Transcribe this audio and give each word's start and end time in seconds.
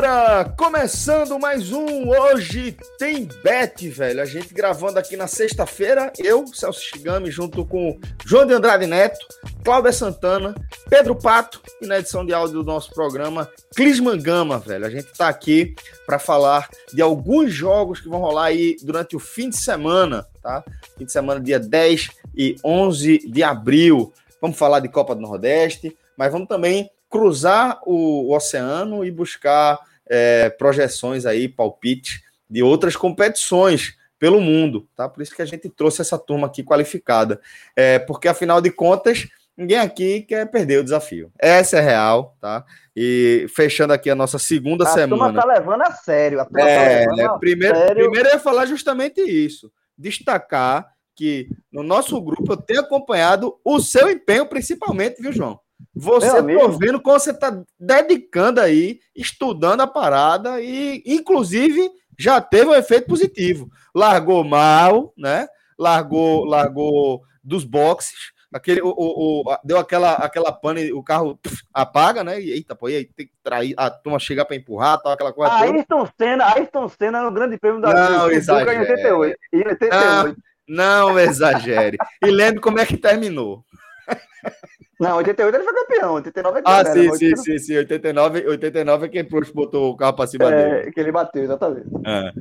Galera! 0.00 0.52
Começando 0.56 1.38
mais 1.38 1.70
um 1.70 2.08
Hoje 2.08 2.76
Tem 2.98 3.28
Bet, 3.44 3.88
velho. 3.90 4.20
A 4.20 4.24
gente 4.24 4.52
gravando 4.52 4.98
aqui 4.98 5.16
na 5.16 5.28
sexta-feira, 5.28 6.12
eu, 6.18 6.44
Celso 6.48 6.80
Chigami, 6.80 7.30
junto 7.30 7.64
com 7.64 7.96
João 8.26 8.44
de 8.44 8.54
Andrade 8.54 8.88
Neto, 8.88 9.24
Cláudia 9.62 9.92
Santana, 9.92 10.52
Pedro 10.90 11.14
Pato 11.14 11.62
e 11.80 11.86
na 11.86 12.00
edição 12.00 12.26
de 12.26 12.34
áudio 12.34 12.56
do 12.56 12.64
nosso 12.64 12.92
programa, 12.92 13.48
Clisman 13.76 14.20
Gama, 14.20 14.58
velho. 14.58 14.84
A 14.84 14.90
gente 14.90 15.12
tá 15.12 15.28
aqui 15.28 15.76
para 16.04 16.18
falar 16.18 16.68
de 16.92 17.00
alguns 17.00 17.52
jogos 17.52 18.00
que 18.00 18.08
vão 18.08 18.18
rolar 18.18 18.46
aí 18.46 18.76
durante 18.82 19.14
o 19.14 19.20
fim 19.20 19.48
de 19.48 19.56
semana, 19.56 20.26
tá? 20.42 20.64
Fim 20.98 21.04
de 21.04 21.12
semana, 21.12 21.40
dia 21.40 21.60
10 21.60 22.10
e 22.36 22.56
11 22.64 23.30
de 23.30 23.44
abril. 23.44 24.12
Vamos 24.40 24.58
falar 24.58 24.80
de 24.80 24.88
Copa 24.88 25.14
do 25.14 25.20
Nordeste, 25.20 25.96
mas 26.16 26.32
vamos 26.32 26.48
também 26.48 26.90
cruzar 27.14 27.78
o, 27.86 28.28
o 28.28 28.34
oceano 28.34 29.04
e 29.04 29.10
buscar 29.12 29.78
é, 30.04 30.50
projeções 30.50 31.24
aí, 31.24 31.48
palpite 31.48 32.24
de 32.50 32.60
outras 32.60 32.96
competições 32.96 33.96
pelo 34.18 34.40
mundo, 34.40 34.88
tá? 34.96 35.08
Por 35.08 35.22
isso 35.22 35.32
que 35.32 35.40
a 35.40 35.44
gente 35.44 35.68
trouxe 35.68 36.00
essa 36.00 36.18
turma 36.18 36.48
aqui 36.48 36.64
qualificada, 36.64 37.40
é, 37.76 38.00
porque 38.00 38.26
afinal 38.26 38.60
de 38.60 38.68
contas 38.68 39.28
ninguém 39.56 39.78
aqui 39.78 40.22
quer 40.22 40.44
perder 40.50 40.80
o 40.80 40.82
desafio. 40.82 41.30
Essa 41.38 41.76
é 41.76 41.80
real, 41.80 42.36
tá? 42.40 42.64
E 42.96 43.46
fechando 43.54 43.92
aqui 43.92 44.10
a 44.10 44.16
nossa 44.16 44.40
segunda 44.40 44.82
a 44.82 44.88
semana. 44.88 45.26
A 45.26 45.26
turma 45.28 45.40
tá 45.40 45.46
levando 45.46 45.82
a 45.82 45.92
sério. 45.92 46.40
A 46.40 46.44
turma 46.44 46.68
é, 46.68 47.06
tá 47.06 47.14
né? 47.14 47.28
primeiro, 47.38 47.76
sério. 47.76 47.94
primeiro 47.94 48.28
eu 48.28 48.32
ia 48.32 48.40
falar 48.40 48.66
justamente 48.66 49.20
isso, 49.20 49.70
destacar 49.96 50.92
que 51.14 51.48
no 51.70 51.84
nosso 51.84 52.20
grupo 52.20 52.54
eu 52.54 52.56
tenho 52.56 52.80
acompanhado 52.80 53.56
o 53.64 53.78
seu 53.78 54.10
empenho, 54.10 54.46
principalmente, 54.46 55.22
viu, 55.22 55.32
João? 55.32 55.60
Você 55.94 56.42
tô 56.42 56.68
vendo 56.70 57.00
como 57.00 57.18
você 57.18 57.32
tá 57.32 57.62
dedicando 57.78 58.60
aí, 58.60 58.98
estudando 59.14 59.80
a 59.82 59.86
parada 59.86 60.60
e, 60.60 61.02
inclusive, 61.06 61.88
já 62.18 62.40
teve 62.40 62.70
um 62.70 62.74
efeito 62.74 63.06
positivo. 63.06 63.68
Largou 63.94 64.42
mal, 64.42 65.12
né? 65.16 65.46
Largou, 65.78 66.44
largou 66.44 67.22
dos 67.42 67.64
boxes. 67.64 68.34
Aquele, 68.52 68.80
o, 68.82 68.88
o, 68.88 69.40
o 69.40 69.58
deu 69.64 69.78
aquela, 69.78 70.12
aquela 70.14 70.52
pane, 70.52 70.92
o 70.92 71.02
carro 71.02 71.36
pff, 71.36 71.64
apaga, 71.72 72.22
né? 72.22 72.40
E, 72.40 72.52
eita, 72.52 72.74
pô, 72.76 72.88
e 72.88 72.96
aí 72.96 73.04
tem 73.04 73.26
que 73.26 73.32
trair, 73.42 73.74
a 73.76 73.90
turma 73.90 74.18
chegar 74.20 74.44
para 74.44 74.54
empurrar, 74.54 75.00
tal, 75.00 75.12
aquela 75.12 75.32
coisa. 75.32 75.52
Ayrton 75.54 76.08
Senna, 76.16 76.54
Ayrton 76.54 76.88
Senna 76.88 77.22
no 77.22 77.32
Grande 77.32 77.58
Prêmio 77.58 77.80
da 77.80 77.92
Não, 77.92 78.30
exagere. 78.30 78.76
Em 78.76 78.80
88. 78.80 79.38
Em 79.52 79.58
88. 79.58 80.42
Não, 80.68 81.08
não 81.08 81.18
exagere. 81.18 81.98
e 82.24 82.30
lembre 82.30 82.60
como 82.60 82.78
é 82.78 82.86
que 82.86 82.96
terminou. 82.96 83.64
Não, 85.04 85.16
88 85.18 85.54
ele 85.54 85.64
foi 85.64 85.74
campeão, 85.74 86.14
89 86.14 86.58
é 86.58 86.62
que 86.62 86.70
Ah, 86.70 86.84
sim, 86.86 87.14
sim, 87.14 87.36
sim, 87.36 87.58
sim, 87.58 87.76
89, 87.76 88.46
89 88.48 89.04
é 89.04 89.08
quem 89.10 89.28
botou 89.52 89.90
o 89.90 89.96
carro 89.96 90.14
para 90.14 90.26
cima 90.26 90.46
é, 90.46 90.78
dele. 90.78 90.92
que 90.92 90.98
ele 90.98 91.12
bateu, 91.12 91.44
exatamente. 91.44 91.86
É. 92.06 92.32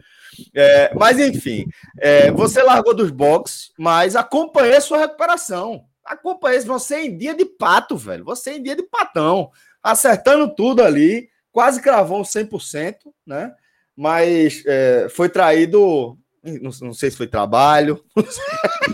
É, 0.56 0.94
mas 0.96 1.20
enfim, 1.20 1.66
é, 2.00 2.32
você 2.32 2.64
largou 2.64 2.94
dos 2.94 3.12
boxes, 3.12 3.72
mas 3.78 4.16
acompanhei 4.16 4.80
sua 4.80 4.98
recuperação. 4.98 5.84
Acompanhei 6.06 6.62
você 6.62 7.02
em 7.02 7.18
dia 7.18 7.36
de 7.36 7.46
pato, 7.46 7.98
velho. 7.98 8.24
Você 8.24 8.54
em 8.54 8.64
dia 8.64 8.76
de 8.76 8.84
patão, 8.84 9.52
acertando 9.82 10.54
tudo 10.56 10.82
ali, 10.82 11.30
quase 11.52 11.82
cravou 11.82 12.22
um 12.22 12.24
100%, 12.24 12.96
né? 13.28 13.54
Mas 13.96 14.64
é, 14.66 15.08
foi 15.10 15.28
traído, 15.28 16.18
não, 16.42 16.72
não, 16.82 16.94
sei 16.94 17.12
se 17.12 17.18
foi 17.18 17.28
trabalho, 17.28 18.04
não 18.16 18.26
sei. 18.26 18.93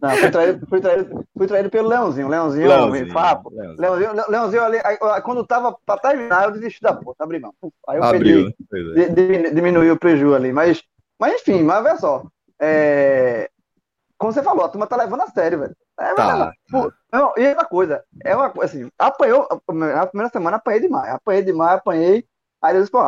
Não, 0.00 0.16
fui 0.16 0.30
traído, 0.30 0.66
fui 0.66 0.80
traído, 0.80 1.26
fui 1.36 1.46
traído 1.46 1.70
pelo 1.70 1.88
Leãozinho. 1.88 2.28
Leãozinho, 2.28 2.68
Leãozinho, 2.68 3.12
Fapo. 3.12 3.50
Leãozinho. 3.50 4.12
Leãozinho, 4.28 4.68
Leãozinho 4.68 5.22
quando 5.22 5.46
tava 5.46 5.76
pra 5.84 5.98
terminar, 5.98 6.44
eu 6.44 6.52
desisti 6.52 6.80
da 6.80 6.94
porra, 6.94 7.16
abri 7.18 7.38
mão. 7.38 7.52
Aí 7.88 7.98
eu 7.98 8.04
Abriu, 8.04 8.52
perdi, 8.70 9.50
diminuiu 9.52 9.94
o 9.94 9.98
prejuízo 9.98 10.34
ali. 10.34 10.52
Mas, 10.52 10.82
mas 11.18 11.34
enfim, 11.34 11.62
mas 11.62 11.84
olha 11.84 11.96
só. 11.98 12.24
É, 12.58 13.50
como 14.16 14.32
você 14.32 14.42
falou, 14.42 14.64
a 14.64 14.68
turma 14.68 14.86
tá 14.86 14.96
levando 14.96 15.22
a 15.22 15.26
sério, 15.28 15.60
velho. 15.60 15.76
É, 15.98 16.14
tá, 16.14 16.52
tá. 16.70 16.90
Não, 17.12 17.34
e 17.36 17.48
outra 17.48 17.64
coisa, 17.64 18.04
é 18.24 18.34
uma 18.34 18.52
assim, 18.62 18.90
apanhou, 18.98 19.46
na 19.68 20.06
primeira 20.06 20.30
semana 20.30 20.56
apanhei 20.56 20.80
demais, 20.80 21.12
apanhei 21.12 21.42
demais, 21.42 21.78
apanhei. 21.78 22.24
Aí 22.62 22.74
eu 22.74 22.80
disse, 22.80 22.92
pô, 22.92 23.02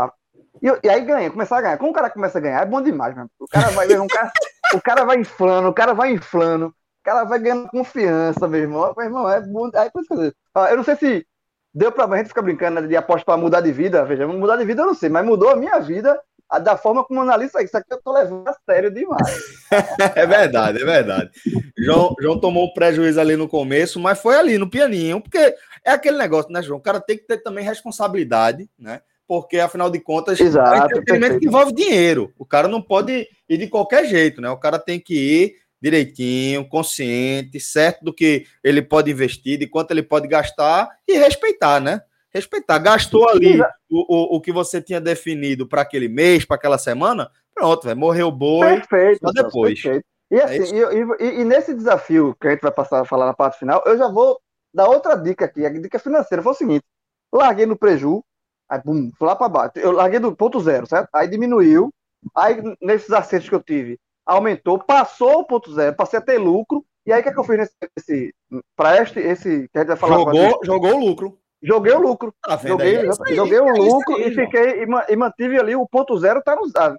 e, 0.62 0.68
e 0.82 0.90
aí 0.90 1.00
ganha, 1.02 1.30
começar 1.30 1.58
a 1.58 1.60
ganhar. 1.62 1.78
Como 1.78 1.90
o 1.90 1.94
cara 1.94 2.10
começa 2.10 2.38
a 2.38 2.40
ganhar, 2.40 2.62
é 2.62 2.66
bom 2.66 2.82
demais, 2.82 3.14
mano. 3.14 3.30
O 3.38 3.46
cara 3.46 3.70
vai, 3.70 3.98
um 3.98 4.06
cara, 4.06 4.32
o 4.74 4.80
cara 4.80 5.04
vai 5.04 5.18
inflando, 5.18 5.68
o 5.68 5.74
cara 5.74 5.94
vai 5.94 6.12
inflando 6.12 6.74
cara 7.02 7.24
vai 7.24 7.38
ganhando 7.38 7.68
confiança, 7.68 8.46
meu 8.48 8.60
irmão. 8.60 8.92
Meu 8.96 9.06
irmão, 9.06 9.28
é 9.28 9.40
muito. 9.40 9.76
Aí, 9.76 9.90
por 9.90 10.02
isso 10.02 10.14
eu 10.14 10.76
não 10.76 10.84
sei 10.84 10.96
se 10.96 11.26
deu 11.74 11.90
pra 11.90 12.04
a 12.04 12.16
gente 12.16 12.28
ficar 12.28 12.42
brincando 12.42 12.80
né, 12.80 12.86
de 12.86 12.96
aposta 12.96 13.24
para 13.24 13.36
mudar 13.36 13.60
de 13.60 13.72
vida. 13.72 14.04
Veja, 14.04 14.26
mudar 14.26 14.56
de 14.56 14.64
vida 14.64 14.82
eu 14.82 14.86
não 14.86 14.94
sei, 14.94 15.08
mas 15.08 15.24
mudou 15.24 15.50
a 15.50 15.56
minha 15.56 15.78
vida 15.80 16.18
da 16.60 16.76
forma 16.76 17.04
como 17.04 17.20
analista 17.20 17.62
isso 17.62 17.76
aqui 17.76 17.92
eu 17.92 18.02
tô 18.02 18.12
levando 18.12 18.46
a 18.46 18.54
sério 18.68 18.90
demais. 18.90 19.40
é 20.14 20.26
verdade, 20.26 20.82
é 20.82 20.84
verdade. 20.84 21.30
João, 21.78 22.14
João 22.20 22.38
tomou 22.38 22.66
um 22.66 22.72
prejuízo 22.72 23.20
ali 23.20 23.36
no 23.36 23.48
começo, 23.48 23.98
mas 23.98 24.20
foi 24.20 24.36
ali 24.36 24.58
no 24.58 24.68
pianinho, 24.68 25.20
porque 25.20 25.54
é 25.84 25.92
aquele 25.92 26.18
negócio, 26.18 26.52
né, 26.52 26.62
João? 26.62 26.78
O 26.78 26.82
cara 26.82 27.00
tem 27.00 27.16
que 27.16 27.26
ter 27.26 27.38
também 27.38 27.64
responsabilidade, 27.64 28.68
né? 28.78 29.00
Porque 29.26 29.60
afinal 29.60 29.88
de 29.88 29.98
contas, 29.98 30.38
Exato, 30.38 30.74
é 30.74 30.80
um 30.80 30.84
entretenimento 30.84 31.38
que 31.38 31.46
envolve 31.46 31.72
dinheiro. 31.72 32.32
O 32.38 32.44
cara 32.44 32.68
não 32.68 32.82
pode 32.82 33.26
ir 33.48 33.56
de 33.56 33.66
qualquer 33.66 34.04
jeito, 34.04 34.40
né? 34.40 34.50
O 34.50 34.58
cara 34.58 34.78
tem 34.78 35.00
que 35.00 35.14
ir 35.14 35.54
direitinho, 35.82 36.68
consciente, 36.68 37.58
certo 37.58 38.04
do 38.04 38.14
que 38.14 38.46
ele 38.62 38.80
pode 38.80 39.10
investir, 39.10 39.58
de 39.58 39.66
quanto 39.66 39.90
ele 39.90 40.02
pode 40.02 40.28
gastar 40.28 40.88
e 41.08 41.18
respeitar, 41.18 41.80
né? 41.80 42.00
Respeitar. 42.30 42.78
Gastou 42.78 43.28
ali 43.28 43.60
o, 43.90 44.36
o, 44.36 44.36
o 44.36 44.40
que 44.40 44.52
você 44.52 44.80
tinha 44.80 45.00
definido 45.00 45.66
para 45.66 45.82
aquele 45.82 46.08
mês, 46.08 46.44
para 46.44 46.54
aquela 46.54 46.78
semana, 46.78 47.28
pronto, 47.52 47.84
vai 47.84 47.96
morrer 47.96 48.22
o 48.22 48.30
boi 48.30 48.76
perfeito, 48.76 49.26
só 49.26 49.32
depois. 49.32 49.82
Perfeito. 49.82 50.06
E 50.30 50.36
é 50.36 50.44
assim, 50.44 50.80
é 50.80 50.94
e, 50.94 51.00
e, 51.20 51.40
e, 51.40 51.44
nesse 51.44 51.74
desafio 51.74 52.34
que 52.40 52.46
a 52.46 52.52
gente 52.52 52.62
vai 52.62 52.72
passar 52.72 53.00
a 53.00 53.04
falar 53.04 53.26
na 53.26 53.34
parte 53.34 53.58
final, 53.58 53.82
eu 53.84 53.98
já 53.98 54.08
vou 54.08 54.40
dar 54.72 54.88
outra 54.88 55.16
dica 55.16 55.44
aqui. 55.44 55.66
A 55.66 55.68
dica 55.68 55.98
financeira 55.98 56.42
foi 56.42 56.52
o 56.52 56.56
seguinte: 56.56 56.84
larguei 57.30 57.66
no 57.66 57.76
preju, 57.76 58.24
aí 58.68 58.80
bum, 58.82 59.10
fui 59.18 59.26
lá 59.26 59.36
para 59.36 59.48
baixo. 59.48 59.72
Eu 59.76 59.92
larguei 59.92 60.20
do 60.20 60.34
ponto 60.34 60.60
zero, 60.60 60.86
certo? 60.86 61.08
Aí 61.12 61.28
diminuiu. 61.28 61.90
Aí 62.36 62.56
nesses 62.80 63.10
acertos 63.10 63.48
que 63.48 63.54
eu 63.54 63.62
tive, 63.62 63.98
aumentou, 64.26 64.78
passou 64.78 65.40
o 65.40 65.44
ponto 65.44 65.72
zero, 65.72 65.96
passei 65.96 66.18
a 66.18 66.22
ter 66.22 66.38
lucro. 66.38 66.84
E 67.04 67.12
aí 67.12 67.20
o 67.20 67.22
que, 67.22 67.30
é 67.30 67.32
que 67.32 67.38
eu 67.38 67.44
fiz 67.44 67.58
nesse, 67.58 67.74
nesse 67.96 68.34
para 68.76 69.02
este 69.02 69.18
esse 69.18 69.68
que 69.68 69.78
a 69.78 69.80
gente 69.80 69.88
vai 69.88 69.96
falar 69.96 70.16
jogou, 70.16 70.60
jogou 70.62 70.94
o 70.94 71.00
lucro. 71.00 71.38
Joguei 71.62 71.92
o 71.92 72.00
lucro. 72.00 72.34
Tá 72.42 72.56
joguei, 72.56 72.96
é 72.96 73.00
aí, 73.00 73.36
joguei 73.36 73.60
o 73.60 73.68
é 73.68 73.72
lucro 73.72 74.16
aí, 74.16 74.28
e 74.28 74.34
fiquei 74.34 74.82
e, 74.82 75.16
mantive 75.16 75.58
ali 75.58 75.76
o 75.76 75.86
ponto 75.86 76.18
zero 76.18 76.42
tá 76.42 76.56
nos 76.56 76.72
dados. 76.72 76.98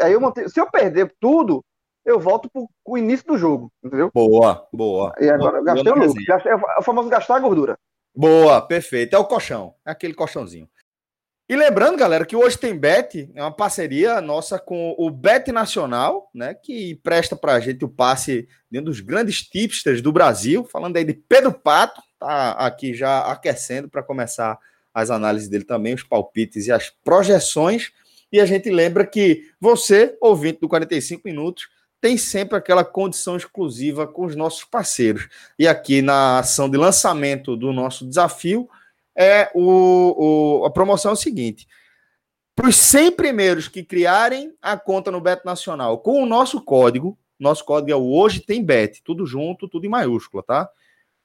Aí 0.00 0.12
eu 0.12 0.20
mantive, 0.20 0.48
se 0.48 0.58
eu 0.58 0.70
perder 0.70 1.14
tudo, 1.20 1.62
eu 2.04 2.18
volto 2.18 2.50
pro, 2.50 2.68
pro 2.84 2.98
início 2.98 3.26
do 3.26 3.36
jogo, 3.36 3.70
entendeu? 3.82 4.10
Boa, 4.12 4.66
boa. 4.72 5.14
E 5.18 5.28
agora 5.28 5.62
boa, 5.62 5.64
gastei 5.64 5.92
o 5.92 5.96
lucro. 5.96 6.24
Gastei, 6.26 6.52
é 6.52 6.56
o 6.56 6.82
famoso 6.82 7.08
gastar 7.08 7.36
a 7.36 7.40
gordura. 7.40 7.78
Boa, 8.14 8.62
perfeito. 8.62 9.16
É 9.16 9.18
o 9.18 9.24
colchão. 9.24 9.74
É 9.84 9.90
aquele 9.90 10.14
colchãozinho. 10.14 10.68
E 11.46 11.54
lembrando, 11.54 11.98
galera, 11.98 12.24
que 12.24 12.34
hoje 12.34 12.56
tem 12.56 12.74
Bet, 12.74 13.30
é 13.34 13.42
uma 13.42 13.54
parceria 13.54 14.18
nossa 14.22 14.58
com 14.58 14.94
o 14.96 15.10
Bet 15.10 15.52
Nacional, 15.52 16.30
né, 16.34 16.54
que 16.54 16.94
presta 17.02 17.36
para 17.36 17.52
a 17.52 17.60
gente 17.60 17.84
o 17.84 17.88
passe 17.88 18.48
de 18.70 18.80
um 18.80 18.82
dos 18.82 19.00
grandes 19.00 19.42
tipsters 19.42 20.00
do 20.00 20.10
Brasil, 20.10 20.64
falando 20.64 20.96
aí 20.96 21.04
de 21.04 21.12
Pedro 21.12 21.52
Pato, 21.52 22.00
tá 22.18 22.52
aqui 22.52 22.94
já 22.94 23.30
aquecendo 23.30 23.90
para 23.90 24.02
começar 24.02 24.58
as 24.94 25.10
análises 25.10 25.46
dele 25.46 25.64
também, 25.64 25.92
os 25.92 26.02
palpites 26.02 26.66
e 26.66 26.72
as 26.72 26.88
projeções. 27.04 27.92
E 28.32 28.40
a 28.40 28.46
gente 28.46 28.70
lembra 28.70 29.04
que 29.04 29.50
você, 29.60 30.16
ouvinte 30.22 30.60
do 30.60 30.68
45 30.68 31.22
Minutos, 31.26 31.68
tem 32.00 32.16
sempre 32.16 32.56
aquela 32.56 32.86
condição 32.86 33.36
exclusiva 33.36 34.06
com 34.06 34.24
os 34.24 34.34
nossos 34.34 34.64
parceiros. 34.64 35.28
E 35.58 35.68
aqui 35.68 36.00
na 36.00 36.38
ação 36.38 36.70
de 36.70 36.78
lançamento 36.78 37.54
do 37.54 37.70
nosso 37.70 38.06
desafio, 38.06 38.66
é 39.16 39.50
o, 39.54 40.60
o 40.62 40.64
a 40.64 40.70
promoção 40.70 41.10
é 41.10 41.14
o 41.14 41.16
seguinte: 41.16 41.66
para 42.54 42.68
os 42.68 42.76
100 42.76 43.12
primeiros 43.12 43.68
que 43.68 43.82
criarem 43.82 44.52
a 44.62 44.76
conta 44.76 45.10
no 45.10 45.20
Beto 45.20 45.44
Nacional 45.44 45.98
com 45.98 46.22
o 46.22 46.26
nosso 46.26 46.60
código, 46.60 47.18
nosso 47.38 47.64
código 47.64 47.90
é 47.90 47.96
o 47.96 48.12
Hoje 48.12 48.40
Tem 48.40 48.64
Bet, 48.64 49.02
tudo 49.02 49.26
junto, 49.26 49.68
tudo 49.68 49.86
em 49.86 49.88
maiúscula, 49.88 50.42
tá? 50.42 50.68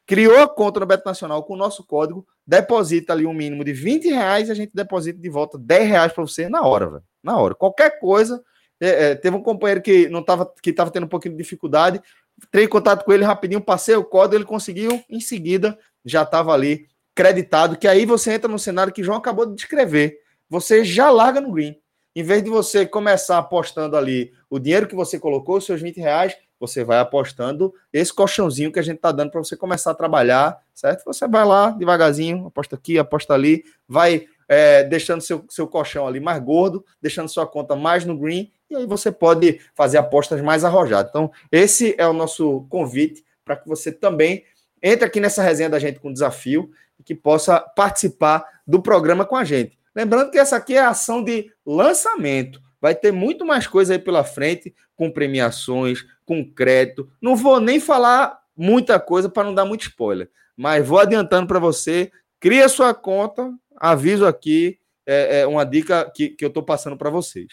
Criou 0.06 0.40
a 0.40 0.48
conta 0.48 0.80
no 0.80 0.88
Beto 0.88 1.06
Nacional 1.06 1.44
com 1.44 1.54
o 1.54 1.58
nosso 1.58 1.86
código, 1.86 2.26
deposita 2.46 3.14
ali 3.14 3.28
um 3.28 3.34
mínimo 3.34 3.64
de 3.64 3.72
20 3.74 4.08
reais 4.08 4.50
e 4.50 4.52
a 4.52 4.56
gente 4.56 4.72
deposita 4.74 5.20
de 5.20 5.30
volta 5.30 5.56
10 5.56 5.88
reais 5.88 6.12
para 6.12 6.26
você 6.26 6.50
na 6.50 6.64
hora, 6.64 6.90
velho. 6.90 7.04
Na 7.24 7.38
hora. 7.38 7.54
Qualquer 7.54 8.00
coisa. 8.00 8.44
É, 8.82 9.12
é, 9.12 9.16
teve 9.16 9.36
um 9.36 9.44
companheiro 9.44 9.82
que 9.82 10.10
não 10.10 10.24
tava, 10.24 10.52
que 10.64 10.72
estava 10.72 10.90
tendo 10.90 11.04
um 11.04 11.10
pouquinho 11.10 11.36
de 11.36 11.44
dificuldade. 11.44 12.02
Entrei 12.44 12.66
em 12.66 12.70
contato 12.70 13.06
com 13.06 13.14
ele 13.14 13.24
rapidinho, 13.24 13.62
passei 13.62 13.96
o 13.96 14.04
código, 14.04 14.36
ele 14.36 14.46
conseguiu, 14.46 15.04
em 15.10 15.20
seguida 15.20 15.78
já 16.04 16.24
estava 16.24 16.54
ali 16.54 16.88
creditado. 17.20 17.78
Que 17.78 17.86
aí 17.86 18.06
você 18.06 18.32
entra 18.32 18.50
no 18.50 18.58
cenário 18.58 18.94
que 18.94 19.04
João 19.04 19.18
acabou 19.18 19.46
de 19.46 19.54
descrever. 19.54 20.20
Você 20.50 20.86
já 20.86 21.12
larga 21.12 21.42
no 21.42 21.52
green. 21.52 21.76
Em 22.16 22.24
vez 22.24 22.42
de 22.42 22.50
você 22.50 22.86
começar 22.86 23.38
apostando 23.38 23.98
ali 23.98 24.32
o 24.50 24.58
dinheiro 24.58 24.88
que 24.88 24.96
você 24.96 25.20
colocou, 25.20 25.60
seus 25.60 25.82
20 25.82 25.98
reais, 26.00 26.38
você 26.58 26.82
vai 26.82 26.98
apostando 27.00 27.74
esse 27.92 28.14
colchãozinho 28.14 28.72
que 28.72 28.80
a 28.80 28.82
gente 28.82 28.96
está 28.96 29.12
dando 29.12 29.32
para 29.32 29.44
você 29.44 29.58
começar 29.58 29.92
a 29.92 29.96
trabalhar, 29.96 30.60
certo? 30.74 31.04
Você 31.06 31.28
vai 31.28 31.46
lá 31.46 31.72
devagarzinho, 31.72 32.48
aposta 32.48 32.78
aqui, 32.78 32.98
aposta 32.98 33.34
ali, 33.34 33.66
vai 33.88 34.26
é, 34.48 34.84
deixando 34.86 35.22
seu, 35.22 35.46
seu 35.50 35.68
colchão 35.68 36.08
ali 36.08 36.22
mais 36.22 36.42
gordo, 36.42 36.86
deixando 37.02 37.28
sua 37.28 37.46
conta 37.46 37.76
mais 37.76 38.06
no 38.06 38.18
green, 38.18 38.50
e 38.70 38.76
aí 38.78 38.86
você 38.86 39.12
pode 39.12 39.60
fazer 39.76 39.98
apostas 39.98 40.42
mais 40.42 40.64
arrojadas. 40.64 41.10
Então, 41.10 41.32
esse 41.52 41.96
é 41.98 42.08
o 42.08 42.14
nosso 42.14 42.66
convite 42.70 43.24
para 43.44 43.58
que 43.58 43.68
você 43.68 43.92
também 43.92 44.44
entre 44.82 45.06
aqui 45.06 45.20
nessa 45.20 45.44
resenha 45.44 45.70
da 45.70 45.80
gente 45.80 46.00
com 46.00 46.12
desafio 46.12 46.72
que 47.10 47.16
possa 47.16 47.60
participar 47.60 48.46
do 48.68 48.80
programa 48.80 49.26
com 49.26 49.36
a 49.36 49.44
gente. 49.44 49.80
Lembrando 49.96 50.30
que 50.30 50.38
essa 50.38 50.58
aqui 50.58 50.76
é 50.76 50.80
a 50.80 50.90
ação 50.90 51.24
de 51.24 51.52
lançamento. 51.66 52.62
Vai 52.80 52.94
ter 52.94 53.12
muito 53.12 53.44
mais 53.44 53.66
coisa 53.66 53.94
aí 53.94 54.00
pela 54.00 54.24
frente, 54.24 54.76
com 54.96 55.10
premiações, 55.10 56.06
com 56.24 56.46
crédito. 56.46 57.10
Não 57.20 57.36
vou 57.36 57.60
nem 57.60 57.80
falar 57.80 58.40
muita 58.56 59.00
coisa 59.00 59.28
para 59.28 59.44
não 59.44 59.56
dar 59.56 59.66
muito 59.66 59.88
spoiler, 59.88 60.30
mas 60.56 60.88
vou 60.88 61.00
adiantando 61.00 61.48
para 61.48 61.58
você. 61.58 62.12
Cria 62.40 62.70
sua 62.70 62.94
conta, 62.94 63.52
aviso 63.76 64.28
aqui, 64.28 64.78
é, 65.04 65.40
é 65.40 65.48
uma 65.48 65.66
dica 65.66 66.12
que, 66.16 66.30
que 66.30 66.46
eu 66.46 66.50
estou 66.50 66.62
passando 66.62 66.96
para 66.96 67.10
vocês. 67.10 67.48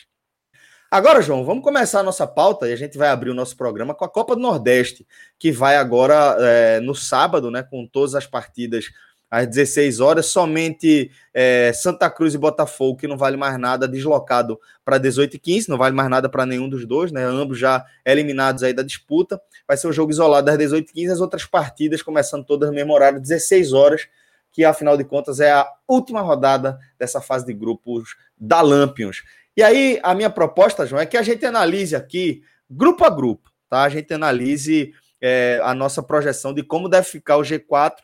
Agora, 0.90 1.22
João, 1.22 1.46
vamos 1.46 1.64
começar 1.64 2.00
a 2.00 2.02
nossa 2.02 2.26
pauta 2.26 2.68
e 2.68 2.74
a 2.74 2.76
gente 2.76 2.98
vai 2.98 3.08
abrir 3.08 3.30
o 3.30 3.34
nosso 3.34 3.56
programa 3.56 3.94
com 3.94 4.04
a 4.04 4.08
Copa 4.08 4.36
do 4.36 4.42
Nordeste, 4.42 5.06
que 5.38 5.50
vai 5.50 5.76
agora 5.76 6.36
é, 6.40 6.78
no 6.80 6.94
sábado, 6.94 7.50
né, 7.50 7.62
com 7.62 7.86
todas 7.86 8.14
as 8.14 8.26
partidas 8.26 8.90
às 9.36 9.46
16 9.48 10.00
horas, 10.00 10.26
somente 10.26 11.10
é, 11.34 11.70
Santa 11.74 12.08
Cruz 12.08 12.32
e 12.32 12.38
Botafogo, 12.38 12.96
que 12.96 13.06
não 13.06 13.18
vale 13.18 13.36
mais 13.36 13.58
nada, 13.58 13.86
deslocado 13.86 14.58
para 14.82 14.96
18 14.96 15.36
e 15.36 15.38
15, 15.38 15.68
não 15.68 15.76
vale 15.76 15.94
mais 15.94 16.08
nada 16.08 16.26
para 16.26 16.46
nenhum 16.46 16.70
dos 16.70 16.86
dois, 16.86 17.12
né? 17.12 17.22
Ambos 17.22 17.58
já 17.58 17.84
eliminados 18.02 18.62
aí 18.62 18.72
da 18.72 18.82
disputa. 18.82 19.38
Vai 19.68 19.76
ser 19.76 19.88
um 19.88 19.92
jogo 19.92 20.10
isolado 20.10 20.50
às 20.50 20.56
18 20.56 20.88
e 20.88 20.92
15, 20.94 21.12
as 21.12 21.20
outras 21.20 21.44
partidas 21.44 22.00
começando 22.00 22.46
todas 22.46 22.70
no 22.70 22.74
mesmo 22.74 22.94
horário, 22.94 23.20
16 23.20 23.74
horas, 23.74 24.08
que 24.50 24.64
afinal 24.64 24.96
de 24.96 25.04
contas 25.04 25.38
é 25.38 25.52
a 25.52 25.70
última 25.86 26.22
rodada 26.22 26.78
dessa 26.98 27.20
fase 27.20 27.44
de 27.44 27.52
grupos 27.52 28.16
da 28.38 28.62
Lampions. 28.62 29.22
E 29.54 29.62
aí, 29.62 30.00
a 30.02 30.14
minha 30.14 30.30
proposta, 30.30 30.86
João, 30.86 31.02
é 31.02 31.04
que 31.04 31.18
a 31.18 31.22
gente 31.22 31.44
analise 31.44 31.94
aqui, 31.94 32.42
grupo 32.70 33.04
a 33.04 33.10
grupo, 33.10 33.50
tá? 33.68 33.82
A 33.82 33.88
gente 33.90 34.14
analise 34.14 34.94
é, 35.20 35.60
a 35.62 35.74
nossa 35.74 36.02
projeção 36.02 36.54
de 36.54 36.62
como 36.62 36.88
deve 36.88 37.06
ficar 37.06 37.36
o 37.36 37.42
G4 37.42 37.96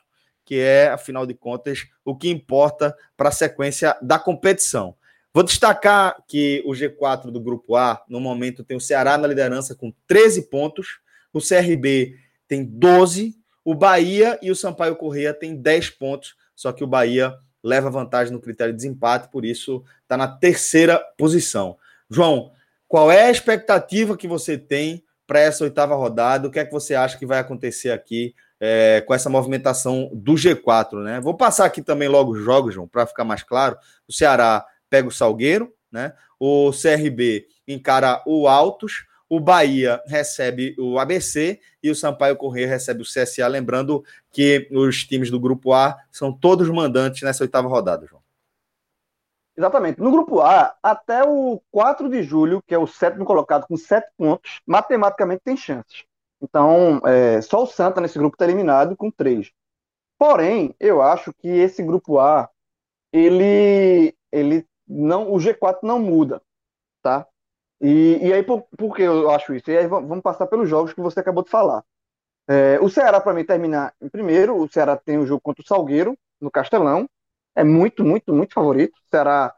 que 0.45 0.59
é, 0.59 0.89
afinal 0.89 1.27
de 1.27 1.35
contas, 1.35 1.87
o 2.05 2.17
que 2.17 2.31
importa 2.31 2.97
para 3.17 3.29
a 3.29 3.33
sequência 3.33 3.97
da 4.03 4.19
competição. 4.19 4.95
Vou 5.35 5.43
destacar 5.43 6.23
que 6.29 6.63
o 6.67 6.73
G4 6.73 7.31
do 7.31 7.41
Grupo 7.41 7.75
A, 7.75 8.03
no 8.09 8.21
momento, 8.21 8.63
tem 8.63 8.77
o 8.77 8.81
Ceará 8.81 9.17
na 9.17 9.27
liderança 9.27 9.75
com 9.75 9.93
13 10.07 10.51
pontos, 10.51 11.01
o 11.33 11.41
CRB 11.41 12.17
tem 12.47 12.65
12, 12.65 13.35
o 13.65 13.75
Bahia 13.75 14.39
e 14.43 14.51
o 14.51 14.57
Sampaio 14.57 14.97
Correia 14.97 15.33
têm 15.33 15.57
10 15.57 15.91
pontos, 15.91 16.35
só 16.55 16.71
que 16.73 16.85
o 16.85 16.87
Bahia 16.87 17.35
leva 17.63 17.89
vantagem 17.89 18.33
no 18.33 18.41
critério 18.41 18.73
de 18.73 18.77
desempate, 18.77 19.31
por 19.31 19.45
isso 19.45 19.83
está 20.03 20.17
na 20.17 20.29
terceira 20.29 20.99
posição. 21.17 21.79
João, 22.11 22.53
qual 22.87 23.11
é 23.11 23.25
a 23.25 23.31
expectativa 23.31 24.17
que 24.17 24.29
você 24.29 24.59
tem 24.59 25.03
para 25.27 25.41
essa 25.41 25.65
oitava 25.65 25.95
rodada? 25.95 26.47
O 26.47 26.51
que 26.51 26.59
é 26.59 26.65
que 26.65 26.73
você 26.73 26.95
acha 26.95 27.17
que 27.17 27.25
vai 27.25 27.39
acontecer 27.39 27.91
aqui 27.91 28.35
é, 28.65 29.01
com 29.01 29.13
essa 29.13 29.29
movimentação 29.29 30.09
do 30.15 30.35
G4, 30.35 31.03
né? 31.03 31.21
Vou 31.21 31.37
passar 31.37 31.65
aqui 31.65 31.83
também 31.83 32.07
logo 32.07 32.31
os 32.31 32.45
jogos, 32.45 32.73
João, 32.73 32.87
para 32.87 33.05
ficar 33.05 33.25
mais 33.25 33.43
claro. 33.43 33.77
O 34.07 34.13
Ceará 34.13 34.65
pega 34.89 35.09
o 35.09 35.11
Salgueiro, 35.11 35.75
né? 35.91 36.15
O 36.39 36.71
CRB 36.71 37.49
encara 37.67 38.23
o 38.25 38.47
Altos, 38.47 39.05
o 39.29 39.41
Bahia 39.41 40.01
recebe 40.07 40.77
o 40.79 41.01
ABC 41.01 41.61
e 41.83 41.91
o 41.91 41.97
Sampaio 41.97 42.37
Corrêa 42.37 42.69
recebe 42.69 43.03
o 43.03 43.05
CSA. 43.05 43.49
Lembrando 43.49 44.05
que 44.31 44.69
os 44.71 45.05
times 45.05 45.29
do 45.29 45.41
Grupo 45.41 45.73
A 45.73 45.99
são 46.13 46.33
todos 46.33 46.69
mandantes 46.69 47.23
nessa 47.23 47.43
oitava 47.43 47.67
rodada, 47.67 48.07
João. 48.07 48.23
Exatamente. 49.57 50.01
No 50.01 50.13
grupo 50.13 50.41
A, 50.41 50.73
até 50.81 51.25
o 51.25 51.61
4 51.73 52.09
de 52.09 52.23
julho, 52.23 52.63
que 52.65 52.75
é 52.75 52.79
o 52.79 52.87
sétimo 52.87 53.25
colocado 53.25 53.67
com 53.67 53.77
sete 53.77 54.09
pontos, 54.17 54.61
matematicamente 54.65 55.43
tem 55.45 55.57
chances. 55.57 56.05
Então, 56.43 57.01
é, 57.07 57.41
só 57.41 57.63
o 57.63 57.67
Santa 57.67 58.01
nesse 58.01 58.19
grupo 58.19 58.35
está 58.35 58.45
eliminado 58.45 58.97
com 58.97 59.11
três. 59.11 59.53
Porém, 60.19 60.75
eu 60.81 61.03
acho 61.03 61.33
que 61.35 61.49
esse 61.49 61.83
grupo 61.83 62.19
A, 62.21 62.51
ele, 63.13 64.17
ele 64.33 64.67
não, 64.89 65.33
o 65.33 65.39
G4 65.39 65.81
não 65.85 66.01
muda, 66.01 66.43
tá? 67.03 67.27
E, 67.81 68.19
e 68.23 68.33
aí, 68.33 68.43
por, 68.43 68.63
por 68.79 68.97
que 68.97 69.03
eu 69.03 69.31
acho 69.31 69.55
isso? 69.55 69.71
E 69.71 69.79
aí, 69.79 69.87
vamos 69.87 70.23
passar 70.23 70.47
pelos 70.47 70.69
jogos 70.69 70.93
que 70.95 71.01
você 71.01 71.21
acabou 71.21 71.45
de 71.45 71.51
falar. 71.51 71.85
É, 72.49 72.81
o 72.81 72.89
Ceará, 72.91 73.21
para 73.21 73.35
mim, 73.35 73.45
terminar 73.45 73.95
em 74.01 74.09
primeiro. 74.09 74.57
O 74.57 74.69
Ceará 74.71 74.97
tem 74.97 75.19
o 75.19 75.27
jogo 75.27 75.41
contra 75.43 75.63
o 75.63 75.67
Salgueiro, 75.67 76.19
no 76.41 76.51
Castelão. 76.51 77.09
É 77.57 77.65
muito, 77.65 78.05
muito, 78.05 78.33
muito 78.35 78.55
favorito. 78.55 78.95
O 78.97 79.11
Ceará, 79.11 79.55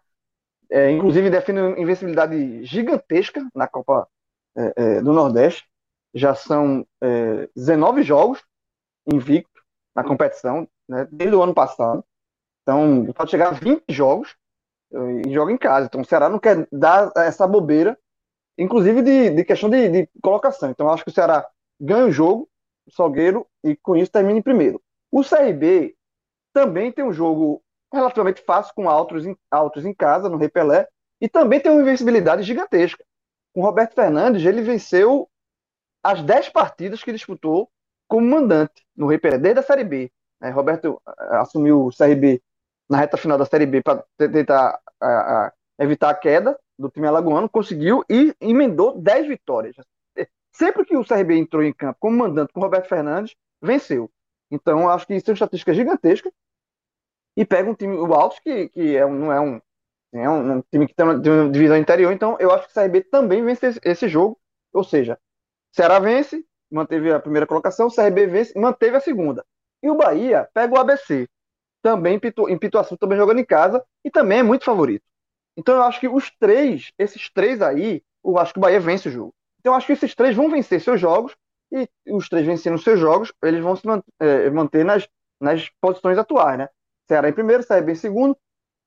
é, 0.71 0.91
inclusive, 0.91 1.31
define 1.31 1.61
uma 1.61 1.81
invencibilidade 1.81 2.65
gigantesca 2.65 3.47
na 3.55 3.69
Copa 3.69 4.09
é, 4.57 4.99
é 4.99 5.03
do 5.03 5.13
Nordeste 5.13 5.67
já 6.15 6.35
são 6.35 6.87
é, 7.03 7.49
19 7.57 8.03
jogos 8.03 8.43
invicto 9.13 9.63
na 9.95 10.05
competição, 10.05 10.69
né, 10.89 11.07
desde 11.11 11.37
o 11.37 11.43
ano 11.43 11.55
passado. 11.55 12.05
Então, 12.63 13.13
pode 13.15 13.31
chegar 13.31 13.49
a 13.49 13.53
20 13.53 13.85
jogos 13.91 14.35
e 15.27 15.33
joga 15.33 15.53
em 15.53 15.59
casa. 15.59 15.87
Então, 15.87 16.01
o 16.01 16.05
Ceará 16.05 16.29
não 16.29 16.39
quer 16.39 16.67
dar 16.73 17.13
essa 17.17 17.47
bobeira, 17.47 17.99
inclusive 18.57 19.03
de, 19.03 19.31
de 19.31 19.45
questão 19.45 19.69
de, 19.69 19.89
de, 19.89 20.09
colocação. 20.23 20.71
Então, 20.71 20.89
acho 20.89 21.05
que 21.05 21.11
o 21.11 21.15
Ceará 21.15 21.47
ganha 21.81 22.07
o 22.07 22.13
jogo, 22.13 22.49
o 22.87 22.91
Salgueiro, 22.91 23.47
e 23.63 23.77
com 23.77 23.97
isso 23.97 24.11
termina 24.11 24.39
em 24.39 24.43
primeiro. 24.43 24.81
O 25.11 25.23
CRB 25.23 25.95
também 26.53 26.91
tem 26.91 27.05
um 27.05 27.13
jogo 27.13 27.63
relativamente 27.93 28.43
fácil 28.43 28.73
com 28.75 28.89
altos 28.89 29.27
em, 29.27 29.37
altos 29.51 29.85
em 29.85 29.95
casa, 29.95 30.29
no 30.29 30.37
Repelé, 30.37 30.89
e 31.21 31.29
também 31.29 31.61
tem 31.61 31.71
uma 31.71 31.83
invencibilidade 31.83 32.43
gigantesca. 32.43 33.05
Com 33.53 33.61
o 33.61 33.65
Roberto 33.65 33.95
Fernandes, 33.95 34.45
ele 34.45 34.63
venceu 34.63 35.29
as 36.05 36.23
10 36.23 36.51
partidas 36.51 37.03
que 37.03 37.13
disputou 37.13 37.71
como 38.07 38.29
mandante 38.29 38.85
no 38.95 39.07
Rei 39.07 39.19
Pelé, 39.19 39.39
desde 39.39 39.61
a 39.61 39.63
Série 39.63 39.85
B. 39.85 40.13
Né? 40.41 40.51
Roberto 40.51 41.01
eh, 41.09 41.37
assumiu 41.37 41.87
o 41.87 41.91
CRB 41.91 42.43
na 42.89 42.99
reta 42.99 43.17
final 43.17 43.39
da 43.39 43.47
Série 43.47 43.65
B 43.65 43.83
para 43.83 44.05
tentar 44.17 44.79
a, 45.01 45.07
a, 45.07 45.53
evitar 45.79 46.11
a 46.11 46.15
queda 46.15 46.59
do 46.79 46.91
time 46.91 47.07
alagoano, 47.07 47.49
conseguiu 47.49 48.05
e 48.11 48.35
emendou 48.41 49.01
10 49.01 49.29
vitórias. 49.29 49.77
Sempre 50.53 50.85
que 50.85 50.97
o 50.97 51.05
CRB 51.05 51.37
entrou 51.37 51.63
em 51.63 51.73
campo 51.73 51.97
como 51.99 52.19
mandante 52.19 52.53
com 52.53 52.61
Roberto 52.61 52.89
Fernandes, 52.89 53.35
venceu. 53.61 54.11
Então, 54.51 54.89
acho 54.89 55.07
que 55.07 55.15
isso 55.15 55.29
é 55.29 55.33
uma 55.33 55.35
estatística 55.35 55.75
gigantesca. 55.75 56.31
E 57.37 57.45
pega 57.45 57.69
um 57.69 57.75
time, 57.75 57.97
o 57.97 58.15
Altos, 58.15 58.39
que, 58.39 58.69
que 58.69 58.97
é 58.97 59.05
um, 59.05 59.15
não 59.15 59.33
é 59.33 59.41
um, 59.41 59.61
é 60.13 60.31
um, 60.31 60.59
um 60.59 60.63
time 60.71 60.87
que 60.87 60.95
tem 60.95 61.05
uma, 61.05 61.19
divisão 61.19 61.77
interior, 61.77 62.13
então 62.13 62.37
eu 62.39 62.53
acho 62.53 62.69
que 62.69 62.79
o 62.79 62.83
CRB 62.83 63.03
também 63.03 63.45
vence 63.45 63.81
esse 63.83 64.09
jogo. 64.09 64.39
Ou 64.73 64.85
seja, 64.85 65.19
Ceará 65.75 65.99
vence, 65.99 66.47
manteve 66.71 67.13
a 67.13 67.19
primeira 67.19 67.49
colocação, 67.49 67.91
CRB 67.91 68.29
vence, 68.29 68.57
manteve 68.57 68.97
a 68.97 69.01
segunda. 69.01 69.45
E 69.83 69.91
o 69.91 69.97
Bahia 69.97 70.49
pega 70.55 70.73
o 70.73 70.79
ABC. 70.79 71.29
Também 71.83 72.21
em 72.49 72.59
Pituaçu, 72.59 72.97
também 72.97 73.19
jogando 73.19 73.41
em 73.41 73.45
casa, 73.45 73.85
e 74.05 74.11
também 74.11 74.39
é 74.39 74.43
muito 74.43 74.65
favorito. 74.65 75.05
Então 75.57 75.75
eu 75.75 75.83
acho 75.83 75.99
que 75.99 76.09
os 76.09 76.31
três, 76.39 76.93
esses 76.97 77.29
três 77.29 77.61
aí, 77.61 78.03
eu 78.25 78.39
acho 78.39 78.53
que 78.53 78.59
o 78.59 78.63
Bahia 78.63 78.79
vence 78.79 79.09
o 79.09 79.13
jogo. 79.13 79.35
Então 79.59 79.73
eu 79.73 79.77
acho 79.77 79.89
que 79.89 79.93
esses 79.95 80.15
três 80.15 80.37
vão 80.37 80.49
vencer 80.49 80.81
seus 80.81 81.01
jogos, 81.01 81.37
e 81.73 81.89
os 82.07 82.29
três 82.29 82.47
vencendo 82.47 82.79
seus 82.79 83.01
jogos, 83.01 83.33
eles 83.43 83.61
vão 83.61 83.75
se 83.75 83.83
é, 84.21 84.49
manter 84.51 84.85
nas, 84.85 85.09
nas 85.41 85.69
posições 85.81 86.17
atuais, 86.17 86.57
né? 86.57 86.69
Ceará 87.09 87.29
em 87.29 87.33
primeiro, 87.33 87.67
CRB 87.67 87.93
em 87.93 87.97
segundo 87.97 88.39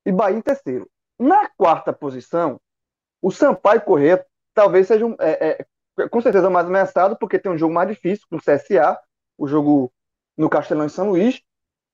e 0.05 0.11
Bahia 0.11 0.37
em 0.37 0.41
terceiro. 0.41 0.89
Na 1.19 1.49
quarta 1.49 1.91
posição, 1.91 2.61
o 3.21 3.29
Sampaio 3.29 3.81
Correia 3.81 4.25
talvez 4.53 4.87
seja 4.87 5.05
um, 5.05 5.15
é, 5.19 5.49
é, 5.49 5.65
com 6.11 6.21
certeza 6.21 6.49
mais 6.49 6.67
ameaçado, 6.67 7.17
porque 7.17 7.39
tem 7.39 7.51
um 7.51 7.57
jogo 7.57 7.73
mais 7.73 7.89
difícil 7.89 8.25
com 8.29 8.37
o 8.37 8.41
CSA, 8.41 8.99
o 9.37 9.47
jogo 9.47 9.91
no 10.37 10.49
Castelão 10.49 10.85
em 10.85 10.89
São 10.89 11.09
Luís, 11.09 11.41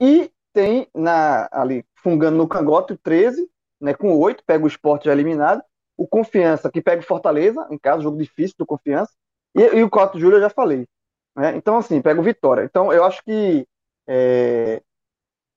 e 0.01 0.31
tem 0.51 0.87
na, 0.93 1.47
ali 1.51 1.85
fungando 1.95 2.37
no 2.37 2.47
cangote 2.47 2.93
o 2.93 2.97
13, 2.97 3.49
né, 3.81 3.93
com 3.93 4.17
8, 4.17 4.43
pega 4.45 4.63
o 4.63 4.67
esporte 4.67 5.05
já 5.05 5.11
eliminado. 5.11 5.63
O 5.97 6.07
Confiança, 6.07 6.71
que 6.71 6.81
pega 6.81 7.01
o 7.01 7.05
Fortaleza, 7.05 7.67
em 7.69 7.77
caso, 7.77 8.03
jogo 8.03 8.17
difícil 8.17 8.55
do 8.57 8.65
Confiança. 8.65 9.11
E, 9.55 9.61
e 9.61 9.83
o 9.83 9.89
4 9.89 10.17
de 10.17 10.21
julho 10.21 10.37
eu 10.37 10.41
já 10.41 10.49
falei. 10.49 10.87
Né? 11.35 11.55
Então, 11.55 11.77
assim, 11.77 12.01
pega 12.01 12.19
o 12.19 12.23
Vitória. 12.23 12.63
Então, 12.63 12.91
eu 12.91 13.03
acho 13.03 13.23
que 13.23 13.67
é, 14.07 14.81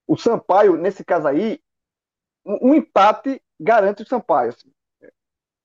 o 0.07 0.17
Sampaio, 0.17 0.77
nesse 0.77 1.05
caso 1.05 1.27
aí, 1.27 1.61
um, 2.45 2.71
um 2.71 2.75
empate 2.75 3.41
garante 3.59 4.03
o 4.03 4.09
Sampaio. 4.09 4.51
Assim. 4.51 4.71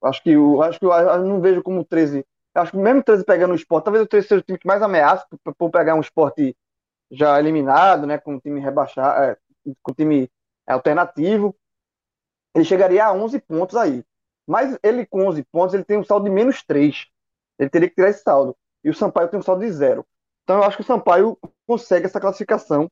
Acho 0.04 0.24
que 0.24 0.32
eu 0.32 0.62
acho 0.64 0.80
que 0.80 0.86
eu, 0.86 0.92
eu 0.92 1.26
não 1.26 1.42
vejo 1.42 1.62
como 1.62 1.82
o 1.82 1.86
13. 1.86 2.26
Acho 2.53 2.72
que 2.72 2.77
mesmo 2.77 3.00
o 3.00 3.03
13 3.03 3.24
pegando 3.24 3.51
o 3.51 3.55
esporte, 3.55 3.86
talvez 3.86 4.03
o 4.03 4.08
13 4.08 4.27
seja 4.27 4.41
o 4.41 4.43
time 4.43 4.58
que 4.58 4.67
mais 4.67 4.81
ameaça 4.81 5.25
por 5.58 5.70
pegar 5.70 5.96
um 5.96 6.01
esporte 6.01 6.55
já 7.10 7.39
eliminado, 7.39 8.05
né? 8.05 8.17
Com 8.17 8.36
o 8.36 8.39
time 8.39 8.60
rebaixado, 8.60 9.24
é, 9.24 9.38
com 9.81 9.91
o 9.91 9.96
time 9.96 10.29
alternativo. 10.67 11.55
Ele 12.53 12.65
chegaria 12.65 13.05
a 13.05 13.13
11 13.13 13.39
pontos 13.39 13.75
aí. 13.77 14.03
Mas 14.46 14.77
ele 14.84 15.05
com 15.05 15.25
11 15.27 15.43
pontos, 15.43 15.74
ele 15.74 15.84
tem 15.84 15.98
um 15.98 16.03
saldo 16.03 16.25
de 16.25 16.31
menos 16.31 16.63
3. 16.63 17.08
Ele 17.58 17.70
teria 17.70 17.88
que 17.88 17.96
tirar 17.96 18.10
esse 18.10 18.24
saldo. 18.24 18.55
E 18.84 18.89
o 18.89 18.93
Sampaio 18.93 19.29
tem 19.29 19.39
um 19.39 19.43
saldo 19.43 19.62
de 19.62 19.72
zero. 19.72 20.05
Então 20.43 20.58
eu 20.58 20.63
acho 20.63 20.77
que 20.77 20.84
o 20.84 20.86
Sampaio 20.86 21.38
consegue 21.65 22.05
essa 22.05 22.20
classificação 22.20 22.89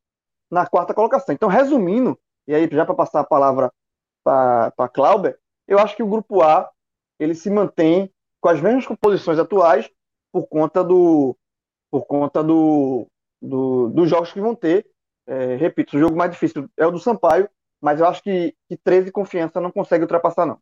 na 0.50 0.66
quarta 0.68 0.94
colocação. 0.94 1.34
Então, 1.34 1.50
resumindo, 1.50 2.18
e 2.48 2.56
aí 2.56 2.70
já 2.72 2.86
para 2.86 2.96
passar 2.96 3.20
a 3.20 3.26
palavra 3.26 3.72
para 4.24 4.90
Clauber, 4.94 5.40
eu 5.68 5.80
acho 5.80 5.96
que 5.96 6.04
o 6.04 6.08
grupo 6.08 6.42
A 6.42 6.70
ele 7.20 7.36
se 7.36 7.50
mantém 7.50 8.12
com 8.42 8.50
as 8.50 8.62
mesmas 8.62 8.86
composições 8.86 9.40
atuais 9.40 9.90
por 10.32 10.48
conta 10.48 10.84
do 10.84 11.36
por 11.92 12.06
conta 12.06 12.44
do, 12.44 13.08
do 13.42 13.90
dos 13.90 14.10
jogos 14.10 14.32
que 14.32 14.42
vão 14.42 14.56
ter. 14.56 14.86
É, 15.28 15.56
repito, 15.56 15.96
o 15.96 16.00
jogo 16.00 16.16
mais 16.16 16.32
difícil 16.32 16.70
é 16.78 16.86
o 16.86 16.92
do 16.92 17.00
Sampaio, 17.00 17.50
mas 17.82 18.00
eu 18.00 18.08
acho 18.08 18.22
que, 18.24 18.56
que 18.68 18.78
13 18.78 19.12
confiança 19.12 19.62
não 19.62 19.72
consegue 19.72 20.04
ultrapassar, 20.04 20.46
não. 20.46 20.60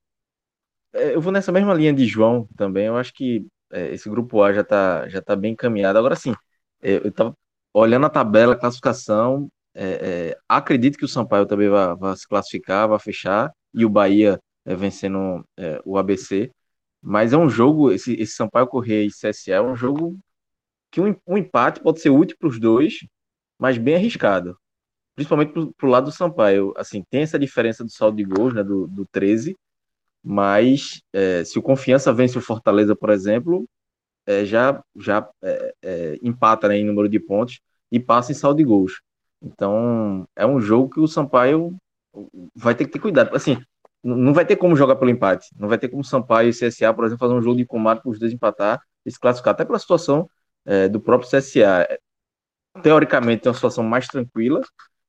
É, 0.94 1.16
eu 1.16 1.22
vou 1.22 1.32
nessa 1.32 1.52
mesma 1.52 1.74
linha 1.74 1.94
de 1.94 2.06
João 2.06 2.48
também. 2.58 2.86
Eu 2.86 2.98
acho 2.98 3.14
que 3.14 3.46
é, 3.72 3.94
esse 3.94 4.10
grupo 4.10 4.42
A 4.42 4.54
já 4.54 4.62
está 4.62 5.08
já 5.10 5.22
tá 5.22 5.36
bem 5.36 5.54
encaminhado. 5.54 5.98
Agora 6.00 6.16
sim, 6.16 6.34
é, 6.82 6.98
eu 6.98 7.10
estava 7.10 7.34
olhando 7.74 8.06
a 8.06 8.10
tabela, 8.10 8.54
a 8.54 8.58
classificação. 8.58 9.50
É, 9.74 10.32
é, 10.32 10.38
acredito 10.50 10.98
que 10.98 11.06
o 11.06 11.08
Sampaio 11.08 11.46
também 11.46 11.70
vai, 11.70 11.96
vai, 11.96 12.16
se 12.16 12.28
classificar, 12.28 12.88
vai 12.88 13.00
fechar, 13.00 13.52
e 13.74 13.86
o 13.86 13.90
Bahia 13.90 14.40
vencendo 14.66 15.46
o 15.86 15.98
ABC. 15.98 16.52
Mas 17.02 17.34
é 17.34 17.38
um 17.38 17.50
jogo, 17.50 17.92
esse, 17.92 18.14
esse 18.14 18.34
Sampaio 18.34 18.68
Correia 18.68 19.06
e 19.06 19.10
CSA 19.10 19.54
é 19.56 19.62
um 19.62 19.76
jogo 19.76 20.18
que 20.92 21.02
um, 21.02 21.16
um 21.28 21.38
empate 21.38 21.82
pode 21.82 22.02
ser 22.02 22.10
útil 22.10 22.38
para 22.40 22.50
os 22.50 22.60
dois, 22.60 23.00
mas 23.60 23.78
bem 23.78 23.96
arriscado. 23.96 24.58
Principalmente 25.16 25.52
para 25.52 25.88
o 25.88 25.90
lado 25.90 26.06
do 26.06 26.12
Sampaio. 26.12 26.74
Assim, 26.78 27.04
tem 27.10 27.22
essa 27.22 27.40
diferença 27.40 27.84
do 27.84 27.90
saldo 27.92 28.18
de 28.18 28.24
gols, 28.24 28.54
né, 28.54 28.64
do, 28.64 28.88
do 28.88 29.06
13, 29.12 29.56
mas 30.24 31.02
é, 31.14 31.44
se 31.44 31.58
o 31.58 31.62
Confiança 31.62 32.14
vence 32.14 32.38
o 32.38 32.42
Fortaleza, 32.42 32.96
por 32.96 33.10
exemplo, 33.10 33.68
é, 34.26 34.46
já, 34.46 34.84
já 34.96 35.28
é, 35.42 35.74
é, 35.82 36.20
empata 36.22 36.68
né, 36.68 36.78
em 36.78 36.86
número 36.86 37.10
de 37.10 37.20
pontos 37.20 37.62
e 37.92 38.00
passa 38.00 38.32
em 38.32 38.36
saldo 38.36 38.58
de 38.58 38.64
gols. 38.66 39.02
Então, 39.42 40.28
é 40.36 40.46
um 40.46 40.60
jogo 40.60 40.94
que 40.94 41.00
o 41.00 41.08
Sampaio 41.08 41.76
vai 42.56 42.76
ter 42.76 42.86
que 42.86 42.92
ter 42.92 43.00
cuidado. 43.00 43.36
Assim, 43.36 43.58
não 44.04 44.34
vai 44.34 44.46
ter 44.46 44.56
como 44.56 44.76
jogar 44.76 44.96
pelo 44.96 45.12
empate. 45.12 45.48
Não 45.58 45.68
vai 45.68 45.78
ter 45.78 45.90
como 45.90 46.04
Sampaio 46.04 46.50
e 46.50 46.54
CSA, 46.54 46.94
por 46.94 47.06
exemplo, 47.06 47.20
fazer 47.20 47.34
um 47.34 47.42
jogo 47.42 47.58
de 47.58 47.66
combate 47.66 48.02
para 48.02 48.12
os 48.12 48.20
dois 48.20 48.34
empatar 48.34 48.82
e 49.06 49.12
se 49.12 49.20
classificar. 49.20 49.54
Até 49.54 49.66
pela 49.66 49.80
situação 49.80 50.30
é, 50.66 50.88
do 50.88 51.00
próprio 51.00 51.30
CSA. 51.30 51.88
Teoricamente, 52.84 53.48
é 53.48 53.50
uma 53.50 53.56
situação 53.56 53.84
mais 53.84 54.08
tranquila, 54.08 54.62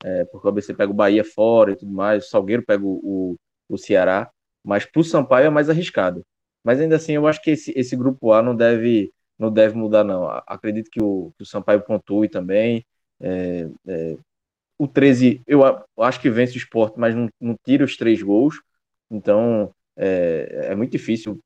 é, 0.03 0.25
porque 0.27 0.47
o 0.47 0.51
ABC 0.51 0.75
pega 0.75 0.91
o 0.91 0.95
Bahia 0.95 1.25
fora 1.25 1.73
e 1.73 1.77
tudo 1.77 1.93
mais, 1.93 2.27
o 2.27 2.29
Salgueiro 2.31 2.65
pega 2.65 2.85
o, 2.85 3.01
o, 3.03 3.37
o 3.69 3.79
Ceará, 3.79 4.31
mas 4.65 4.87
para 4.87 5.01
o 5.01 5.05
Sampaio 5.05 5.47
é 5.47 5.51
mais 5.51 5.69
arriscado. 5.69 6.25
Mas 6.65 6.81
ainda 6.81 6.97
assim, 6.97 7.13
eu 7.13 7.27
acho 7.27 7.43
que 7.43 7.51
esse, 7.53 7.73
esse 7.77 7.97
grupo 7.97 8.33
A 8.33 8.43
não 8.43 8.55
deve, 8.57 9.13
não 9.39 9.51
deve 9.53 9.77
mudar, 9.77 10.05
não. 10.05 10.29
Acredito 10.47 10.91
que 10.91 11.03
o, 11.03 11.33
que 11.37 11.43
o 11.43 11.47
Sampaio 11.47 11.83
pontue 11.83 12.29
também. 12.29 12.85
É, 13.21 13.69
é, 13.87 14.17
o 14.79 14.87
13, 14.87 15.43
eu 15.47 15.63
acho 15.99 16.21
que 16.21 16.31
vence 16.31 16.55
o 16.55 16.59
esporte, 16.59 16.99
mas 16.99 17.15
não, 17.15 17.29
não 17.41 17.57
tira 17.65 17.85
os 17.85 17.97
três 17.97 18.23
gols. 18.23 18.61
Então, 19.11 19.73
é, 19.97 20.69
é 20.71 20.75
muito 20.75 20.93
difícil. 20.93 21.39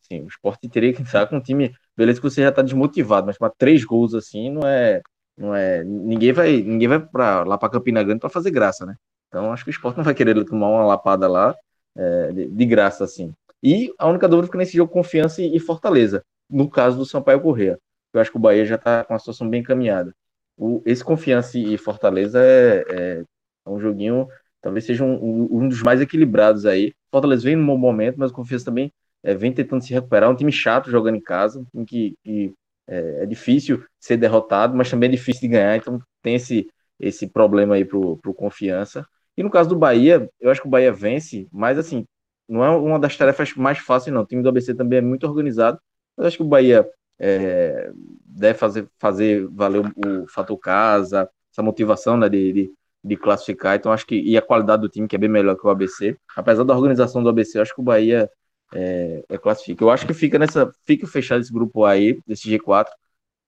Assim, 0.00 0.22
o 0.22 0.28
esporte 0.28 0.68
teria 0.68 0.92
que 0.92 1.02
entrar 1.02 1.26
com 1.26 1.36
um 1.36 1.40
time. 1.40 1.74
Beleza, 1.96 2.20
que 2.20 2.28
você 2.28 2.42
já 2.42 2.48
está 2.48 2.62
desmotivado, 2.62 3.26
mas 3.26 3.38
para 3.38 3.52
três 3.56 3.84
gols 3.84 4.14
assim 4.14 4.50
não 4.50 4.66
é. 4.66 5.02
Não 5.36 5.54
é 5.54 5.84
ninguém 5.84 6.32
vai 6.32 6.62
ninguém 6.62 6.88
vai 6.88 7.00
pra, 7.00 7.44
lá 7.44 7.56
para 7.56 7.70
Campina 7.70 8.02
Grande 8.02 8.20
para 8.20 8.30
fazer 8.30 8.50
graça, 8.50 8.84
né? 8.86 8.96
Então, 9.28 9.52
acho 9.52 9.64
que 9.64 9.70
o 9.70 9.72
esporte 9.72 9.96
não 9.96 10.04
vai 10.04 10.14
querer 10.14 10.42
tomar 10.44 10.68
uma 10.68 10.84
lapada 10.84 11.28
lá 11.28 11.54
é, 11.96 12.32
de, 12.32 12.48
de, 12.48 12.66
graça, 12.66 13.04
assim. 13.04 13.32
E 13.62 13.92
a 13.98 14.08
única 14.08 14.28
dúvida 14.28 14.46
fica 14.46 14.58
nesse 14.58 14.76
jogo 14.76 14.92
confiança 14.92 15.42
e, 15.42 15.54
e 15.56 15.60
Fortaleza, 15.60 16.24
no 16.50 16.68
caso 16.68 16.96
do 16.98 17.04
Sampaio 17.06 17.40
Corrêa. 17.40 17.78
Eu 18.12 18.20
acho 18.20 18.30
que 18.30 18.36
o 18.36 18.40
Bahia 18.40 18.64
já 18.64 18.76
está 18.76 19.04
com 19.04 19.12
uma 19.12 19.18
situação 19.18 19.48
bem 19.48 19.60
encaminhada. 19.60 20.14
O, 20.56 20.82
esse 20.86 21.04
confiança 21.04 21.58
e 21.58 21.76
Fortaleza 21.76 22.40
é, 22.42 22.84
é, 22.88 23.24
é 23.66 23.70
um 23.70 23.78
joguinho 23.78 24.28
talvez 24.60 24.84
seja 24.84 25.04
um, 25.04 25.48
um, 25.50 25.68
dos 25.68 25.82
mais 25.82 26.00
equilibrados 26.00 26.66
aí. 26.66 26.92
Fortaleza 27.10 27.44
vem 27.44 27.56
num 27.56 27.66
bom 27.66 27.78
momento, 27.78 28.16
mas 28.18 28.30
o 28.30 28.34
Confiança 28.34 28.66
também 28.66 28.92
é, 29.22 29.34
vem 29.34 29.52
tentando 29.52 29.82
se 29.82 29.92
recuperar. 29.92 30.30
Um 30.30 30.36
time 30.36 30.52
chato 30.52 30.90
jogando 30.90 31.16
em 31.16 31.20
casa, 31.20 31.60
um 31.60 31.64
time 31.64 31.84
que, 31.86 32.14
que 32.24 32.54
é, 32.86 33.22
é, 33.22 33.26
difícil 33.26 33.84
ser 33.98 34.16
derrotado, 34.16 34.76
mas 34.76 34.90
também 34.90 35.08
é 35.08 35.12
difícil 35.12 35.42
de 35.42 35.48
ganhar, 35.48 35.76
então 35.76 36.00
tem 36.22 36.36
esse, 36.36 36.66
esse 36.98 37.26
problema 37.28 37.74
aí 37.74 37.84
pro, 37.84 38.16
pro 38.18 38.34
Confiança. 38.34 39.06
E 39.36 39.42
no 39.42 39.50
caso 39.50 39.68
do 39.68 39.76
Bahia, 39.76 40.28
eu 40.40 40.50
acho 40.50 40.60
que 40.62 40.66
o 40.66 40.70
Bahia 40.70 40.92
vence, 40.92 41.46
mas 41.52 41.78
assim, 41.78 42.06
não 42.48 42.64
é 42.64 42.70
uma 42.70 42.98
das 42.98 43.16
tarefas 43.16 43.54
mais 43.54 43.78
fáceis, 43.78 44.12
não. 44.12 44.22
O 44.22 44.26
time 44.26 44.42
do 44.42 44.48
ABC 44.48 44.74
também 44.74 44.98
é 44.98 45.02
muito 45.02 45.26
organizado, 45.26 45.78
mas 46.16 46.26
acho 46.26 46.36
que 46.38 46.42
o 46.42 46.46
Bahia 46.46 46.88
é, 47.18 47.90
deve 48.24 48.58
fazer, 48.58 48.88
fazer 48.98 49.46
valer 49.48 49.82
o, 49.84 50.22
o 50.22 50.28
fator 50.28 50.56
casa, 50.58 51.28
essa 51.52 51.62
motivação 51.62 52.16
né, 52.16 52.28
de, 52.28 52.52
de, 52.52 52.72
de, 53.08 53.16
classificar. 53.16 53.76
Então, 53.76 53.92
acho 53.92 54.06
que. 54.06 54.16
E 54.20 54.36
a 54.36 54.42
qualidade 54.42 54.82
do 54.82 54.88
time, 54.88 55.08
que 55.08 55.16
é 55.16 55.18
bem 55.18 55.28
melhor 55.28 55.56
que 55.56 55.66
o 55.66 55.70
ABC. 55.70 56.16
Apesar 56.36 56.64
da 56.64 56.74
organização 56.74 57.22
do 57.22 57.28
ABC, 57.28 57.58
acho 57.60 57.74
que 57.74 57.80
o 57.80 57.84
Bahia 57.84 58.30
é, 58.74 59.24
é 59.28 59.38
classifica. 59.38 59.84
Eu 59.84 59.90
acho 59.90 60.06
que 60.06 60.14
fica 60.14 60.38
nessa. 60.38 60.70
Fica 60.84 61.06
fechado 61.06 61.40
esse 61.40 61.52
grupo 61.52 61.84
aí, 61.84 62.20
desse 62.26 62.48
G4, 62.48 62.86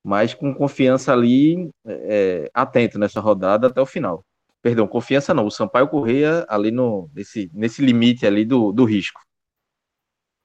mas 0.05 0.35
com 0.35 0.55
confiança 0.55 1.13
ali, 1.13 1.71
é, 1.87 2.51
atento 2.55 2.99
nessa 2.99 3.21
rodada 3.21 3.67
até 3.69 3.81
o 3.81 3.87
final. 3.87 4.25
Perdão, 4.63 4.87
confiança 4.87 5.33
não. 5.33 5.47
O 5.47 5.51
Sampaio 5.51 5.89
Correia 5.89 6.45
ali 6.49 6.71
no, 6.71 7.11
nesse, 7.15 7.51
nesse 7.55 7.83
limite 7.83 8.27
ali 8.27 8.45
do, 8.45 8.73
do 8.73 8.85
risco. 8.85 9.21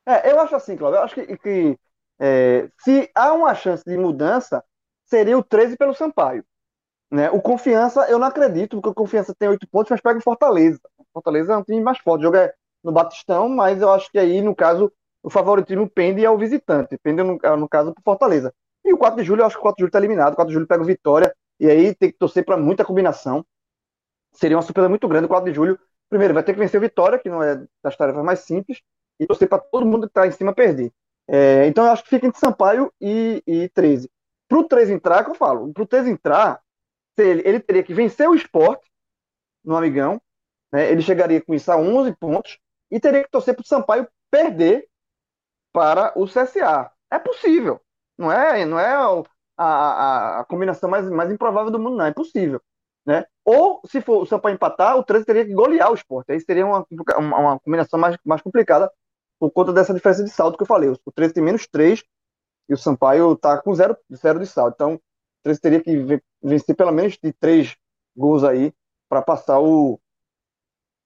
É, 0.08 0.32
eu 0.32 0.40
acho 0.40 0.56
assim, 0.56 0.78
Cláudio. 0.78 1.00
Eu 1.00 1.04
acho 1.04 1.16
que, 1.16 1.38
que 1.38 1.78
é, 2.20 2.70
se 2.80 3.10
há 3.14 3.34
uma 3.34 3.54
chance 3.56 3.84
de 3.86 3.98
mudança, 3.98 4.64
seria 5.06 5.38
o 5.38 5.44
13 5.44 5.78
pelo 5.78 5.94
Sampaio. 5.94 6.46
Né? 7.16 7.30
O 7.32 7.42
Confiança, 7.42 8.02
eu 8.10 8.20
não 8.20 8.28
acredito, 8.28 8.78
porque 8.78 8.90
o 8.90 8.94
Confiança 8.94 9.34
tem 9.38 9.50
oito 9.50 9.68
pontos, 9.68 9.90
mas 9.92 10.02
pega 10.02 10.20
o 10.20 10.22
Fortaleza. 10.22 10.80
O 10.98 11.06
Fortaleza 11.14 11.54
é 11.54 11.58
um 11.58 11.64
time 11.64 11.82
mais 11.82 11.98
forte. 12.00 12.22
O 12.22 12.24
jogo 12.24 12.38
é 12.38 12.54
no 12.84 12.92
Batistão, 12.92 13.48
mas 13.48 13.82
eu 13.82 13.92
acho 13.92 14.12
que 14.12 14.20
aí, 14.20 14.42
no 14.42 14.56
caso, 14.56 14.92
o 15.24 15.30
favoritismo 15.30 15.90
pende 15.90 16.26
ao 16.26 16.38
visitante. 16.38 16.98
Pende, 16.98 17.24
no, 17.24 17.38
no 17.58 17.70
caso, 17.70 17.94
para 17.94 18.04
Fortaleza. 18.04 18.54
E 18.84 18.94
o 18.94 18.98
4 18.98 19.20
de 19.22 19.26
julho, 19.26 19.42
eu 19.42 19.46
acho 19.46 19.56
que 19.56 19.60
o 19.60 19.64
4 19.64 19.78
de 19.78 19.82
julho 19.82 19.90
está 19.90 20.00
eliminado. 20.00 20.34
O 20.34 20.36
4 20.36 20.50
de 20.50 20.54
julho 20.54 20.68
pega 20.68 20.84
o 20.84 20.86
Vitória. 20.86 21.34
E 21.60 21.70
aí 21.70 21.96
tem 21.96 22.12
que 22.12 22.18
torcer 22.18 22.44
para 22.44 22.58
muita 22.58 22.84
combinação 22.84 23.46
seria 24.36 24.58
uma 24.58 24.64
surpresa 24.64 24.90
muito 24.90 25.08
grande 25.08 25.26
o 25.26 25.30
4 25.30 25.50
de 25.50 25.56
julho. 25.56 25.80
Primeiro, 26.10 26.34
vai 26.34 26.44
ter 26.44 26.54
que 26.54 26.60
vencer 26.60 26.78
o 26.78 26.82
Vitória, 26.82 27.18
que 27.18 27.30
não 27.30 27.42
é 27.42 27.64
das 27.84 27.96
tarefas 27.96 28.24
mais 28.24 28.40
simples, 28.40 28.82
e 29.20 29.26
torcer 29.26 29.50
para 29.50 29.60
todo 29.60 29.86
mundo 29.86 30.08
que 30.08 30.12
está 30.12 30.28
em 30.28 30.32
cima 30.32 30.54
perder. 30.54 30.92
É, 31.28 31.66
então, 31.68 31.86
eu 31.86 31.92
acho 31.92 32.04
que 32.04 32.10
fica 32.10 32.28
entre 32.28 32.40
Sampaio 32.40 32.92
e, 33.02 33.42
e 33.48 33.70
13. 33.70 34.10
Para 34.48 34.60
o 34.60 34.64
13 34.64 34.94
entrar, 34.94 35.22
é 35.22 35.24
que 35.24 35.32
eu 35.32 35.36
falo, 35.36 35.74
para 35.74 35.84
o 35.84 35.88
13 35.88 36.12
entrar, 36.12 36.62
ele, 37.18 37.42
ele, 37.46 37.60
teria 37.60 37.84
que 37.84 37.94
vencer 37.94 38.30
o 38.30 38.36
esporte 38.36 38.90
no 39.64 39.76
Amigão, 39.76 40.22
né, 40.72 40.92
ele 40.92 41.02
chegaria 41.02 41.42
com 41.42 41.54
isso 41.54 41.72
a 41.72 41.78
11 41.78 42.16
pontos, 42.16 42.60
e 42.92 43.00
teria 43.00 43.24
que 43.24 43.32
torcer 43.32 43.56
para 43.56 43.64
o 43.64 43.68
Sampaio 43.68 44.08
perder 44.30 44.88
para 45.74 46.14
o 46.18 46.26
CSA. 46.26 46.92
É 47.12 47.20
possível. 47.20 47.82
Não 48.18 48.32
é, 48.32 48.66
não 48.66 48.80
é 48.80 48.94
a, 48.94 49.24
a, 49.58 50.40
a 50.42 50.46
combinação 50.46 50.90
mais, 50.90 51.10
mais 51.10 51.32
improvável 51.32 51.72
do 51.72 51.80
mundo, 51.80 51.98
não. 51.98 52.06
É 52.06 52.14
possível. 52.14 52.62
Né? 53.06 53.26
Ou, 53.44 53.82
se 53.86 54.02
for 54.02 54.24
o 54.24 54.26
Sampaio 54.26 54.56
empatar, 54.56 54.98
o 54.98 55.04
13 55.04 55.26
teria 55.26 55.46
que 55.46 55.54
golear 55.54 55.92
o 55.92 55.96
esporte. 55.96 56.32
Aí 56.32 56.40
seria 56.40 56.66
uma, 56.66 56.86
uma, 57.18 57.38
uma, 57.40 57.60
combinação 57.60 58.00
mais, 58.00 58.18
mais 58.26 58.42
complicada 58.42 58.92
por 59.40 59.52
conta 59.52 59.74
dessa 59.74 59.94
diferença 59.94 60.24
de 60.24 60.30
saldo 60.32 60.58
que 60.58 60.64
eu 60.64 60.68
falei. 60.68 60.90
O 60.90 61.12
13 61.12 61.34
tem 61.34 61.44
menos 61.44 61.68
3 61.68 62.04
e 62.70 62.74
o 62.74 62.78
Sampaio 62.78 63.34
está 63.34 63.62
com 63.62 63.74
0 63.76 63.96
zero, 64.16 64.40
de 64.40 64.48
saldo. 64.48 64.74
Então, 64.76 65.02
13 65.46 65.62
teria 65.62 65.82
que 65.82 66.22
vencer 66.42 66.76
pelo 66.76 66.92
menos 66.92 67.18
de 67.22 67.32
3 67.32 67.76
gols 68.18 68.44
aí 68.44 68.74
para 69.08 69.22
passar 69.22 69.60
o, 69.60 70.00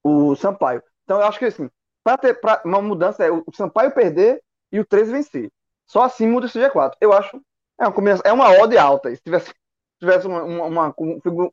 o 0.02 0.34
Sampaio. 0.34 0.82
Então, 1.04 1.20
eu 1.20 1.26
acho 1.26 1.38
que 1.38 1.44
assim, 1.44 1.70
para 2.02 2.16
ter 2.16 2.40
pra, 2.40 2.62
uma 2.64 2.80
mudança 2.80 3.24
é 3.24 3.30
o 3.30 3.44
Sampaio 3.54 3.92
perder 3.92 4.42
e 4.72 4.80
o 4.80 4.84
13 4.84 5.12
vencer. 5.12 5.52
Só 5.86 6.02
assim 6.02 6.26
muda 6.26 6.46
esse 6.46 6.58
G4. 6.58 6.94
Eu 7.00 7.12
acho 7.12 7.40
é 7.78 7.86
uma 7.86 8.20
é 8.24 8.32
uma 8.32 8.50
odd 8.50 8.76
alta. 8.78 9.14
Se 9.14 9.22
tivesse 9.22 9.52
tivesse 9.98 10.26
uma, 10.26 10.42
uma, 10.42 10.94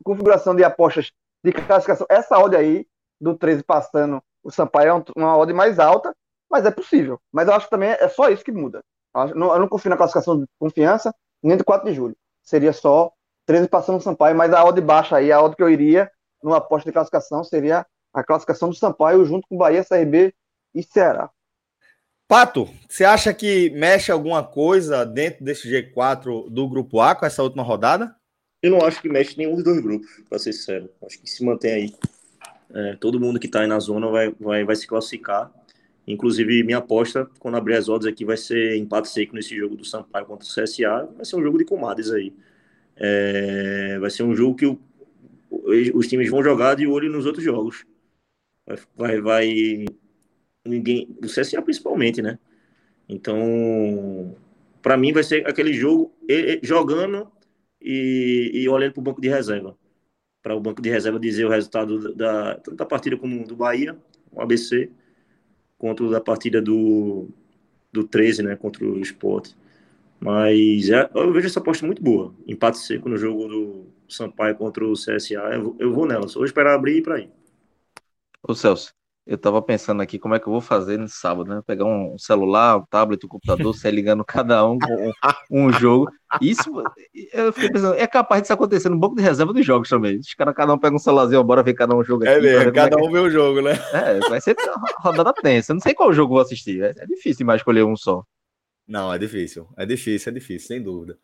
configuração 0.03 0.55
de 0.55 0.63
apostas 0.63 1.11
de 1.43 1.51
classificação. 1.51 2.07
Essa 2.09 2.39
odd 2.39 2.55
aí, 2.55 2.87
do 3.19 3.37
13 3.37 3.63
passando 3.63 4.23
o 4.41 4.49
Sampaio, 4.49 5.03
é 5.15 5.19
uma 5.19 5.37
odd 5.37 5.51
mais 5.51 5.79
alta, 5.79 6.15
mas 6.49 6.65
é 6.65 6.71
possível. 6.71 7.19
Mas 7.31 7.49
eu 7.49 7.53
acho 7.53 7.65
que 7.65 7.71
também 7.71 7.89
é 7.89 8.07
só 8.07 8.29
isso 8.29 8.45
que 8.45 8.51
muda. 8.51 8.81
Eu 9.13 9.35
não, 9.35 9.53
eu 9.53 9.59
não 9.59 9.67
confio 9.67 9.89
na 9.89 9.97
classificação 9.97 10.39
de 10.39 10.45
confiança, 10.57 11.13
nem 11.43 11.57
do 11.57 11.65
4 11.65 11.89
de 11.89 11.93
julho. 11.93 12.15
Seria 12.47 12.71
só 12.71 13.11
13 13.45 13.67
passando 13.67 13.97
o 13.97 14.01
Sampaio, 14.01 14.33
mas 14.33 14.53
a 14.53 14.63
odd 14.63 14.79
baixa 14.79 15.17
aí, 15.17 15.33
a 15.33 15.41
odd 15.41 15.53
que 15.53 15.61
eu 15.61 15.69
iria 15.69 16.09
numa 16.41 16.57
aposta 16.57 16.89
de 16.89 16.93
classificação 16.93 17.43
seria 17.43 17.85
a 18.13 18.23
classificação 18.23 18.69
do 18.69 18.75
Sampaio 18.75 19.25
junto 19.25 19.45
com 19.49 19.57
Bahia, 19.57 19.83
CRB 19.83 20.33
e 20.73 20.81
Ceará. 20.81 21.29
Pato, 22.25 22.69
você 22.87 23.03
acha 23.03 23.33
que 23.33 23.69
mexe 23.71 24.13
alguma 24.13 24.41
coisa 24.43 25.05
dentro 25.05 25.43
desse 25.43 25.69
G4 25.69 26.49
do 26.49 26.69
Grupo 26.69 27.01
A 27.01 27.15
com 27.15 27.25
essa 27.25 27.43
última 27.43 27.63
rodada? 27.63 28.15
Eu 28.61 28.71
não 28.71 28.81
acho 28.85 29.01
que 29.01 29.09
mexe 29.09 29.37
nenhum 29.37 29.55
dos 29.55 29.65
dois 29.65 29.81
grupos, 29.81 30.09
para 30.29 30.39
ser 30.39 30.53
sincero. 30.53 30.89
Acho 31.05 31.19
que 31.19 31.29
se 31.29 31.43
mantém 31.43 31.73
aí. 31.73 31.95
É, 32.73 32.95
todo 32.95 33.19
mundo 33.19 33.41
que 33.41 33.47
está 33.47 33.59
aí 33.59 33.67
na 33.67 33.79
zona 33.79 34.07
vai, 34.07 34.33
vai, 34.39 34.63
vai 34.63 34.75
se 34.77 34.87
classificar. 34.87 35.51
Inclusive, 36.07 36.63
minha 36.63 36.77
aposta, 36.77 37.29
quando 37.37 37.57
abrir 37.57 37.75
as 37.75 37.89
odds 37.89 38.07
aqui, 38.07 38.23
vai 38.23 38.37
ser 38.37 38.77
empate 38.77 39.09
seco 39.09 39.35
nesse 39.35 39.55
jogo 39.55 39.75
do 39.75 39.83
Sampaio 39.83 40.25
contra 40.25 40.47
o 40.47 40.49
CSA. 40.49 41.09
Vai 41.15 41.25
ser 41.25 41.35
um 41.35 41.43
jogo 41.43 41.57
de 41.57 41.65
comadres 41.65 42.11
aí. 42.11 42.33
É, 42.95 43.99
vai 43.99 44.09
ser 44.09 44.23
um 44.23 44.33
jogo 44.33 44.55
que 44.55 44.65
o, 44.65 44.79
os 45.93 46.07
times 46.07 46.29
vão 46.29 46.41
jogar 46.41 46.75
de 46.75 46.87
olho 46.87 47.11
nos 47.11 47.25
outros 47.25 47.43
jogos. 47.43 47.85
Vai, 48.95 49.19
vai, 49.19 49.85
ninguém, 50.65 51.15
o 51.21 51.27
CSA 51.27 51.61
principalmente, 51.61 52.21
né? 52.21 52.39
Então, 53.09 54.35
para 54.81 54.97
mim 54.97 55.11
vai 55.11 55.23
ser 55.23 55.47
aquele 55.47 55.73
jogo 55.73 56.13
jogando 56.61 57.29
e, 57.81 58.51
e 58.53 58.69
olhando 58.69 58.93
para 58.93 59.01
o 59.01 59.03
banco 59.03 59.21
de 59.21 59.27
reserva. 59.27 59.77
Para 60.41 60.55
o 60.55 60.59
banco 60.61 60.81
de 60.81 60.89
reserva 60.89 61.19
dizer 61.19 61.45
o 61.45 61.49
resultado 61.49 62.13
da, 62.15 62.55
tanto 62.55 62.77
da 62.77 62.85
partida 62.85 63.17
como 63.17 63.45
do 63.45 63.55
Bahia, 63.55 63.97
o 64.31 64.41
ABC, 64.41 64.89
quanto 65.77 66.09
da 66.09 66.21
partida 66.21 66.61
do, 66.61 67.27
do 67.91 68.03
13, 68.03 68.43
né? 68.43 68.55
Contra 68.55 68.85
o 68.85 68.99
Sport. 69.01 69.51
Mas 70.19 70.89
é, 70.89 71.09
eu 71.15 71.31
vejo 71.33 71.47
essa 71.47 71.59
aposta 71.59 71.85
muito 71.85 72.01
boa. 72.03 72.33
Empate 72.47 72.79
seco 72.79 73.09
no 73.09 73.17
jogo 73.17 73.47
do 73.47 73.85
Sampaio 74.09 74.55
contra 74.55 74.85
o 74.85 74.95
CSA. 74.95 75.55
Eu, 75.55 75.75
eu 75.79 75.93
vou 75.93 76.07
nela. 76.07 76.27
Só 76.27 76.39
vou 76.39 76.45
esperar 76.45 76.75
abrir 76.75 76.95
e 76.95 76.97
ir 76.99 77.03
para 77.03 77.15
aí. 77.17 77.29
Ô 78.41 78.53
Celso, 78.55 78.93
eu 79.27 79.37
tava 79.37 79.61
pensando 79.61 80.01
aqui 80.01 80.17
como 80.17 80.33
é 80.33 80.39
que 80.39 80.47
eu 80.47 80.51
vou 80.53 80.61
fazer 80.61 80.97
no 80.97 81.09
sábado, 81.09 81.53
né? 81.53 81.61
Pegar 81.67 81.83
um 81.83 82.17
celular, 82.17 82.77
um 82.77 82.85
tablet, 82.89 83.25
um 83.25 83.27
computador, 83.27 83.75
sair 83.75 83.91
ligando 83.91 84.23
cada 84.23 84.65
um 84.65 84.79
com 84.79 85.13
um, 85.51 85.71
jogo. 85.73 86.09
Isso, 86.41 86.71
eu 87.33 87.51
fiquei 87.51 87.69
pensando, 87.69 87.95
é 87.95 88.07
capaz 88.07 88.41
disso 88.41 88.53
acontecer 88.53 88.87
no 88.87 88.97
banco 88.97 89.15
de 89.15 89.21
reserva 89.21 89.51
dos 89.51 89.65
jogos 89.65 89.89
também. 89.89 90.17
Os 90.17 90.33
caras, 90.33 90.55
cada 90.55 90.73
um 90.73 90.79
pega 90.79 90.95
um 90.95 90.99
celularzinho, 90.99 91.43
bora 91.43 91.61
ver 91.61 91.73
cada 91.73 91.93
um 91.93 92.03
jogo 92.03 92.25
é 92.25 92.35
aqui. 92.35 92.47
É 92.47 92.57
mesmo, 92.57 92.71
cada 92.71 92.97
é 92.97 93.03
um 93.03 93.11
vê 93.11 93.19
o 93.19 93.29
jogo, 93.29 93.61
né? 93.61 93.73
É, 93.91 94.19
vai 94.29 94.39
ser 94.39 94.55
rodada 94.99 95.33
tensa. 95.33 95.73
Eu 95.73 95.75
não 95.75 95.81
sei 95.81 95.93
qual 95.93 96.13
jogo 96.13 96.35
vou 96.35 96.41
assistir. 96.41 96.81
É, 96.81 96.93
é 96.97 97.05
difícil 97.05 97.45
mais 97.45 97.59
escolher 97.59 97.83
um 97.83 97.97
só. 97.97 98.23
Não, 98.87 99.13
é 99.13 99.17
difícil. 99.17 99.67
É 99.75 99.85
difícil, 99.85 100.31
é 100.31 100.33
difícil, 100.33 100.67
sem 100.69 100.81
dúvida. 100.81 101.17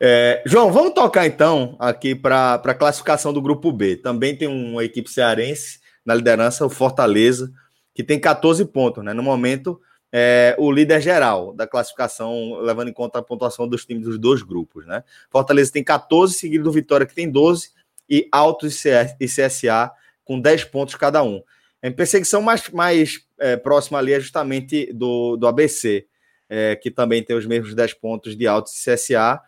É, 0.00 0.42
João, 0.46 0.72
vamos 0.72 0.94
tocar 0.94 1.26
então 1.26 1.76
aqui 1.78 2.14
para 2.14 2.54
a 2.54 2.74
classificação 2.74 3.34
do 3.34 3.42
grupo 3.42 3.70
B. 3.70 3.96
Também 3.96 4.34
tem 4.34 4.48
uma 4.48 4.82
equipe 4.82 5.10
cearense 5.10 5.79
na 6.10 6.14
liderança, 6.16 6.66
o 6.66 6.68
Fortaleza, 6.68 7.52
que 7.94 8.02
tem 8.02 8.18
14 8.18 8.64
pontos, 8.64 9.04
né? 9.04 9.12
No 9.12 9.22
momento, 9.22 9.80
é 10.12 10.56
o 10.58 10.72
líder 10.72 11.00
geral 11.00 11.52
da 11.52 11.68
classificação, 11.68 12.58
levando 12.60 12.88
em 12.88 12.92
conta 12.92 13.20
a 13.20 13.22
pontuação 13.22 13.68
dos 13.68 13.86
times 13.86 14.04
dos 14.04 14.18
dois 14.18 14.42
grupos, 14.42 14.84
né? 14.86 15.04
Fortaleza 15.30 15.72
tem 15.72 15.84
14, 15.84 16.34
seguido 16.34 16.64
do 16.64 16.72
Vitória, 16.72 17.06
que 17.06 17.14
tem 17.14 17.30
12, 17.30 17.70
e 18.08 18.26
Altos 18.32 18.84
e 18.84 19.26
CSA 19.26 19.92
com 20.24 20.40
10 20.40 20.64
pontos 20.64 20.96
cada 20.96 21.22
um. 21.22 21.40
Em 21.80 21.92
perseguição 21.92 22.42
mais, 22.42 22.68
mais 22.70 23.20
é, 23.38 23.56
próxima 23.56 24.00
ali 24.00 24.12
é 24.12 24.18
justamente 24.18 24.92
do, 24.92 25.36
do 25.36 25.46
ABC, 25.46 26.06
é, 26.48 26.74
que 26.74 26.90
também 26.90 27.22
tem 27.22 27.36
os 27.36 27.46
mesmos 27.46 27.72
10 27.72 27.94
pontos 27.94 28.36
de 28.36 28.48
Altos 28.48 28.74
e 28.74 28.92
CSA, 28.92 29.40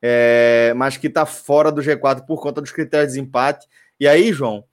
é, 0.00 0.72
mas 0.74 0.96
que 0.96 1.08
está 1.08 1.26
fora 1.26 1.70
do 1.70 1.82
G4 1.82 2.24
por 2.24 2.40
conta 2.40 2.62
dos 2.62 2.72
critérios 2.72 3.12
de 3.12 3.18
desempate. 3.18 3.66
E 4.00 4.08
aí, 4.08 4.32
João, 4.32 4.64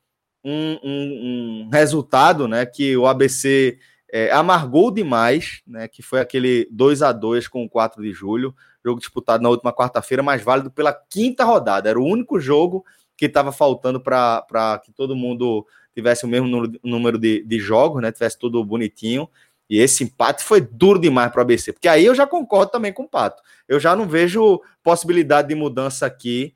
um, 0.43 0.79
um, 0.83 1.65
um 1.65 1.69
resultado 1.71 2.47
né, 2.47 2.65
que 2.65 2.97
o 2.97 3.07
ABC 3.07 3.79
é, 4.11 4.31
amargou 4.31 4.91
demais, 4.91 5.61
né, 5.65 5.87
que 5.87 6.01
foi 6.01 6.19
aquele 6.19 6.67
2 6.71 7.01
a 7.01 7.11
2 7.11 7.47
com 7.47 7.63
o 7.63 7.69
4 7.69 8.01
de 8.03 8.11
julho, 8.11 8.53
jogo 8.83 8.99
disputado 8.99 9.41
na 9.41 9.49
última 9.49 9.73
quarta-feira, 9.73 10.21
mas 10.21 10.41
válido 10.43 10.69
pela 10.69 10.93
quinta 10.93 11.43
rodada. 11.43 11.89
Era 11.89 11.99
o 11.99 12.05
único 12.05 12.39
jogo 12.39 12.85
que 13.15 13.25
estava 13.25 13.51
faltando 13.51 14.01
para 14.01 14.81
que 14.83 14.91
todo 14.91 15.15
mundo 15.15 15.65
tivesse 15.95 16.25
o 16.25 16.27
mesmo 16.27 16.71
número 16.83 17.17
de, 17.17 17.43
de 17.43 17.59
jogos, 17.59 18.01
né, 18.01 18.11
tivesse 18.11 18.37
tudo 18.37 18.63
bonitinho. 18.63 19.29
E 19.69 19.79
esse 19.79 20.03
empate 20.03 20.43
foi 20.43 20.59
duro 20.59 20.99
demais 20.99 21.31
para 21.31 21.39
o 21.39 21.41
ABC, 21.41 21.71
porque 21.71 21.87
aí 21.87 22.05
eu 22.05 22.13
já 22.13 22.27
concordo 22.27 22.71
também 22.71 22.91
com 22.91 23.03
o 23.03 23.09
Pato. 23.09 23.41
Eu 23.67 23.79
já 23.79 23.95
não 23.95 24.07
vejo 24.07 24.61
possibilidade 24.83 25.47
de 25.47 25.55
mudança 25.55 26.05
aqui 26.05 26.53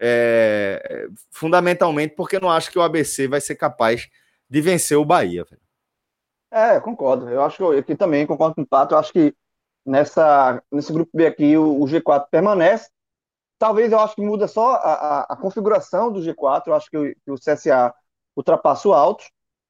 é, 0.00 1.08
fundamentalmente 1.30 2.14
porque 2.14 2.40
não 2.40 2.50
acho 2.50 2.70
que 2.70 2.78
o 2.78 2.82
ABC 2.82 3.28
vai 3.28 3.40
ser 3.40 3.54
capaz 3.54 4.08
de 4.48 4.60
vencer 4.60 4.96
o 4.96 5.04
Bahia. 5.04 5.44
Velho. 5.44 5.62
É, 6.50 6.80
concordo. 6.80 7.28
Eu 7.28 7.42
acho 7.42 7.58
que 7.58 7.62
eu 7.62 7.78
aqui 7.78 7.94
também 7.94 8.26
concordo 8.26 8.54
com 8.54 8.62
o 8.62 8.66
Pato. 8.66 8.94
Eu 8.94 8.98
acho 8.98 9.12
que 9.12 9.34
nessa, 9.84 10.62
nesse 10.72 10.92
grupo 10.92 11.10
B 11.14 11.26
aqui 11.26 11.56
o, 11.56 11.82
o 11.82 11.84
G4 11.84 12.26
permanece. 12.30 12.88
Talvez 13.58 13.92
eu 13.92 14.00
acho 14.00 14.14
que 14.14 14.22
muda 14.22 14.48
só 14.48 14.74
a, 14.76 14.92
a, 14.92 15.20
a 15.34 15.36
configuração 15.36 16.10
do 16.10 16.20
G4. 16.20 16.62
Eu 16.66 16.74
acho 16.74 16.90
que 16.90 16.96
o, 16.96 17.14
que 17.14 17.30
o 17.30 17.34
CSA 17.34 17.94
ultrapassa 18.34 18.88
o 18.88 18.94
alto. 18.94 19.24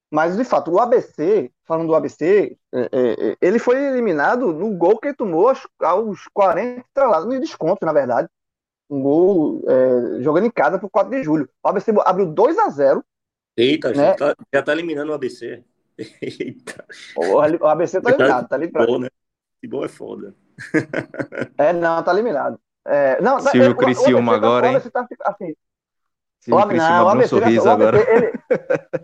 Mas, 0.09 0.35
de 0.35 0.43
fato, 0.43 0.71
o 0.71 0.79
ABC, 0.79 1.51
falando 1.65 1.87
do 1.87 1.95
ABC, 1.95 2.57
é, 2.73 2.79
é, 2.81 2.87
é, 3.31 3.37
ele 3.41 3.59
foi 3.59 3.81
eliminado 3.81 4.51
no 4.51 4.75
gol 4.75 4.97
que 4.99 5.07
ele 5.07 5.15
tomou 5.15 5.49
aos, 5.49 5.67
aos 5.79 6.27
40 6.33 6.83
lá, 6.97 7.21
no 7.21 7.39
desconto, 7.39 7.85
na 7.85 7.93
verdade 7.93 8.27
um 8.91 9.01
gol 9.01 9.63
é, 9.67 10.21
jogando 10.21 10.45
em 10.45 10.51
casa 10.51 10.77
pro 10.77 10.89
4 10.89 11.09
de 11.09 11.23
julho. 11.23 11.49
O 11.63 11.67
ABC 11.69 11.93
abriu 12.05 12.25
2 12.25 12.57
a 12.59 12.69
0 12.69 13.03
Eita, 13.55 13.91
né? 13.93 14.13
tá, 14.13 14.35
já 14.53 14.61
tá 14.61 14.73
eliminando 14.73 15.11
o 15.11 15.15
ABC. 15.15 15.63
Eita. 16.21 16.85
O, 17.15 17.39
ABC 17.39 18.01
tá 18.01 18.09
eliminado, 18.09 18.47
tá 18.49 18.57
livrado. 18.57 18.99
né? 18.99 19.09
Futebol 19.55 19.85
é 19.85 19.87
foda. 19.87 20.35
é, 21.57 21.71
não, 21.71 22.03
tá 22.03 22.11
eliminado. 22.11 22.59
É, 22.85 23.21
não, 23.21 23.39
Silvio 23.39 23.75
tá, 23.75 23.83
Criciúma 23.83 24.35
agora, 24.35 24.67
hein? 24.67 24.79
Tá, 24.91 25.07
assim, 25.25 25.53
Silvio 26.39 26.67
Criciúma 26.67 27.11
abriu 27.11 27.25
um 27.25 27.27
sorriso 27.29 27.69
agora. 27.69 27.97
Ele, 28.11 28.33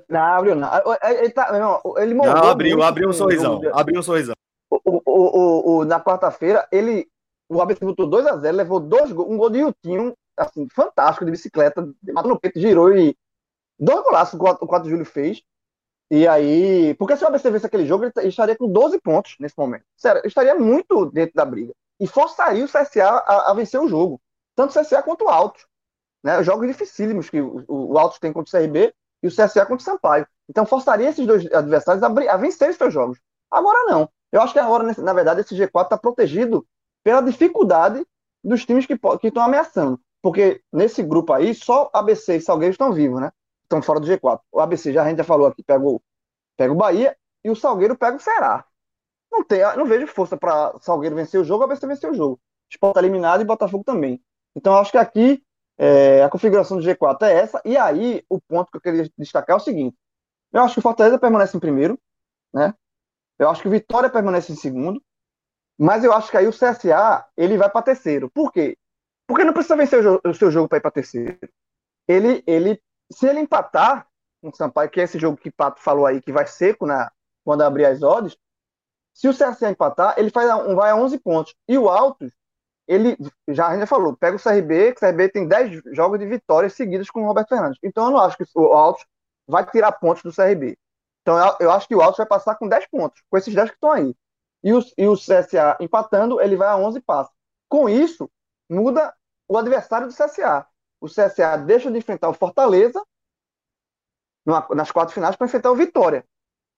não, 0.10 0.20
abriu 0.20 0.56
não. 0.56 0.70
Ele, 1.04 1.30
tá, 1.30 1.52
não, 1.54 1.98
ele 1.98 2.14
não, 2.14 2.26
abriu, 2.26 2.82
abriu 2.82 3.10
um 3.10 3.14
sorrisão. 3.14 3.62
Abriu 3.74 4.00
um 4.00 4.04
sorrisão. 4.04 4.36
O, 4.70 4.80
o, 4.86 5.02
o, 5.06 5.78
o 5.78 5.86
na 5.86 6.02
quarta-feira, 6.02 6.68
ele 6.72 7.08
o 7.50 7.62
ABC 7.62 7.84
botou 7.86 8.08
2 8.08 8.26
a 8.28 8.38
0 8.38 8.58
levou 8.58 8.80
dois 8.80 9.12
gols, 9.12 9.30
um 9.30 9.38
gol 9.38 9.50
de 9.50 9.60
Yutinho, 9.60 10.16
assim, 10.36 10.68
fantástico, 10.70 11.26
de 11.26 11.32
bicicleta, 11.32 11.88
matou 12.14 12.32
no 12.32 12.40
peito, 12.40 12.60
girou 12.60 12.96
e 12.96 13.18
dois 13.80 14.04
golaços 14.04 14.34
o 14.34 14.38
4, 14.38 14.64
o 14.64 14.68
4 14.68 14.86
de 14.86 14.92
julho 14.92 15.06
fez. 15.06 15.42
E 16.10 16.28
aí, 16.28 16.94
porque 16.96 17.18
se 17.18 17.24
o 17.24 17.28
ABC 17.28 17.50
vence 17.52 17.66
aquele 17.66 17.86
jogo, 17.86 18.06
ele 18.06 18.28
estaria 18.28 18.56
com 18.56 18.72
12 18.72 19.00
pontos 19.02 19.36
nesse 19.40 19.58
momento. 19.58 19.84
Sério, 19.98 20.22
estaria 20.26 20.56
muito 20.56 21.08
dentro 21.08 21.36
da 21.36 21.44
briga. 21.44 21.74
E 22.00 22.08
forçaria 22.08 22.64
o 22.64 22.68
CSA 22.68 23.04
a, 23.04 23.52
a 23.52 23.54
vencer 23.54 23.80
o 23.82 23.90
jogo. 23.90 24.22
Tanto 24.56 24.72
o 24.72 24.82
CSA 24.82 25.04
quanto 25.04 25.26
o 25.26 25.30
Altos. 25.30 25.66
Né? 26.24 26.42
Jogos 26.44 26.68
dificílimos 26.68 27.30
que 27.30 27.42
o, 27.42 27.66
o 27.68 27.98
Altos 27.98 28.20
tem 28.20 28.32
contra 28.32 28.58
o 28.58 28.62
CRB 28.62 28.94
e 29.22 29.28
o 29.28 29.32
CSA 29.32 29.66
contra 29.66 29.76
o 29.76 29.80
Sampaio. 29.82 30.28
Então 30.50 30.66
forçaria 30.66 31.10
esses 31.10 31.26
dois 31.26 31.46
adversários 31.52 32.02
a, 32.02 32.08
a 32.08 32.38
vencer 32.38 32.70
os 32.70 32.78
seus 32.78 32.94
jogos. 32.94 33.20
Agora 33.52 33.92
não. 33.92 34.10
Eu 34.32 34.42
acho 34.42 34.54
que 34.54 34.60
agora, 34.60 34.84
na 34.98 35.14
verdade, 35.14 35.42
esse 35.42 35.56
G4 35.56 35.84
está 35.84 35.98
protegido 35.98 36.66
pela 37.08 37.22
dificuldade 37.22 38.06
dos 38.44 38.66
times 38.66 38.86
que 38.86 39.00
estão 39.24 39.42
ameaçando. 39.42 39.98
Porque 40.22 40.62
nesse 40.74 41.02
grupo 41.02 41.32
aí, 41.32 41.56
só 41.56 41.90
ABC 41.94 42.36
e 42.36 42.42
Salgueiro 42.42 42.74
estão 42.74 42.92
vivos, 42.92 43.22
né? 43.22 43.32
Estão 43.64 43.82
fora 43.82 43.98
do 43.98 44.06
G4. 44.06 44.42
O 44.52 44.60
ABC, 44.60 44.92
já 44.92 45.04
a 45.04 45.08
gente 45.08 45.20
já 45.20 45.24
falou 45.24 45.48
aqui, 45.48 45.64
pega 45.64 45.82
o, 45.86 46.02
pega 46.58 46.74
o 46.74 46.76
Bahia 46.76 47.16
e 47.46 47.50
o 47.50 47.56
Salgueiro 47.56 47.98
pega 47.98 48.18
o 48.18 48.20
Ceará. 48.20 48.66
Não, 49.32 49.42
tem, 49.42 49.62
não 49.78 49.86
vejo 49.86 50.06
força 50.08 50.36
para 50.36 50.78
Salgueiro 50.82 51.16
vencer 51.16 51.40
o 51.40 51.46
jogo, 51.46 51.64
ABC 51.64 51.88
vencer 51.88 52.12
o 52.12 52.14
jogo. 52.14 52.42
Sport 52.70 52.96
tá 52.96 53.00
eliminado 53.00 53.40
e 53.40 53.46
Botafogo 53.46 53.86
também. 53.86 54.22
Então 54.54 54.78
acho 54.78 54.92
que 54.92 54.98
aqui 54.98 55.42
é, 55.78 56.22
a 56.24 56.30
configuração 56.30 56.76
do 56.76 56.84
G4 56.84 57.22
é 57.22 57.40
essa. 57.40 57.62
E 57.64 57.78
aí 57.78 58.22
o 58.30 58.42
ponto 58.42 58.70
que 58.70 58.76
eu 58.76 58.82
queria 58.82 59.10
destacar 59.18 59.54
é 59.54 59.58
o 59.58 59.64
seguinte: 59.64 59.96
eu 60.52 60.62
acho 60.62 60.74
que 60.74 60.80
o 60.80 60.84
Fortaleza 60.84 61.18
permanece 61.18 61.56
em 61.56 61.60
primeiro, 61.62 61.98
né? 62.54 62.74
Eu 63.40 63.50
acho 63.50 63.62
que 63.62 63.70
o 63.70 63.72
Vitória 63.72 64.10
permanece 64.10 64.52
em 64.52 64.58
segundo. 64.58 65.02
Mas 65.78 66.04
eu 66.04 66.12
acho 66.12 66.32
que 66.32 66.38
aí 66.38 66.48
o 66.48 66.52
CSA 66.52 67.26
ele 67.36 67.58
vai 67.58 67.70
para 67.70 67.84
terceiro. 67.84 68.30
Por 68.30 68.52
quê? 68.52 68.78
Porque 69.28 69.44
não 69.44 69.54
precisa 69.54 69.76
vencer 69.76 70.06
o, 70.06 70.22
o 70.26 70.34
seu 70.34 70.50
jogo 70.50 70.68
para 70.68 70.80
ir 70.80 70.82
para 70.82 70.92
terceiro. 70.92 71.38
Ele, 72.08 72.44
ele, 72.48 72.82
se 73.12 73.28
ele 73.28 73.42
empatar 73.42 74.08
com 74.42 74.50
o 74.50 74.56
Sampaio, 74.56 74.90
que 74.90 75.00
é 75.00 75.04
esse 75.04 75.20
jogo 75.20 75.38
que 75.38 75.52
Pato 75.52 75.82
falou 75.82 76.06
aí, 76.06 76.22
que 76.22 76.32
vai 76.32 76.48
seco 76.48 76.86
na, 76.86 77.12
quando 77.44 77.62
abrir 77.62 77.86
as 77.86 78.02
odds, 78.02 78.38
se 79.14 79.28
o 79.28 79.34
CSA 79.34 79.72
empatar, 79.72 80.14
ele 80.18 80.30
faz 80.30 80.50
um, 80.68 80.76
vai 80.76 80.92
a 80.92 80.96
11 80.96 81.18
pontos. 81.20 81.56
E 81.68 81.78
o 81.78 81.90
Altos, 81.90 82.32
ele, 82.88 83.18
já 83.48 83.68
a 83.68 83.80
já 83.80 83.86
falou, 83.86 84.16
pega 84.16 84.38
o 84.38 84.42
CRB, 84.42 84.94
que 84.94 84.98
o 84.98 85.08
CRB 85.08 85.30
tem 85.30 85.48
10 85.48 85.82
jogos 85.94 86.20
de 86.20 86.26
vitórias 86.26 86.74
seguidas 86.74 87.10
com 87.10 87.24
o 87.24 87.26
Roberto 87.26 87.50
Fernandes. 87.50 87.80
Então 87.84 88.06
eu 88.06 88.12
não 88.12 88.20
acho 88.20 88.38
que 88.38 88.46
o 88.56 88.66
Altos 88.74 89.06
vai 89.48 89.66
tirar 89.66 89.92
pontos 89.94 90.24
do 90.24 90.34
CRB. 90.34 90.78
Então 91.22 91.38
eu, 91.38 91.56
eu 91.60 91.72
acho 91.72 91.88
que 91.88 91.96
o 91.96 92.02
Altos 92.02 92.18
vai 92.18 92.28
passar 92.28 92.56
com 92.56 92.68
10 92.68 92.88
pontos, 92.88 93.22
com 93.30 93.38
esses 93.38 93.54
10 93.54 93.70
que 93.70 93.76
estão 93.76 93.92
aí. 93.92 94.16
E 94.64 94.74
o, 94.74 94.80
e 94.98 95.08
o 95.08 95.16
CSA 95.16 95.78
empatando, 95.80 96.42
ele 96.42 96.56
vai 96.56 96.68
a 96.68 96.78
11 96.78 97.00
passos. 97.02 97.34
Com 97.70 97.88
isso, 97.88 98.30
muda 98.70 99.14
o 99.48 99.58
adversário 99.58 100.08
do 100.08 100.14
CSA. 100.14 100.66
O 101.00 101.08
CSA 101.08 101.58
deixa 101.58 101.92
de 101.92 101.98
enfrentar 101.98 102.30
o 102.30 102.34
Fortaleza 102.34 103.02
numa, 104.46 104.66
nas 104.76 104.92
quatro 104.92 105.14
finais 105.14 105.36
para 105.36 105.46
enfrentar 105.46 105.72
o 105.72 105.76
Vitória. 105.76 106.26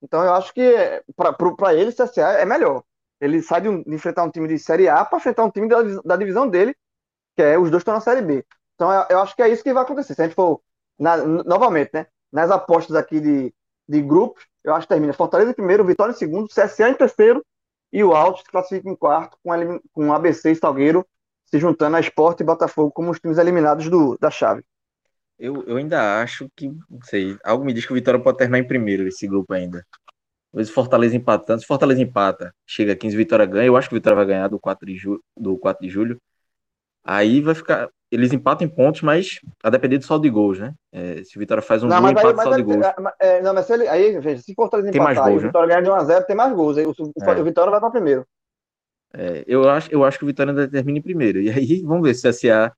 Então 0.02 0.24
eu 0.24 0.34
acho 0.34 0.54
que 0.54 1.04
para 1.16 1.74
ele 1.74 1.92
o 1.92 1.96
CSA 1.96 2.34
é 2.34 2.46
melhor. 2.46 2.84
Ele 3.20 3.42
sai 3.42 3.62
de, 3.62 3.70
um, 3.70 3.84
de, 3.84 3.94
enfrentar 3.94 4.24
um 4.24 4.32
time 4.32 4.48
de 4.48 4.58
Série 4.58 4.88
A 4.88 5.04
para 5.04 5.18
enfrentar 5.18 5.44
um 5.44 5.52
time 5.52 5.68
da, 5.68 5.82
da, 6.06 6.16
divisão 6.16 6.48
dele, 6.48 6.76
que 7.36 7.44
é 7.44 7.58
os 7.58 7.70
dois 7.70 7.82
estão 7.82 7.94
na 7.94 8.02
Série 8.02 8.22
B. 8.22 8.46
Então 8.76 8.92
eu, 8.92 9.06
eu, 9.10 9.20
acho 9.20 9.36
que 9.36 9.42
é 9.42 9.50
isso 9.50 9.64
que 9.64 9.74
vai 9.74 9.84
acontecer. 9.84 10.16
Se 10.16 10.22
a 10.22 10.26
gente 10.26 10.36
for, 10.36 10.62
na, 10.98 11.18
novamente, 11.18 11.92
né, 11.94 12.08
nas 12.32 12.50
apostas 12.50 12.96
aqui 12.96 13.20
de, 13.20 13.54
de 13.88 14.02
grupos, 14.02 14.48
eu 14.64 14.74
acho 14.74 14.88
que 14.88 14.94
termina 14.94 15.12
Fortaleza 15.14 15.52
em 15.52 15.54
primeiro, 15.56 15.86
Vitória 15.86 16.12
em 16.12 16.16
segundo, 16.16 16.48
CSA 16.48 16.90
em 16.90 16.94
terceiro 16.94 17.46
e 17.92 18.04
o 18.04 18.14
Alto 18.14 18.40
se 18.40 18.46
classifica 18.46 18.90
em 18.90 18.96
quarto 18.96 19.38
com, 19.44 19.52
com 19.94 20.14
ABC 20.14 20.52
e 20.52 20.56
Salgueiro 20.56 21.06
se 21.46 21.60
juntando 21.60 21.98
a 21.98 22.00
Sport 22.00 22.40
e 22.40 22.44
Botafogo 22.44 22.92
como 22.92 23.10
os 23.10 23.20
times 23.20 23.38
eliminados 23.38 23.90
do, 23.90 24.18
da 24.20 24.30
chave. 24.30 24.64
Eu, 25.38 25.64
eu 25.64 25.78
ainda 25.78 26.22
acho 26.22 26.50
que, 26.56 26.68
não 26.68 27.02
sei, 27.04 27.38
algo 27.44 27.66
me 27.66 27.74
diz 27.74 27.86
que 27.86 27.92
o 27.92 27.96
Vitória 27.96 28.22
pode 28.22 28.38
terminar 28.38 28.60
em 28.60 28.68
primeiro 28.68 29.08
esse 29.08 29.26
grupo 29.26 29.54
ainda. 29.54 29.86
Talvez 30.52 30.70
Fortaleza 30.70 31.16
empatando. 31.16 31.62
Se 31.62 31.68
Fortaleza 31.68 32.02
empata, 32.02 32.54
chega 32.68 32.94
a 32.94 32.96
15, 32.96 33.16
Vitória 33.16 33.46
ganha. 33.46 33.68
Eu 33.68 33.78
acho 33.78 33.88
que 33.88 33.96
o 33.96 33.98
Vitória 33.98 34.18
vai 34.18 34.26
ganhar 34.26 34.48
do 34.48 34.60
4 34.60 34.86
de, 34.86 34.96
ju 34.96 35.24
do 35.38 35.58
4 35.58 35.82
de 35.82 35.90
julho. 35.90 36.22
Aí 37.04 37.42
vai 37.42 37.56
ficar. 37.56 37.90
Eles 38.12 38.34
empatam 38.34 38.66
em 38.66 38.70
pontos, 38.70 39.02
mas 39.02 39.40
a 39.64 39.70
depender 39.70 40.00
do 40.00 40.06
saldo 40.06 40.24
de 40.24 40.30
gols, 40.30 40.58
né? 40.58 40.74
É, 40.92 41.24
se 41.24 41.38
o 41.38 41.40
Vitória 41.40 41.62
faz 41.62 41.84
um 41.84 41.88
não, 41.88 42.02
gol, 42.02 42.10
empata 42.10 42.34
o 42.34 42.36
saldo 42.36 42.56
de 42.56 42.64
gols. 42.64 42.86
É, 43.20 43.42
não, 43.42 43.54
mas 43.54 43.66
se 43.66 43.74
ele, 43.74 43.88
aí, 43.88 44.20
veja, 44.20 44.42
se 44.42 44.54
Fortaleza 44.56 44.92
tem 44.92 45.00
empatar 45.00 45.16
mais 45.16 45.30
gols, 45.30 45.44
e 45.44 45.46
o 45.46 45.48
Vitória 45.48 45.68
né? 45.68 45.82
ganhar 45.82 46.06
de 46.06 46.06
1x0, 46.06 46.26
tem 46.26 46.36
mais 46.36 46.54
gols. 46.54 46.78
Aí 46.78 46.86
o, 46.86 46.90
o, 46.90 47.24
é. 47.24 47.42
o 47.42 47.44
Vitória 47.44 47.70
vai 47.70 47.80
para 47.80 47.92
primeiro. 47.92 48.26
É, 49.14 49.44
eu, 49.48 49.70
acho, 49.70 49.92
eu 49.92 50.04
acho 50.04 50.18
que 50.18 50.24
o 50.24 50.28
Vitória 50.28 50.52
ainda 50.52 50.68
termina 50.68 50.98
em 50.98 51.02
primeiro. 51.02 51.40
E 51.40 51.50
aí, 51.50 51.82
vamos 51.84 52.04
ver 52.04 52.16
se 52.16 52.28
o 52.28 52.32
CSA. 52.32 52.74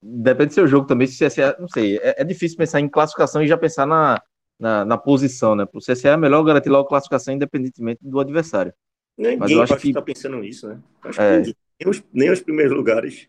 Depende 0.00 0.48
do 0.48 0.54
seu 0.54 0.68
jogo 0.68 0.86
também, 0.86 1.06
se 1.08 1.24
o 1.24 1.28
CSA. 1.28 1.56
Não 1.58 1.68
sei, 1.68 1.98
é, 1.98 2.16
é 2.18 2.24
difícil 2.24 2.56
pensar 2.56 2.80
em 2.80 2.88
classificação 2.88 3.42
e 3.42 3.48
já 3.48 3.56
pensar 3.56 3.86
na, 3.86 4.22
na, 4.58 4.84
na 4.84 4.96
posição, 4.96 5.56
né? 5.56 5.66
Para 5.66 5.78
o 5.78 5.82
CSA 5.82 6.10
é 6.10 6.16
melhor 6.16 6.44
garantir 6.44 6.68
logo 6.68 6.86
a 6.86 6.88
classificação 6.88 7.34
independentemente 7.34 7.98
do 8.02 8.20
adversário. 8.20 8.72
Ninguém 9.18 9.38
Mas 9.38 9.50
eu 9.50 9.62
acho 9.62 9.76
que 9.78 9.88
está 9.88 10.02
pensando 10.02 10.36
nisso, 10.38 10.68
né? 10.68 10.78
Acho 11.02 11.20
é... 11.20 11.42
que 11.42 11.56
nem 11.80 11.90
os, 11.90 12.04
nem 12.12 12.30
os 12.30 12.40
primeiros 12.40 12.76
lugares 12.76 13.28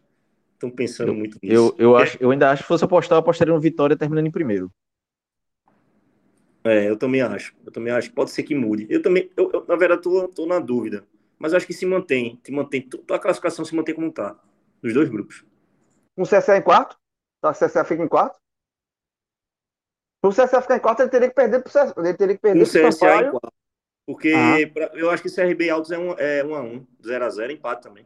estão 0.58 0.70
pensando 0.70 1.10
eu, 1.10 1.16
muito 1.16 1.38
nisso. 1.42 1.54
Eu, 1.54 1.76
eu, 1.78 1.96
acho, 1.96 2.18
eu 2.20 2.32
ainda 2.32 2.52
acho 2.52 2.64
que 2.64 2.66
se 2.66 2.68
fosse 2.68 2.84
apostar, 2.84 3.16
eu 3.16 3.20
apostaria 3.20 3.54
no 3.54 3.60
Vitória 3.60 3.96
terminando 3.96 4.28
em 4.28 4.32
primeiro. 4.32 4.72
É, 6.64 6.90
eu 6.90 6.98
também 6.98 7.22
acho. 7.22 7.56
Eu 7.66 7.72
também 7.72 7.94
acho. 7.94 8.12
Pode 8.12 8.32
ser 8.32 8.44
que 8.44 8.54
mude. 8.54 8.86
Eu 8.90 9.02
também, 9.02 9.32
eu, 9.38 9.50
eu 9.54 9.66
na 9.68 9.76
verdade, 9.76 10.02
tô, 10.02 10.28
tô 10.28 10.46
na 10.46 10.60
dúvida 10.60 11.06
mas 11.40 11.52
eu 11.52 11.58
acho 11.58 11.68
que 11.68 11.74
se 11.74 11.86
mantém, 11.86 12.40
se 12.44 12.52
mantém, 12.52 12.88
a 13.12 13.20
classificação 13.20 13.64
se 13.64 13.76
mantém 13.76 13.94
como 13.94 14.08
está, 14.08 14.36
nos 14.82 14.94
dois 14.94 15.10
grupos. 15.10 15.46
O 16.16 16.24
CSA 16.24 16.58
em 16.58 16.62
quarto? 16.62 16.98
Tá, 17.40 17.52
o 17.52 17.54
CSA 17.54 17.84
fica 17.86 18.04
em 18.04 18.08
quarto? 18.08 18.40
Para 20.20 20.30
o 20.30 20.34
CSA 20.34 20.62
ficar 20.62 20.78
em 20.78 20.80
quarto, 20.80 21.02
ele 21.02 21.10
teria 21.10 21.30
que 21.30 21.36
perder 21.36 21.62
para 21.62 21.70
o 21.70 21.72
CSA. 21.72 21.94
Ele 21.98 22.14
teria 22.16 22.36
que 22.36 22.42
perder 22.42 22.62
o 22.62 22.66
CSA 22.66 22.92
Sampaio. 22.92 23.28
em 23.28 23.32
quarto. 23.32 23.54
Porque 24.06 24.34
ah. 24.34 24.74
pra, 24.74 24.92
eu 24.94 25.12
acho 25.12 25.22
que 25.22 25.30
CRB 25.30 25.70
Altos 25.70 25.92
é 25.92 25.98
1 25.98 26.14
é 26.18 26.44
um 26.44 26.56
a 26.56 26.62
1 26.62 26.88
0 27.06 27.26
a 27.26 27.30
0 27.30 27.52
empate 27.52 27.84
também. 27.84 28.06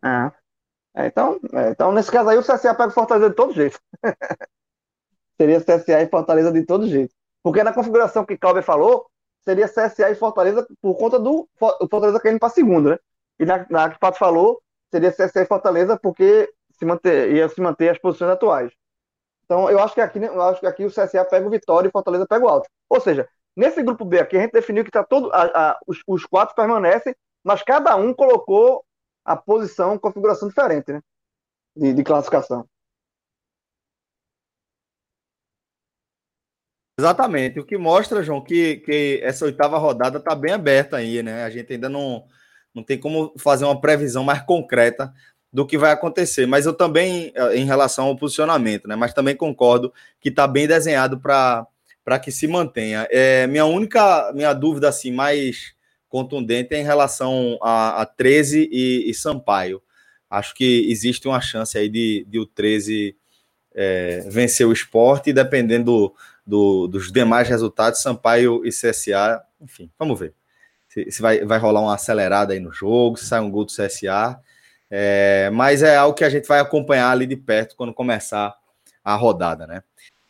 Ah. 0.00 0.32
É, 0.98 1.06
então, 1.06 1.38
é, 1.52 1.70
então, 1.70 1.92
nesse 1.92 2.10
caso 2.10 2.28
aí, 2.28 2.36
o 2.36 2.42
CSA 2.42 2.74
pega 2.74 2.88
o 2.88 2.90
Fortaleza 2.90 3.30
de 3.30 3.36
todo 3.36 3.54
jeito. 3.54 3.78
Seria 5.40 5.60
CSA 5.60 6.02
e 6.02 6.08
Fortaleza 6.08 6.50
de 6.50 6.64
todo 6.66 6.88
jeito. 6.88 7.14
Porque 7.40 7.62
na 7.62 7.72
configuração 7.72 8.26
que 8.26 8.36
Cláudio 8.36 8.64
falou, 8.64 9.06
seria 9.44 9.68
CSA 9.68 10.10
e 10.10 10.16
Fortaleza 10.16 10.66
por 10.82 10.96
conta 10.96 11.16
do 11.16 11.48
Fortaleza 11.56 12.18
caindo 12.18 12.40
para 12.40 12.48
segundo, 12.48 12.90
né? 12.90 12.98
E 13.38 13.46
na, 13.46 13.64
na 13.70 13.88
que 13.88 13.96
o 13.96 14.00
Pato 14.00 14.18
falou, 14.18 14.60
seria 14.92 15.12
CSA 15.12 15.42
e 15.42 15.46
Fortaleza 15.46 15.96
porque 15.96 16.52
se 16.72 16.84
manter, 16.84 17.32
ia 17.32 17.48
se 17.48 17.60
manter 17.60 17.90
as 17.90 17.98
posições 17.98 18.32
atuais. 18.32 18.72
Então, 19.44 19.70
eu 19.70 19.78
acho 19.78 19.94
que 19.94 20.00
aqui, 20.00 20.18
eu 20.18 20.42
acho 20.42 20.58
que 20.58 20.66
aqui 20.66 20.84
o 20.84 20.90
CSA 20.90 21.24
pega 21.24 21.46
o 21.46 21.50
Vitória 21.50 21.86
e 21.86 21.90
o 21.90 21.92
Fortaleza 21.92 22.26
pega 22.26 22.44
o 22.44 22.48
Alto. 22.48 22.68
Ou 22.90 23.00
seja, 23.00 23.28
nesse 23.56 23.80
grupo 23.84 24.04
B 24.04 24.18
aqui, 24.18 24.36
a 24.36 24.40
gente 24.40 24.52
definiu 24.52 24.84
que 24.84 24.90
tá 24.90 25.04
todo, 25.04 25.30
a, 25.32 25.42
a, 25.44 25.78
os, 25.86 26.02
os, 26.08 26.26
quatro 26.26 26.56
permanecem, 26.56 27.14
mas 27.44 27.62
cada 27.62 27.94
um 27.94 28.12
colocou 28.12 28.84
a 29.28 29.36
posição, 29.36 29.98
configuração 29.98 30.48
diferente, 30.48 30.90
né? 30.90 31.02
De, 31.76 31.92
de 31.92 32.02
classificação. 32.02 32.66
Exatamente. 36.98 37.60
O 37.60 37.64
que 37.64 37.76
mostra, 37.76 38.22
João, 38.22 38.42
que, 38.42 38.78
que 38.78 39.20
essa 39.22 39.44
oitava 39.44 39.78
rodada 39.78 40.18
está 40.18 40.34
bem 40.34 40.52
aberta 40.52 40.96
aí, 40.96 41.22
né? 41.22 41.44
A 41.44 41.50
gente 41.50 41.72
ainda 41.72 41.88
não, 41.88 42.24
não 42.74 42.82
tem 42.82 42.98
como 42.98 43.32
fazer 43.38 43.66
uma 43.66 43.80
previsão 43.80 44.24
mais 44.24 44.42
concreta 44.42 45.12
do 45.52 45.66
que 45.66 45.78
vai 45.78 45.92
acontecer. 45.92 46.46
Mas 46.46 46.66
eu 46.66 46.72
também, 46.72 47.30
eh, 47.34 47.56
em 47.56 47.64
relação 47.66 48.06
ao 48.06 48.16
posicionamento, 48.16 48.88
né? 48.88 48.96
Mas 48.96 49.14
também 49.14 49.36
concordo 49.36 49.92
que 50.20 50.30
está 50.30 50.46
bem 50.48 50.66
desenhado 50.66 51.20
para 51.20 52.18
que 52.20 52.32
se 52.32 52.48
mantenha. 52.48 53.06
É, 53.10 53.46
minha 53.46 53.66
única 53.66 54.32
minha 54.32 54.54
dúvida 54.54 54.88
assim 54.88 55.12
mais 55.12 55.77
contundente 56.08 56.74
em 56.74 56.82
relação 56.82 57.58
a, 57.62 58.02
a 58.02 58.06
13 58.06 58.68
e, 58.70 59.10
e 59.10 59.14
Sampaio. 59.14 59.82
Acho 60.30 60.54
que 60.54 60.90
existe 60.90 61.26
uma 61.26 61.40
chance 61.40 61.76
aí 61.76 61.88
de, 61.88 62.26
de 62.28 62.38
o 62.38 62.46
13 62.46 63.16
é, 63.74 64.20
vencer 64.28 64.66
o 64.66 64.72
esporte, 64.72 65.30
e 65.30 65.32
dependendo 65.32 66.12
do, 66.46 66.86
dos 66.88 67.12
demais 67.12 67.48
resultados, 67.48 68.02
Sampaio 68.02 68.64
e 68.64 68.70
CSA, 68.70 69.42
enfim, 69.60 69.90
vamos 69.98 70.18
ver. 70.18 70.34
Se, 70.88 71.10
se, 71.10 71.22
vai, 71.22 71.44
vai 71.44 71.58
rolar 71.58 71.80
uma 71.80 71.94
acelerada 71.94 72.52
aí 72.54 72.60
no 72.60 72.72
jogo, 72.72 73.16
se 73.16 73.26
sai 73.26 73.40
um 73.40 73.50
gol 73.50 73.64
do 73.64 73.72
CSA. 73.72 74.40
É, 74.90 75.50
mas 75.52 75.82
é 75.82 75.96
algo 75.96 76.16
que 76.16 76.24
a 76.24 76.30
gente 76.30 76.48
vai 76.48 76.60
acompanhar 76.60 77.10
ali 77.10 77.26
de 77.26 77.36
perto 77.36 77.76
quando 77.76 77.92
começar 77.92 78.54
a 79.04 79.14
rodada, 79.14 79.66
né? 79.66 79.82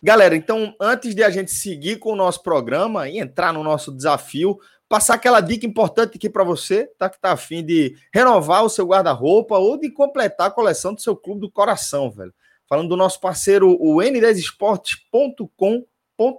Galera, 0.03 0.37
então, 0.37 0.75
antes 0.81 1.15
de 1.15 1.25
a 1.25 1.31
gente 1.31 1.51
seguir 1.51 1.97
com 1.97 2.13
o 2.13 2.17
nosso 2.17 2.43
programa 2.43 3.09
e 3.09 3.19
entrar 3.19 3.53
no 3.53 3.65
nosso 3.65 3.91
desafio, 3.91 4.59
passar 4.89 5.15
aquela 5.15 5.41
dica 5.41 5.67
importante 5.67 6.17
aqui 6.17 6.31
para 6.31 6.45
você, 6.45 6.87
tá? 6.99 7.11
Que 7.11 7.21
tá 7.21 7.33
afim 7.33 7.65
de 7.65 7.97
renovar 8.13 8.65
o 8.65 8.71
seu 8.71 8.87
guarda-roupa 8.87 9.59
ou 9.59 9.79
de 9.79 9.91
completar 9.91 10.49
a 10.49 10.51
coleção 10.51 10.95
do 10.95 11.01
seu 11.01 11.15
clube 11.15 11.43
do 11.43 11.51
coração, 11.51 12.11
velho. 12.11 12.33
Falando 12.69 12.89
do 12.89 12.97
nosso 12.97 13.21
parceiro, 13.21 13.77
o 13.81 13.97
n10esportes.com 13.97 15.87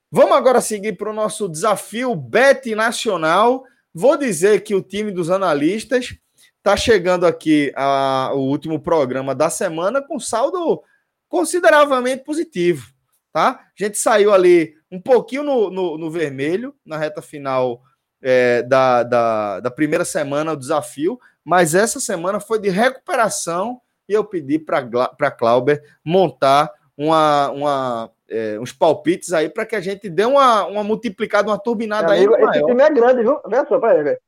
Vamos 0.10 0.38
agora 0.38 0.62
seguir 0.62 0.94
para 0.94 1.10
o 1.10 1.14
nosso 1.14 1.50
desafio 1.50 2.16
Bet 2.16 2.74
Nacional. 2.74 3.66
Vou 3.94 4.16
dizer 4.16 4.64
que 4.64 4.74
o 4.74 4.82
time 4.82 5.12
dos 5.12 5.30
analistas 5.30 6.16
está 6.58 6.78
chegando 6.78 7.28
aqui 7.28 7.74
a, 7.76 8.32
o 8.34 8.40
último 8.40 8.80
programa 8.80 9.36
da 9.36 9.50
semana 9.50 10.02
com 10.02 10.18
saldo 10.18 10.82
consideravelmente 11.28 12.24
positivo. 12.24 12.88
Tá? 13.34 13.50
A 13.50 13.72
gente 13.76 13.98
saiu 13.98 14.34
ali 14.34 14.76
um 14.90 15.02
pouquinho 15.02 15.44
no, 15.44 15.70
no, 15.70 15.98
no 15.98 16.10
vermelho 16.10 16.74
na 16.86 16.98
reta 16.98 17.22
final 17.22 17.82
é, 18.22 18.64
da, 18.64 19.04
da, 19.04 19.60
da, 19.60 19.70
primeira 19.70 20.06
semana, 20.06 20.54
o 20.54 20.58
desafio, 20.58 21.20
mas 21.44 21.76
essa 21.76 22.00
semana 22.00 22.40
foi 22.40 22.60
de 22.60 22.70
recuperação 22.70 23.82
e 24.10 24.14
eu 24.14 24.26
pedi 24.26 24.58
para 24.58 25.32
Clauber 25.32 25.82
montar 26.04 26.74
uma, 26.98 27.52
uma 27.52 28.12
é, 28.28 28.60
uns 28.60 28.74
palpites 28.74 29.32
aí 29.32 29.48
para 29.48 29.66
que 29.66 29.76
a 29.76 29.80
gente 29.80 30.10
dê 30.10 30.26
uma, 30.26 30.66
uma 30.66 30.84
multiplicada, 30.84 31.50
uma 31.50 31.60
turbinada 31.60 32.14
amigo, 32.14 32.36
aí. 32.36 32.44
Esse 32.44 32.66
time 32.66 32.82
é 32.82 32.90
grande, 32.90 33.22
viu? 33.22 33.40
Vê 33.48 33.66
só, 33.68 33.80
peraí, 33.80 34.04
velho. 34.04 34.20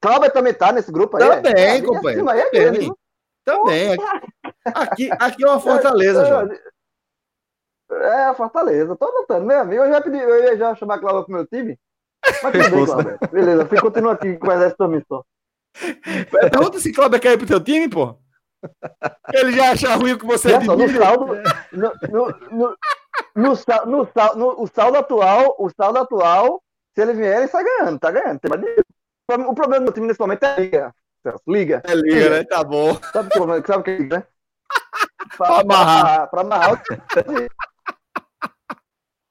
Cláudio 0.00 0.32
também 0.32 0.54
tá 0.54 0.72
nesse 0.72 0.90
grupo 0.90 1.16
aí. 1.16 1.42
Também, 1.42 1.52
é? 1.52 1.82
companheiro. 1.82 2.28
É 2.30 2.50
também. 2.50 2.92
também. 3.44 3.96
Aqui, 4.64 5.10
aqui 5.12 5.44
é 5.44 5.48
uma 5.48 5.60
fortaleza, 5.60 6.24
João. 6.24 6.48
É, 7.90 8.24
a 8.24 8.34
Fortaleza. 8.34 8.96
Tô 8.96 9.06
anotando, 9.06 9.46
meu 9.46 9.60
amigo. 9.60 9.84
Eu 9.84 9.92
já 9.92 10.00
pedi, 10.00 10.18
eu 10.18 10.42
ia 10.42 10.56
já 10.56 10.74
chamar 10.74 10.96
a 10.96 10.98
Cláudia 10.98 11.24
pro 11.24 11.32
meu 11.32 11.46
time. 11.46 11.78
Mas 12.42 12.68
tudo 12.68 13.04
bem. 13.04 13.18
Beleza, 13.30 13.80
continua 13.80 14.12
aqui 14.12 14.36
com 14.36 14.48
o 14.48 14.52
exército 14.52 14.78
também 14.78 15.02
só. 15.06 15.22
Pergunta 16.50 16.80
se 16.80 16.92
Cláudio 16.92 17.20
quer 17.20 17.32
ir 17.32 17.38
pro 17.38 17.46
teu 17.46 17.62
time, 17.62 17.88
pô. 17.88 18.18
Ele 19.32 19.52
já 19.52 19.72
acha 19.72 19.94
ruim 19.94 20.12
o 20.12 20.18
que 20.18 20.26
você 20.26 20.52
é 20.52 20.58
no 20.58 20.88
saldo, 20.88 21.26
no, 21.72 21.92
no, 22.10 22.26
no, 22.50 22.74
no, 23.34 23.54
no, 23.86 24.08
no, 24.36 24.62
o 24.62 24.66
saldo 24.66 24.98
atual, 24.98 25.56
o 25.58 25.70
saldo 25.70 25.98
atual, 25.98 26.62
se 26.94 27.02
ele 27.02 27.12
vier, 27.14 27.38
ele 27.38 27.48
sai 27.48 27.64
ganhando, 27.64 27.98
tá 27.98 28.10
ganhando. 28.10 28.40
O 29.48 29.54
problema 29.54 29.84
do 29.84 29.92
time 29.92 30.06
nesse 30.06 30.20
momento 30.20 30.44
é 30.44 30.54
a 30.54 30.60
liga. 30.60 30.94
Liga. 31.46 31.82
É 31.84 31.94
liga, 31.94 32.14
liga. 32.14 32.30
né? 32.30 32.44
Tá 32.44 32.62
bom. 32.62 32.94
Sabe, 33.12 33.30
sabe 33.66 33.78
o 33.78 33.82
que 33.82 33.90
é 33.90 33.98
liga, 33.98 34.18
né? 34.18 34.26
Pra, 35.36 35.60
amarrar. 35.60 36.16
Pra, 36.16 36.26
pra 36.28 36.40
amarrar. 36.42 36.82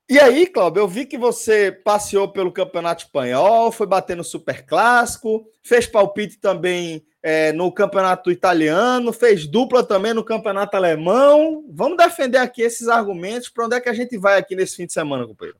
E 0.07 0.19
aí, 0.19 0.45
Cláudio, 0.45 0.81
eu 0.81 0.87
vi 0.87 1.05
que 1.05 1.17
você 1.17 1.71
passeou 1.71 2.31
pelo 2.31 2.51
Campeonato 2.51 3.05
Espanhol, 3.05 3.71
foi 3.71 3.87
bater 3.87 4.15
no 4.15 4.23
Super 4.23 4.63
Clássico, 4.63 5.47
fez 5.63 5.87
palpite 5.87 6.39
também 6.39 7.03
é, 7.27 7.51
no 7.51 7.71
Campeonato 7.71 8.29
Italiano, 8.29 9.11
fez 9.11 9.47
dupla 9.47 9.83
também 9.83 10.13
no 10.13 10.23
Campeonato 10.23 10.77
Alemão. 10.77 11.65
Vamos 11.73 11.97
defender 11.97 12.37
aqui 12.37 12.61
esses 12.61 12.87
argumentos. 12.87 13.49
Para 13.49 13.65
onde 13.65 13.75
é 13.75 13.81
que 13.81 13.89
a 13.89 13.93
gente 13.93 14.15
vai 14.15 14.37
aqui 14.37 14.55
nesse 14.55 14.75
fim 14.75 14.85
de 14.85 14.93
semana, 14.93 15.25
companheiro? 15.25 15.57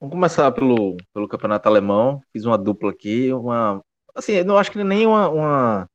Vamos 0.00 0.14
começar 0.14 0.50
pelo, 0.52 0.96
pelo 1.12 1.28
Campeonato 1.28 1.68
Alemão. 1.68 2.22
Fiz 2.32 2.46
uma 2.46 2.56
dupla 2.56 2.90
aqui, 2.90 3.30
uma. 3.34 3.84
Assim, 4.14 4.32
eu 4.32 4.46
não 4.46 4.56
acho 4.56 4.72
que 4.72 4.82
nem 4.82 5.06
uma, 5.06 5.28
uma. 5.28 5.90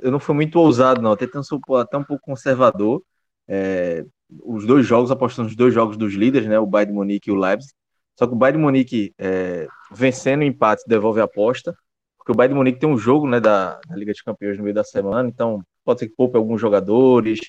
Eu 0.00 0.10
não 0.10 0.18
fui 0.18 0.34
muito 0.34 0.58
ousado, 0.58 1.02
não. 1.02 1.12
Até, 1.12 1.26
até 1.26 1.98
um 1.98 2.04
pouco 2.04 2.24
conservador. 2.24 3.02
É, 3.46 4.06
os 4.42 4.64
dois 4.64 4.86
jogos, 4.86 5.10
apostando 5.10 5.48
nos 5.48 5.56
dois 5.56 5.74
jogos 5.74 5.98
dos 5.98 6.14
líderes, 6.14 6.48
né? 6.48 6.58
O 6.58 6.64
Bayern 6.64 6.92
de 6.92 6.96
Munique 6.96 7.28
e 7.28 7.32
o 7.34 7.36
Leipzig. 7.36 7.74
Só 8.18 8.26
que 8.26 8.32
o 8.32 8.36
Bayern 8.36 8.58
de 8.58 8.64
Munique 8.64 9.12
é, 9.18 9.68
vencendo 9.92 10.40
o 10.40 10.44
empate 10.44 10.82
devolve 10.86 11.20
a 11.20 11.24
aposta, 11.24 11.76
porque 12.28 12.32
o 12.32 12.34
Bayern 12.34 12.52
de 12.52 12.58
Munique 12.58 12.78
tem 12.78 12.88
um 12.88 12.98
jogo 12.98 13.26
né, 13.26 13.40
da, 13.40 13.80
da, 13.88 13.96
Liga 13.96 14.12
de 14.12 14.22
Campeões 14.22 14.58
no 14.58 14.62
meio 14.62 14.74
da 14.74 14.84
semana, 14.84 15.26
então 15.28 15.62
pode 15.82 16.00
ser 16.00 16.08
que 16.08 16.14
poupe 16.14 16.36
alguns 16.36 16.60
jogadores. 16.60 17.40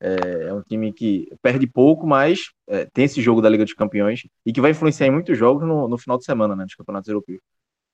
É, 0.00 0.46
é 0.46 0.54
um 0.54 0.62
time 0.62 0.92
que 0.92 1.28
perde 1.42 1.66
pouco, 1.66 2.06
mas 2.06 2.52
é, 2.68 2.84
tem 2.84 3.04
esse 3.06 3.20
jogo 3.20 3.42
da 3.42 3.48
Liga 3.48 3.64
de 3.64 3.74
Campeões 3.74 4.22
e 4.46 4.52
que 4.52 4.60
vai 4.60 4.70
influenciar 4.70 5.08
em 5.08 5.10
muitos 5.10 5.36
jogos 5.36 5.66
no, 5.66 5.88
no 5.88 5.98
final 5.98 6.16
de 6.16 6.24
semana, 6.24 6.54
né, 6.54 6.64
dos 6.64 6.76
campeonatos 6.76 7.08
europeus. 7.08 7.40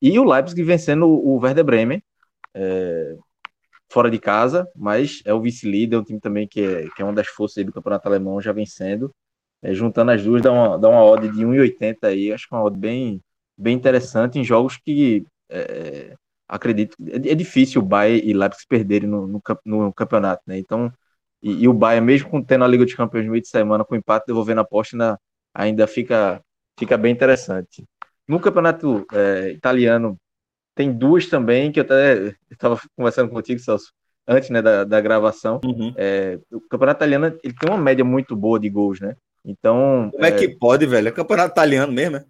E 0.03 0.19
o 0.19 0.25
Leipzig 0.25 0.63
vencendo 0.63 1.07
o 1.07 1.39
Werder 1.39 1.65
Bremen, 1.65 2.03
é, 2.53 3.17
fora 3.91 4.11
de 4.11 4.19
casa, 4.19 4.69
mas 4.77 5.23
é 5.25 5.33
o 5.33 5.41
vice-líder, 5.41 5.97
é 5.97 5.99
um 6.01 6.05
time 6.05 6.21
também 6.21 6.47
que 6.47 6.61
é, 6.61 6.89
que 6.95 7.01
é 7.01 7.05
uma 7.07 7.15
das 7.15 7.29
forças 7.29 7.65
do 7.65 7.73
campeonato 7.73 8.07
alemão, 8.07 8.39
já 8.39 8.53
vencendo. 8.53 9.11
É, 9.63 9.73
juntando 9.73 10.11
as 10.11 10.23
duas, 10.23 10.43
dá 10.43 10.53
uma, 10.53 10.79
dá 10.79 10.91
uma 10.91 11.03
odd 11.03 11.27
de 11.27 11.43
1,80 11.43 11.97
aí, 12.03 12.31
acho 12.31 12.47
que 12.47 12.55
é 12.55 12.59
uma 12.59 12.65
odd 12.65 12.79
bem, 12.79 13.23
bem 13.57 13.75
interessante 13.75 14.39
em 14.39 14.45
jogos 14.45 14.77
que 14.77 15.25
é, 15.49 16.15
acredito 16.55 16.97
é, 17.09 17.17
é 17.17 17.35
difícil 17.35 17.83
o 17.83 17.85
Bayern 17.85 18.29
e 18.29 18.33
Leipzig 18.33 18.67
perderem 18.69 19.09
no, 19.09 19.27
no, 19.27 19.43
no 19.65 19.93
campeonato, 19.93 20.43
né? 20.47 20.59
Então, 20.59 20.93
e, 21.43 21.65
e, 21.65 21.69
o 21.69 21.75
Bayern, 21.75 22.07
mesmo 22.07 22.45
tendo 22.45 22.65
a 22.65 22.69
Liga 22.69 22.85
dos 22.85 22.95
Campeões 22.95 23.27
no 23.27 23.33
meio 23.33 23.43
de 23.43 23.49
semana, 23.49 23.85
com 23.85 23.97
empate 23.97 24.27
devolvendo 24.27 24.61
a 24.61 24.63
aposta, 24.63 24.97
ainda, 24.97 25.21
ainda 25.53 25.87
fica, 25.87 26.41
fica 26.79 26.97
bem 26.97 27.13
interessante. 27.13 27.85
No 28.27 28.41
campeonato 28.41 29.05
é, 29.13 29.51
italiano, 29.51 30.17
tem 30.75 30.93
duas 30.93 31.27
também 31.27 31.71
que 31.71 31.81
eu 31.81 31.85
até 31.85 32.35
estava 32.51 32.81
conversando 32.97 33.31
contigo, 33.31 33.61
Celso, 33.61 33.93
antes 34.27 34.49
né, 34.49 34.63
da, 34.63 34.85
da 34.85 35.01
gravação. 35.01 35.61
Uhum. 35.65 35.93
É, 35.97 36.39
o 36.51 36.61
campeonato 36.61 36.99
italiano 36.99 37.27
ele 37.43 37.55
tem 37.55 37.69
uma 37.69 37.79
média 37.79 38.05
muito 38.05 38.35
boa 38.35 38.59
de 38.59 38.71
gols, 38.71 39.01
né? 39.01 39.15
Então. 39.45 40.09
Como 40.13 40.25
é, 40.25 40.29
é 40.29 40.33
que 40.33 40.49
pode, 40.49 40.87
velho? 40.87 41.09
É 41.09 41.13
campeonato 41.13 41.53
italiano 41.53 41.93
mesmo, 41.93 42.13
né? 42.13 42.25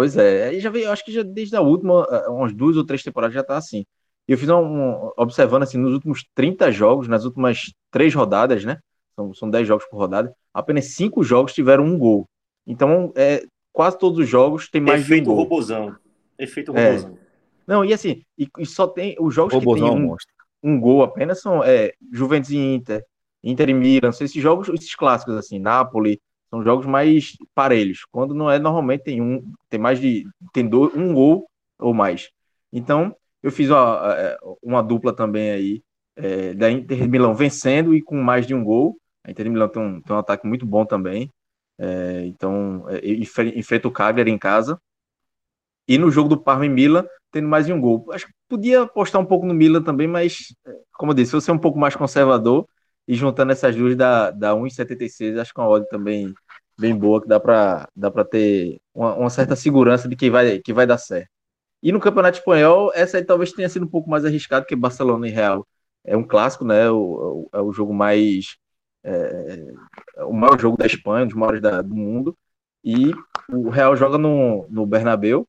Pois 0.00 0.16
é, 0.16 0.48
aí 0.48 0.60
já 0.60 0.70
veio, 0.70 0.86
eu 0.86 0.92
acho 0.92 1.04
que 1.04 1.12
já 1.12 1.22
desde 1.22 1.54
a 1.54 1.60
última, 1.60 2.08
é, 2.10 2.26
umas 2.30 2.54
duas 2.54 2.74
ou 2.74 2.86
três 2.86 3.02
temporadas 3.02 3.34
já 3.34 3.44
tá 3.44 3.58
assim. 3.58 3.84
E 4.26 4.32
eu 4.32 4.38
fiz 4.38 4.48
um, 4.48 4.56
um, 4.56 5.12
observando 5.14 5.62
assim, 5.62 5.76
nos 5.76 5.92
últimos 5.92 6.24
30 6.34 6.72
jogos, 6.72 7.06
nas 7.06 7.26
últimas 7.26 7.70
três 7.90 8.14
rodadas, 8.14 8.64
né? 8.64 8.78
São, 9.14 9.34
são 9.34 9.50
10 9.50 9.68
jogos 9.68 9.84
por 9.90 9.98
rodada, 9.98 10.34
apenas 10.54 10.94
cinco 10.94 11.22
jogos 11.22 11.52
tiveram 11.52 11.84
um 11.84 11.98
gol. 11.98 12.26
Então, 12.66 13.12
é, 13.14 13.44
quase 13.74 13.98
todos 13.98 14.18
os 14.18 14.26
jogos 14.26 14.70
tem 14.70 14.80
mais 14.80 15.02
Efeito 15.02 15.24
de 15.24 15.28
um 15.28 15.34
gol. 15.34 15.42
Robozão. 15.42 15.94
Efeito 16.38 16.74
é. 16.74 16.92
robozão. 16.92 17.10
É. 17.10 17.18
Não, 17.66 17.84
e 17.84 17.92
assim, 17.92 18.22
e, 18.38 18.48
e 18.58 18.64
só 18.64 18.86
tem 18.86 19.14
os 19.20 19.34
jogos 19.34 19.52
que 19.52 19.60
tem 19.60 19.84
um, 19.84 20.16
um, 20.62 20.80
gol 20.80 21.02
apenas 21.02 21.42
são 21.42 21.62
é, 21.62 21.92
Juventus 22.10 22.48
e 22.48 22.56
Inter, 22.56 23.04
Inter 23.44 23.68
e 23.68 23.74
Milan, 23.74 24.12
são 24.12 24.24
esses 24.24 24.42
jogos, 24.42 24.66
esses 24.70 24.94
clássicos 24.94 25.36
assim, 25.36 25.58
Napoli, 25.58 26.18
são 26.50 26.62
jogos 26.64 26.84
mais 26.84 27.36
parelhos. 27.54 28.04
Quando 28.10 28.34
não 28.34 28.50
é, 28.50 28.58
normalmente 28.58 29.04
tem 29.04 29.22
um, 29.22 29.52
tem 29.68 29.78
mais 29.78 30.00
de, 30.00 30.26
tem 30.52 30.68
dois, 30.68 30.92
um 30.94 31.14
gol 31.14 31.48
ou 31.78 31.94
mais. 31.94 32.30
Então, 32.72 33.14
eu 33.42 33.52
fiz 33.52 33.70
uma, 33.70 34.14
é, 34.16 34.36
uma 34.62 34.82
dupla 34.82 35.14
também 35.14 35.50
aí, 35.50 35.82
é, 36.16 36.52
da 36.52 36.70
Inter 36.70 37.08
Milão 37.08 37.34
vencendo 37.34 37.94
e 37.94 38.02
com 38.02 38.16
mais 38.16 38.46
de 38.46 38.54
um 38.54 38.64
gol. 38.64 38.98
A 39.24 39.30
Inter 39.30 39.50
Milão 39.50 39.68
tem 39.68 39.80
um, 39.80 40.00
tem 40.00 40.14
um 40.14 40.18
ataque 40.18 40.46
muito 40.46 40.66
bom 40.66 40.84
também. 40.84 41.30
É, 41.78 42.24
então, 42.26 42.84
é, 42.88 43.00
enfrenta 43.56 43.88
o 43.88 43.92
Cagliari 43.92 44.30
em 44.30 44.38
casa. 44.38 44.78
E 45.88 45.96
no 45.96 46.10
jogo 46.10 46.28
do 46.28 46.40
Parma 46.40 46.66
e 46.66 46.68
Milan, 46.68 47.06
tendo 47.32 47.48
mais 47.48 47.66
de 47.66 47.72
um 47.72 47.80
gol. 47.80 48.06
Acho 48.12 48.26
que 48.26 48.32
podia 48.48 48.82
apostar 48.82 49.20
um 49.20 49.24
pouco 49.24 49.46
no 49.46 49.54
Milan 49.54 49.82
também, 49.82 50.06
mas, 50.06 50.54
como 50.92 51.12
eu 51.12 51.16
disse, 51.16 51.30
se 51.30 51.36
você 51.36 51.50
é 51.50 51.54
um 51.54 51.58
pouco 51.58 51.78
mais 51.78 51.96
conservador 51.96 52.66
e 53.10 53.14
juntando 53.16 53.50
essas 53.50 53.74
duas 53.74 53.96
da, 53.96 54.30
da 54.30 54.54
1,76, 54.54 55.36
acho 55.40 55.52
que 55.52 55.60
é 55.60 55.64
uma 55.64 55.68
odd 55.68 55.84
também 55.88 56.32
bem 56.78 56.96
boa, 56.96 57.20
que 57.20 57.26
dá 57.26 57.40
para 57.40 57.88
dá 57.96 58.24
ter 58.24 58.80
uma, 58.94 59.16
uma, 59.16 59.30
certa 59.30 59.56
segurança 59.56 60.08
de 60.08 60.14
que 60.14 60.30
vai, 60.30 60.60
que 60.60 60.72
vai 60.72 60.86
dar 60.86 60.96
certo. 60.96 61.28
E 61.82 61.90
no 61.90 61.98
Campeonato 61.98 62.38
Espanhol, 62.38 62.92
essa 62.94 63.16
aí 63.18 63.24
talvez 63.24 63.50
tenha 63.52 63.68
sido 63.68 63.84
um 63.84 63.88
pouco 63.88 64.08
mais 64.08 64.24
arriscado 64.24 64.64
que 64.64 64.76
Barcelona 64.76 65.26
e 65.26 65.30
Real. 65.32 65.66
É 66.04 66.16
um 66.16 66.22
clássico, 66.22 66.64
né? 66.64 66.88
O, 66.88 67.48
é 67.52 67.60
o 67.60 67.72
jogo 67.72 67.92
mais. 67.92 68.56
É, 69.02 69.72
é, 70.16 70.24
o 70.24 70.32
maior 70.32 70.58
jogo 70.60 70.76
da 70.76 70.86
Espanha, 70.86 71.24
um 71.24 71.28
dos 71.28 71.36
maiores 71.36 71.60
da, 71.60 71.82
do 71.82 71.96
mundo. 71.96 72.38
E 72.84 73.12
o 73.48 73.70
Real 73.70 73.96
joga 73.96 74.18
no, 74.18 74.68
no 74.70 74.86
Bernabéu, 74.86 75.48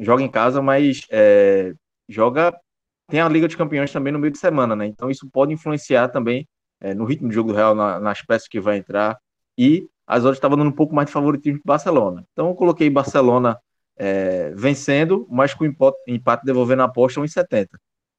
joga 0.00 0.22
em 0.22 0.30
casa, 0.30 0.60
mas 0.60 1.06
é, 1.10 1.72
joga. 2.08 2.54
Tem 3.08 3.20
a 3.20 3.28
Liga 3.28 3.48
de 3.48 3.56
Campeões 3.56 3.90
também 3.90 4.12
no 4.12 4.18
meio 4.18 4.32
de 4.32 4.38
semana, 4.38 4.76
né? 4.76 4.86
Então 4.86 5.10
isso 5.10 5.26
pode 5.30 5.52
influenciar 5.52 6.08
também 6.08 6.46
é, 6.84 6.92
no 6.92 7.06
ritmo 7.06 7.30
de 7.30 7.34
jogo 7.34 7.50
do 7.50 7.56
Real, 7.56 7.74
na, 7.74 7.98
nas 7.98 8.20
peças 8.20 8.46
que 8.46 8.60
vai 8.60 8.76
entrar. 8.76 9.18
E 9.56 9.88
as 10.06 10.18
outras 10.18 10.36
estavam 10.36 10.58
dando 10.58 10.68
um 10.68 10.72
pouco 10.72 10.94
mais 10.94 11.06
de 11.06 11.12
favoritismo 11.12 11.60
para 11.64 11.74
Barcelona. 11.74 12.26
Então 12.32 12.48
eu 12.48 12.54
coloquei 12.54 12.90
Barcelona 12.90 13.58
é, 13.96 14.50
vencendo, 14.54 15.26
mas 15.30 15.54
com 15.54 15.64
empate 15.64 16.44
devolvendo 16.44 16.82
a 16.82 16.84
aposta 16.84 17.20
1,70. 17.20 17.68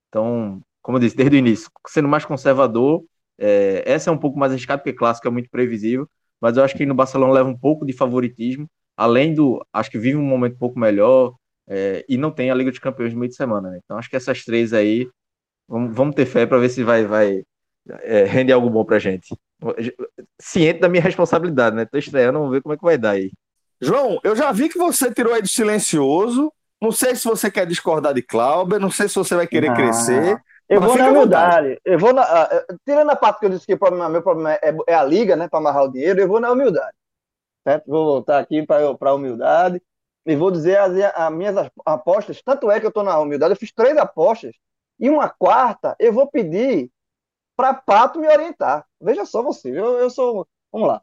Então, 0.10 0.62
como 0.82 0.98
eu 0.98 1.02
disse 1.02 1.16
desde 1.16 1.36
o 1.36 1.38
início, 1.38 1.70
sendo 1.88 2.08
mais 2.08 2.26
conservador, 2.26 3.04
é, 3.38 3.84
essa 3.86 4.10
é 4.10 4.14
um 4.14 4.18
pouco 4.18 4.40
mais 4.40 4.52
arriscada, 4.52 4.80
porque 4.80 4.94
clássico 4.94 5.28
é 5.28 5.32
muito 5.32 5.50
previsível, 5.52 6.10
mas 6.42 6.58
eu 6.58 6.64
acho 6.64 6.76
que 6.76 6.88
no 6.88 6.96
Barcelona 6.96 7.34
leva 7.34 7.50
um 7.50 7.58
pouco 7.58 7.86
de 7.86 7.94
favoritismo, 7.94 8.68
além 8.98 9.34
do, 9.36 9.64
acho 9.72 9.92
que 9.92 10.00
vive 10.00 10.18
um 10.18 10.24
momento 10.24 10.56
um 10.56 10.60
pouco 10.60 10.80
melhor, 10.80 11.36
é, 11.68 12.04
e 12.10 12.18
não 12.18 12.32
tem 12.32 12.50
a 12.50 12.56
Liga 12.56 12.72
de 12.72 12.82
Campeões 12.82 13.14
no 13.14 13.20
meio 13.20 13.30
de 13.30 13.36
semana, 13.36 13.70
né? 13.70 13.80
Então 13.84 13.98
acho 13.98 14.10
que 14.10 14.16
essas 14.16 14.44
três 14.44 14.74
aí, 14.74 15.08
vamos, 15.68 15.96
vamos 15.96 16.16
ter 16.16 16.26
fé 16.26 16.46
para 16.46 16.58
ver 16.58 16.70
se 16.70 16.84
vai, 16.84 17.06
vai 17.06 17.44
é, 18.02 18.24
render 18.24 18.54
algo 18.54 18.70
bom 18.70 18.84
pra 18.84 19.00
gente. 19.00 19.36
Ciente 20.40 20.80
da 20.80 20.90
minha 20.90 21.04
responsabilidade, 21.04 21.76
né? 21.76 21.86
Tô 21.86 21.98
estreando, 21.98 22.40
vamos 22.40 22.54
ver 22.54 22.62
como 22.62 22.74
é 22.74 22.78
que 22.78 22.84
vai 22.84 22.98
dar 22.98 23.12
aí. 23.12 23.32
João, 23.80 24.20
eu 24.24 24.36
já 24.36 24.52
vi 24.52 24.70
que 24.70 24.78
você 24.78 25.14
tirou 25.14 25.34
aí 25.34 25.42
do 25.42 25.48
silencioso. 25.48 26.52
Não 26.82 26.92
sei 26.92 27.16
se 27.16 27.26
você 27.26 27.50
quer 27.50 27.66
discordar 27.66 28.14
de 28.14 28.22
Clauber, 28.22 28.80
não 28.80 28.92
sei 28.92 29.08
se 29.08 29.16
você 29.16 29.36
vai 29.36 29.48
querer 29.48 29.74
crescer. 29.74 30.40
Eu 30.68 30.82
vou 30.82 30.98
na 30.98 31.10
humildade. 31.10 31.80
Eu 31.86 32.00
vou 32.00 32.12
na, 32.12 32.24
uh, 32.24 32.78
tirando 32.86 33.10
a 33.10 33.16
parte 33.16 33.40
que 33.40 33.46
eu 33.46 33.50
disse 33.50 33.66
que 33.66 33.74
o 33.74 33.78
problema, 33.78 34.10
meu 34.10 34.22
problema 34.22 34.54
é, 34.54 34.76
é 34.88 34.96
a 34.96 35.04
liga, 35.04 35.36
né, 35.36 35.48
para 35.48 35.60
amarrar 35.60 35.84
o 35.84 35.92
dinheiro, 35.92 36.20
eu 36.20 36.28
vou 36.28 36.40
na 36.40 36.52
humildade. 36.52 36.96
Certo? 37.68 37.86
Vou 37.88 38.06
voltar 38.06 38.40
aqui 38.40 38.66
para 38.66 38.84
a 38.84 39.14
humildade 39.14 39.82
e 40.26 40.36
vou 40.36 40.52
dizer 40.52 40.78
as, 40.78 40.94
as, 41.16 41.34
minhas 41.34 41.56
apostas. 41.86 42.42
Tanto 42.42 42.70
é 42.70 42.80
que 42.80 42.86
eu 42.86 42.90
estou 42.90 43.04
na 43.04 43.20
humildade, 43.20 43.54
eu 43.54 43.58
fiz 43.58 43.72
três 43.72 43.96
apostas 43.98 44.56
e 45.00 45.10
uma 45.10 45.30
quarta 45.30 45.96
eu 46.00 46.12
vou 46.12 46.28
pedir 46.28 46.90
para 47.56 47.74
Pato 47.74 48.20
me 48.20 48.28
orientar. 48.28 48.86
Veja 49.00 49.26
só 49.26 49.42
você, 49.42 49.70
eu, 49.70 49.98
eu 49.98 50.10
sou. 50.10 50.48
Vamos 50.72 50.88
lá. 50.88 51.02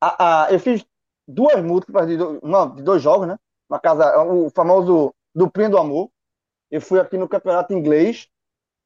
A, 0.00 0.44
a, 0.44 0.52
eu 0.52 0.60
fiz 0.60 0.84
duas 1.26 1.62
múltiplas 1.62 2.06
de, 2.06 2.16
uma, 2.42 2.66
de 2.66 2.82
dois 2.82 3.02
jogos, 3.02 3.26
né? 3.26 3.38
Uma 3.68 3.78
casa, 3.78 4.22
o 4.22 4.50
famoso 4.50 5.14
duplinho 5.34 5.70
do 5.70 5.78
amor. 5.78 6.10
Eu 6.70 6.80
fui 6.80 7.00
aqui 7.00 7.16
no 7.16 7.28
campeonato 7.28 7.72
inglês 7.72 8.28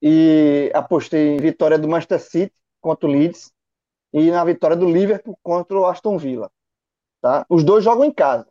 e 0.01 0.71
apostei 0.75 1.37
em 1.37 1.39
vitória 1.39 1.79
do 1.79 1.89
Manchester 1.89 2.21
City 2.21 2.55
contra 2.81 3.09
o 3.09 3.13
Leeds 3.13 3.53
e 4.13 4.31
na 4.31 4.45
vitória 4.45 4.77
do 4.77 4.91
Liverpool 4.91 5.39
contra 5.43 5.79
o 5.79 5.87
Aston 5.87 6.19
Villa. 6.19 6.51
Tá? 7.21 7.47
Os 7.49 7.65
dois 7.65 7.85
jogam 7.85 8.05
em 8.05 8.13
casa. 8.13 8.49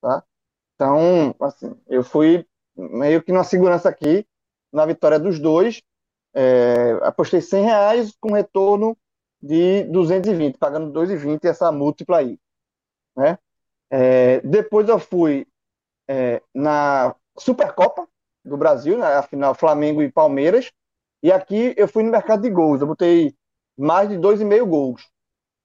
Tá? 0.00 0.22
Então, 0.74 1.34
assim, 1.40 1.74
eu 1.88 2.04
fui 2.04 2.46
meio 2.76 3.22
que 3.22 3.32
na 3.32 3.44
segurança 3.44 3.88
aqui 3.88 4.26
na 4.72 4.86
vitória 4.86 5.18
dos 5.18 5.38
dois. 5.38 5.82
É, 6.34 6.92
apostei 7.02 7.40
100 7.40 7.64
reais 7.64 8.16
com 8.20 8.32
retorno 8.32 8.96
de 9.42 9.84
220, 9.84 10.56
pagando 10.56 10.92
2,20 10.92 11.44
essa 11.44 11.70
múltipla 11.72 12.18
aí. 12.18 12.38
Né? 13.16 13.38
É, 13.90 14.40
depois 14.40 14.88
eu 14.88 14.98
fui 14.98 15.46
é, 16.08 16.40
na 16.54 17.14
Supercopa 17.38 18.08
do 18.44 18.56
Brasil, 18.56 18.96
na 18.98 19.16
né, 19.16 19.22
final 19.22 19.54
Flamengo 19.54 20.02
e 20.02 20.10
Palmeiras, 20.10 20.72
e 21.22 21.30
aqui 21.30 21.74
eu 21.76 21.86
fui 21.86 22.02
no 22.02 22.10
mercado 22.10 22.42
de 22.42 22.50
gols, 22.50 22.80
eu 22.80 22.86
botei 22.86 23.34
mais 23.76 24.08
de 24.08 24.16
2,5 24.16 24.64
gols, 24.66 25.08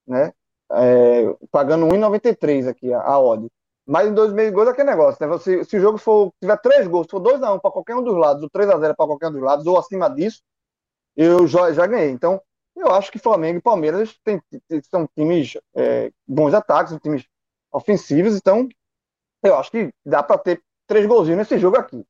né? 0.06 0.34
É, 0.72 1.34
pagando 1.50 1.88
1,93 1.88 2.68
aqui 2.68 2.94
a, 2.94 3.02
a 3.02 3.20
odd. 3.20 3.48
Mais 3.86 4.10
de 4.10 4.16
2,5 4.16 4.52
gols 4.52 4.68
é 4.68 4.72
aquele 4.72 4.90
negócio, 4.90 5.26
né? 5.26 5.38
Se, 5.40 5.64
se 5.64 5.78
o 5.78 5.80
jogo 5.80 5.98
for, 5.98 6.34
tiver 6.42 6.58
3 6.58 6.88
gols, 6.88 7.08
se 7.08 7.12
for 7.12 7.22
2x1 7.22 7.62
para 7.62 7.72
qualquer 7.72 7.96
um 7.96 8.04
dos 8.04 8.16
lados, 8.18 8.44
ou 8.44 8.50
3x0 8.50 8.96
para 8.96 9.08
qualquer 9.08 9.30
um 9.30 9.32
dos 9.32 9.42
lados, 9.42 9.66
ou 9.66 9.78
acima 9.80 10.10
disso, 10.10 10.42
eu 11.18 11.48
já, 11.48 11.74
já 11.74 11.88
ganhei. 11.88 12.12
Então, 12.12 12.42
eu 12.76 12.92
acho 12.92 13.12
que 13.12 13.18
Flamengo 13.18 13.58
e 13.58 13.62
Palmeiras 13.62 14.18
tem, 14.24 14.40
são 14.90 15.10
times 15.16 15.58
é, 15.76 16.12
bons 16.28 16.54
ataques, 16.54 16.92
são 16.92 17.00
times 17.00 17.26
ofensivos, 17.72 18.36
então 18.38 18.70
eu 19.44 19.56
acho 19.56 19.72
que 19.72 19.92
dá 20.06 20.22
para 20.22 20.38
ter 20.38 20.64
três 20.86 21.06
golzinhos 21.08 21.40
nesse 21.40 21.58
jogo 21.58 21.78
aqui. 21.78 22.06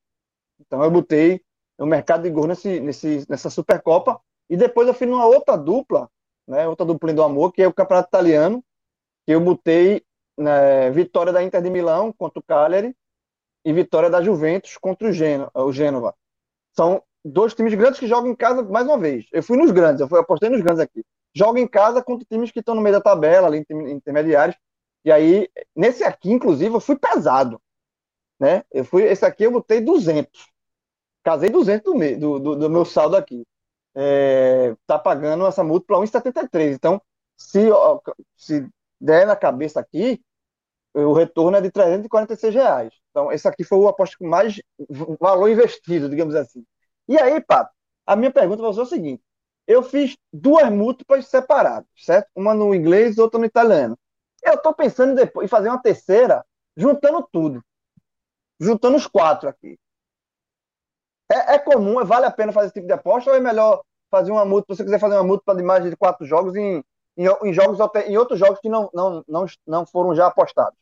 Então 0.59 0.83
eu 0.83 0.91
botei 0.91 1.41
o 1.77 1.85
mercado 1.85 2.23
de 2.23 2.29
gols 2.29 2.47
nesse, 2.47 2.79
nesse, 2.79 3.25
nessa 3.29 3.49
Supercopa 3.49 4.19
e 4.49 4.57
depois 4.57 4.87
eu 4.87 4.93
fiz 4.93 5.07
uma 5.07 5.25
outra 5.25 5.57
dupla, 5.57 6.09
né, 6.47 6.67
outra 6.67 6.85
dupla 6.85 7.13
do 7.13 7.23
amor, 7.23 7.53
que 7.53 7.61
é 7.61 7.67
o 7.67 7.73
Campeonato 7.73 8.09
Italiano, 8.09 8.63
que 9.25 9.33
eu 9.33 9.39
botei 9.39 10.03
né, 10.37 10.89
vitória 10.91 11.31
da 11.31 11.43
Inter 11.43 11.61
de 11.61 11.69
Milão 11.69 12.11
contra 12.11 12.39
o 12.39 12.43
Cagliari 12.43 12.95
e 13.63 13.73
vitória 13.73 14.09
da 14.09 14.21
Juventus 14.21 14.77
contra 14.77 15.09
o 15.09 15.71
Gênova. 15.71 16.15
São 16.73 17.01
dois 17.31 17.53
times 17.53 17.73
grandes 17.73 17.99
que 17.99 18.07
jogam 18.07 18.31
em 18.31 18.35
casa 18.35 18.63
mais 18.63 18.85
uma 18.85 18.97
vez. 18.97 19.25
Eu 19.31 19.43
fui 19.43 19.57
nos 19.57 19.71
grandes, 19.71 20.01
eu 20.01 20.17
apostei 20.17 20.49
nos 20.49 20.61
grandes 20.61 20.79
aqui. 20.79 21.03
Joga 21.33 21.59
em 21.59 21.67
casa 21.67 22.03
contra 22.03 22.25
times 22.29 22.51
que 22.51 22.59
estão 22.59 22.75
no 22.75 22.81
meio 22.81 22.95
da 22.95 23.01
tabela, 23.01 23.47
ali 23.47 23.65
intermediários. 23.69 24.57
E 25.05 25.11
aí, 25.11 25.49
nesse 25.75 26.03
aqui, 26.03 26.31
inclusive, 26.31 26.73
eu 26.73 26.79
fui 26.79 26.97
pesado. 26.97 27.61
Né? 28.39 28.63
Eu 28.71 28.83
fui, 28.83 29.03
esse 29.03 29.25
aqui 29.25 29.43
eu 29.43 29.51
botei 29.51 29.81
200. 29.81 30.47
Casei 31.23 31.49
200 31.49 31.83
do, 31.83 31.95
meu, 31.97 32.19
do, 32.19 32.39
do, 32.39 32.55
do 32.55 32.69
meu 32.69 32.85
saldo 32.85 33.15
aqui. 33.15 33.45
É, 33.95 34.75
tá 34.85 34.97
pagando 34.97 35.45
essa 35.45 35.63
múltipla 35.63 35.97
1,73. 35.99 36.73
Então, 36.73 37.01
se, 37.35 37.67
se 38.35 38.67
der 38.99 39.25
na 39.25 39.35
cabeça 39.35 39.79
aqui, 39.79 40.21
o 40.93 41.13
retorno 41.13 41.57
é 41.57 41.61
de 41.61 41.71
346 41.71 42.53
reais. 42.53 42.93
Então, 43.11 43.31
esse 43.31 43.47
aqui 43.47 43.63
foi 43.63 43.77
o 43.77 43.87
aposto 43.87 44.17
com 44.17 44.27
mais 44.27 44.61
valor 45.19 45.49
investido, 45.49 46.09
digamos 46.09 46.35
assim. 46.35 46.63
E 47.07 47.17
aí, 47.17 47.39
Pato, 47.41 47.73
a 48.05 48.15
minha 48.15 48.31
pergunta 48.31 48.61
vai 48.61 48.73
ser 48.73 48.81
o 48.81 48.85
seguinte: 48.85 49.23
eu 49.67 49.83
fiz 49.83 50.17
duas 50.31 50.71
múltiplas 50.71 51.27
separadas, 51.27 51.87
certo? 51.95 52.29
Uma 52.35 52.53
no 52.53 52.73
inglês 52.73 53.17
outra 53.17 53.39
no 53.39 53.45
italiano. 53.45 53.97
Eu 54.43 54.53
estou 54.53 54.73
pensando 54.73 55.15
depois, 55.15 55.45
em 55.45 55.49
fazer 55.49 55.69
uma 55.69 55.81
terceira, 55.81 56.45
juntando 56.75 57.27
tudo. 57.31 57.63
Juntando 58.59 58.95
os 58.97 59.07
quatro 59.07 59.49
aqui. 59.49 59.77
É, 61.29 61.55
é, 61.55 61.59
comum, 61.59 62.03
vale 62.05 62.25
a 62.25 62.31
pena 62.31 62.53
fazer 62.53 62.67
esse 62.67 62.75
tipo 62.75 62.87
de 62.87 62.93
aposta 62.93 63.29
ou 63.29 63.35
é 63.35 63.39
melhor 63.39 63.83
fazer 64.09 64.31
uma 64.31 64.45
múltipla, 64.45 64.75
se 64.75 64.77
você 64.77 64.85
quiser 64.85 64.99
fazer 64.99 65.15
uma 65.15 65.23
múltipla 65.23 65.55
de 65.55 65.63
mais 65.63 65.83
de 65.83 65.95
quatro 65.97 66.25
jogos 66.25 66.55
em, 66.55 66.81
em, 67.17 67.25
em 67.43 67.53
jogos 67.53 67.77
em 68.05 68.17
outros 68.17 68.39
jogos 68.39 68.59
que 68.61 68.69
não, 68.69 68.89
não, 68.93 69.23
não, 69.27 69.45
não 69.65 69.85
foram 69.85 70.15
já 70.15 70.27
apostados? 70.27 70.79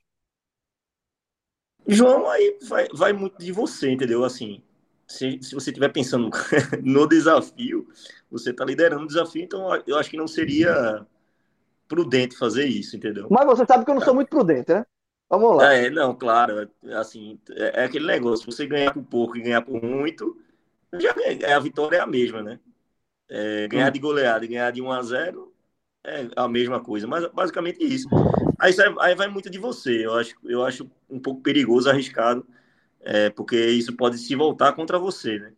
João, 1.88 2.30
aí 2.30 2.58
vai, 2.68 2.88
vai 2.94 3.14
muito 3.14 3.38
de 3.40 3.52
você, 3.52 3.92
entendeu? 3.92 4.24
Assim, 4.24 4.64
se, 5.08 5.40
se 5.42 5.54
você 5.54 5.70
estiver 5.70 5.90
pensando 5.90 6.30
no 6.84 7.08
desafio, 7.08 7.88
você 8.30 8.52
está 8.52 8.66
liderando 8.66 9.04
o 9.04 9.08
desafio, 9.08 9.44
então 9.44 9.70
eu 9.86 9.98
acho 9.98 10.10
que 10.10 10.18
não 10.18 10.28
seria 10.28 11.06
prudente 11.88 12.38
fazer 12.38 12.66
isso, 12.66 12.96
entendeu? 12.96 13.28
Mas 13.30 13.46
você 13.46 13.66
sabe 13.66 13.86
que 13.86 13.92
eu 13.92 13.96
não 13.96 14.02
sou 14.02 14.16
muito 14.16 14.30
prudente, 14.30 14.74
né? 14.74 14.86
Vamos 15.30 15.58
lá. 15.58 15.74
É, 15.74 15.90
não, 15.90 16.16
claro, 16.16 16.70
assim, 16.94 17.40
é, 17.52 17.82
é 17.82 17.86
aquele 17.86 18.06
negócio, 18.06 18.52
você 18.52 18.66
ganhar 18.66 18.94
por 18.94 19.04
pouco 19.04 19.38
e 19.38 19.42
ganhar 19.42 19.62
por 19.62 19.82
muito, 19.82 20.38
já 20.94 21.14
é, 21.20 21.54
a 21.54 21.60
vitória 21.60 21.98
é 21.98 22.00
a 22.00 22.08
mesma, 22.08 22.42
né? 22.42 22.60
É, 23.28 23.68
ganhar 23.68 23.90
hum. 23.90 23.92
de 23.92 24.00
goleada 24.00 24.46
e 24.46 24.48
ganhar 24.48 24.72
de 24.72 24.82
1 24.82 24.92
a 24.92 25.02
0 25.02 25.52
é 26.04 26.28
a 26.36 26.48
mesma 26.48 26.80
coisa, 26.80 27.08
mas 27.08 27.26
basicamente 27.32 27.84
isso. 27.84 28.08
Aí, 28.60 28.72
aí 29.00 29.16
vai 29.16 29.28
muito 29.28 29.50
de 29.50 29.58
você, 29.58 30.06
eu 30.06 30.14
acho, 30.14 30.36
eu 30.44 30.64
acho 30.64 30.90
um 31.10 31.20
pouco 31.20 31.42
perigoso, 31.42 31.90
arriscado, 31.90 32.46
é, 33.06 33.30
porque 33.30 33.56
isso 33.56 33.96
pode 33.96 34.18
se 34.18 34.36
voltar 34.36 34.74
contra 34.74 34.98
você, 34.98 35.40
né? 35.40 35.52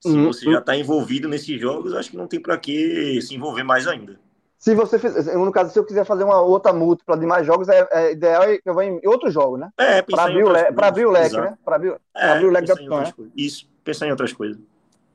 Se 0.00 0.08
uhum. 0.08 0.26
você 0.26 0.50
já 0.50 0.58
está 0.58 0.76
envolvido 0.76 1.28
nesses 1.28 1.60
jogos, 1.60 1.92
acho 1.94 2.10
que 2.10 2.16
não 2.16 2.26
tem 2.26 2.40
para 2.40 2.56
que 2.56 3.20
se 3.20 3.34
envolver 3.34 3.64
mais 3.64 3.86
ainda. 3.86 4.18
Se 4.58 4.74
você 4.74 4.98
fizer, 4.98 5.34
no 5.36 5.50
caso, 5.50 5.72
se 5.72 5.78
eu 5.78 5.84
quiser 5.84 6.04
fazer 6.04 6.24
uma 6.24 6.40
outra 6.40 6.72
múltipla 6.72 7.16
de 7.16 7.24
mais 7.24 7.46
jogos, 7.46 7.68
é, 7.68 7.88
é 7.90 8.12
ideal 8.12 8.42
que 8.44 8.62
eu 8.64 8.74
vá 8.74 8.84
em 8.84 9.00
outros 9.06 9.32
jogos, 9.32 9.58
né? 9.58 9.70
É, 9.78 10.02
para 10.02 10.24
abrir, 10.24 10.44
o 10.44 10.48
leque, 10.50 10.84
abrir 10.84 11.06
o 11.06 11.10
leque, 11.10 11.36
né? 11.36 11.56
Para 11.64 11.76
abrir, 11.76 11.96
é, 12.14 12.30
abrir 12.30 12.46
o 12.46 12.50
leque 12.50 12.66
da 12.68 12.74
opção, 12.74 13.00
né? 13.00 13.30
Isso, 13.34 13.66
pensar 13.82 14.06
em 14.06 14.10
outras 14.10 14.34
coisas. 14.34 14.60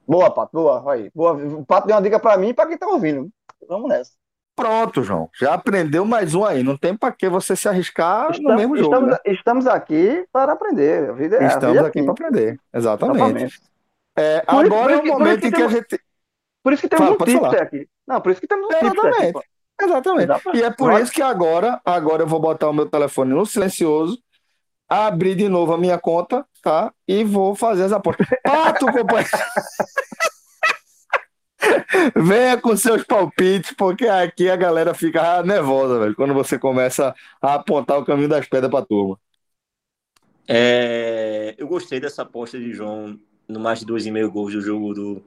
Boa, 0.07 0.31
Pato, 0.31 0.51
boa. 0.51 0.91
Aí. 0.91 1.11
boa. 1.13 1.33
O 1.33 1.65
Pato 1.65 1.87
deu 1.87 1.95
uma 1.95 2.01
dica 2.01 2.19
para 2.19 2.37
mim 2.37 2.49
e 2.49 2.53
para 2.53 2.65
quem 2.65 2.75
está 2.75 2.87
ouvindo. 2.87 3.29
Vamos 3.67 3.89
nessa. 3.89 4.11
Pronto, 4.55 5.03
João. 5.03 5.29
Já 5.37 5.53
aprendeu 5.53 6.05
mais 6.05 6.33
um 6.33 6.45
aí. 6.45 6.63
Não 6.63 6.77
tem 6.77 6.95
para 6.95 7.11
que 7.11 7.27
você 7.27 7.55
se 7.55 7.67
arriscar 7.67 8.31
estamos, 8.31 8.49
no 8.49 8.55
mesmo 8.55 8.77
jogo. 8.77 8.93
Estamos, 8.93 9.11
né? 9.11 9.17
estamos 9.25 9.67
aqui 9.67 10.25
para 10.31 10.53
aprender. 10.53 11.09
A 11.09 11.13
vida 11.13 11.37
é 11.37 11.47
Estamos 11.47 11.75
vida 11.75 11.87
aqui 11.87 12.01
para 12.01 12.11
aprender. 12.13 12.59
Exatamente. 12.73 13.61
É, 14.17 14.41
agora 14.47 14.93
é 14.93 14.97
o 14.97 15.05
momento 15.05 15.45
em 15.45 15.51
que, 15.51 15.61
a 15.61 15.67
gente. 15.67 15.99
Por 16.63 16.71
isso 16.71 16.81
que 16.81 16.87
temos 16.87 17.05
Fala, 17.05 17.17
um 17.21 17.25
tipster 17.25 17.61
aqui. 17.61 17.87
Não, 18.07 18.21
por 18.21 18.31
isso 18.31 18.39
que 18.39 18.47
temos 18.47 18.65
um 18.65 18.69
Exatamente. 18.69 19.37
Aqui, 19.37 19.47
Exatamente. 19.81 20.23
Exatamente. 20.23 20.57
E 20.57 20.63
é 20.63 20.71
por 20.71 20.93
isso 21.01 21.11
que 21.11 21.21
agora, 21.21 21.81
agora 21.83 22.23
eu 22.23 22.27
vou 22.27 22.39
botar 22.39 22.69
o 22.69 22.73
meu 22.73 22.85
telefone 22.85 23.33
no 23.33 23.45
silencioso, 23.45 24.17
abrir 24.87 25.35
de 25.35 25.49
novo 25.49 25.73
a 25.73 25.77
minha 25.77 25.99
conta, 25.99 26.45
tá? 26.63 26.93
E 27.05 27.25
vou 27.25 27.55
fazer 27.55 27.83
as 27.83 27.91
apostas. 27.91 28.25
Pato, 28.41 28.85
companheiro. 28.85 29.29
Venha 32.15 32.57
com 32.59 32.75
seus 32.77 33.03
palpites, 33.03 33.73
porque 33.77 34.07
aqui 34.07 34.49
a 34.49 34.55
galera 34.55 34.93
fica 34.93 35.43
nervosa, 35.43 35.99
velho, 35.99 36.15
quando 36.15 36.33
você 36.33 36.57
começa 36.59 37.13
a 37.41 37.55
apontar 37.55 37.97
o 37.99 38.05
caminho 38.05 38.29
das 38.29 38.47
pedras 38.47 38.71
pra 38.71 38.85
turma. 38.85 39.19
É, 40.47 41.55
eu 41.57 41.67
gostei 41.67 41.99
dessa 41.99 42.21
aposta 42.21 42.59
de 42.59 42.71
João 42.71 43.19
no 43.47 43.59
mais 43.59 43.79
de 43.79 43.85
dois 43.85 44.05
e 44.05 44.11
meio 44.11 44.31
gols 44.31 44.53
do 44.53 44.61
jogo 44.61 44.93
do 44.93 45.23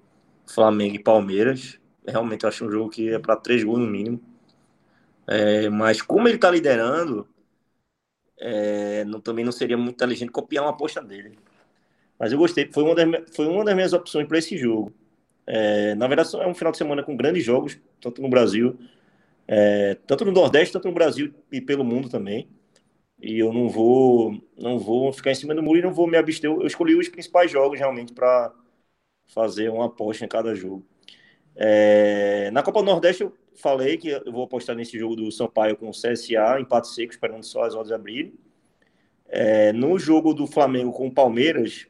Flamengo 0.47 0.95
e 0.97 1.03
Palmeiras. 1.03 1.79
Realmente 2.07 2.45
eu 2.45 2.49
acho 2.49 2.65
um 2.65 2.71
jogo 2.71 2.91
que 2.91 3.11
é 3.13 3.19
para 3.19 3.37
três 3.37 3.65
gols 3.65 3.81
no 3.81 3.87
mínimo. 3.87 4.21
É, 5.27 5.69
mas 5.69 6.01
como 6.01 6.27
ele 6.29 6.37
está 6.37 6.51
liderando, 6.51 7.29
é, 8.41 9.05
não, 9.05 9.21
também 9.21 9.45
não 9.45 9.53
seria 9.53 9.77
muito 9.77 9.95
inteligente 9.97 10.31
copiar 10.31 10.65
uma 10.65 10.71
aposta 10.71 11.03
dele. 11.03 11.39
Mas 12.19 12.33
eu 12.33 12.39
gostei, 12.39 12.71
foi 12.73 12.85
uma 12.85 12.95
das, 12.95 13.09
foi 13.37 13.47
uma 13.49 13.65
das 13.65 13.75
minhas 13.75 13.93
opções 13.93 14.27
para 14.29 14.39
esse 14.39 14.57
jogo. 14.59 14.93
É, 15.51 15.95
na 15.95 16.07
verdade, 16.07 16.37
é 16.37 16.47
um 16.47 16.55
final 16.55 16.71
de 16.73 16.79
semana 16.79 17.03
com 17.03 17.17
grandes 17.17 17.43
jogos, 17.43 17.81
tanto 18.03 18.21
no 18.21 18.29
Brasil, 18.29 18.79
é, 19.49 19.97
tanto 20.07 20.25
no 20.25 20.33
Nordeste, 20.33 20.73
tanto 20.75 20.89
no 20.89 20.95
Brasil 20.95 21.33
e 21.51 21.61
pelo 21.61 21.85
mundo 21.85 22.11
também. 22.11 22.49
E 23.21 23.39
eu 23.39 23.53
não 23.53 23.69
vou, 23.69 24.41
não 24.59 24.79
vou 24.79 25.13
ficar 25.13 25.33
em 25.33 25.35
cima 25.35 25.55
do 25.55 25.63
muro 25.63 25.79
e 25.79 25.83
não 25.83 25.93
vou 25.93 26.07
me 26.07 26.17
abster. 26.19 26.51
Eu 26.51 26.67
escolhi 26.67 26.95
os 26.97 27.09
principais 27.09 27.51
jogos 27.51 27.79
realmente 27.79 28.13
para 28.13 28.53
fazer 29.29 29.71
uma 29.71 29.87
aposta 29.87 30.25
em 30.25 30.29
cada 30.29 30.55
jogo. 30.55 30.85
É, 31.57 32.51
na 32.53 32.63
Copa 32.63 32.81
do 32.81 32.87
Nordeste 32.87 33.23
eu 33.25 33.33
falei 33.57 33.97
que 33.99 34.09
eu 34.11 34.33
vou 34.33 34.45
apostar 34.45 34.77
nesse 34.77 34.99
jogo 34.99 35.17
do 35.17 35.33
Sampaio 35.33 35.77
com 35.77 35.89
o 35.91 35.95
CSA, 35.95 36.61
empate 36.61 36.89
seco, 36.89 37.13
esperando 37.13 37.45
só 37.45 37.65
as 37.65 37.75
odds 37.75 37.93
abrirem. 37.93 38.35
É, 39.27 39.73
no 39.73 39.99
jogo 39.99 40.35
do 40.35 40.47
Flamengo 40.47 40.93
com 40.93 41.07
o 41.09 41.13
Palmeiras, 41.15 41.87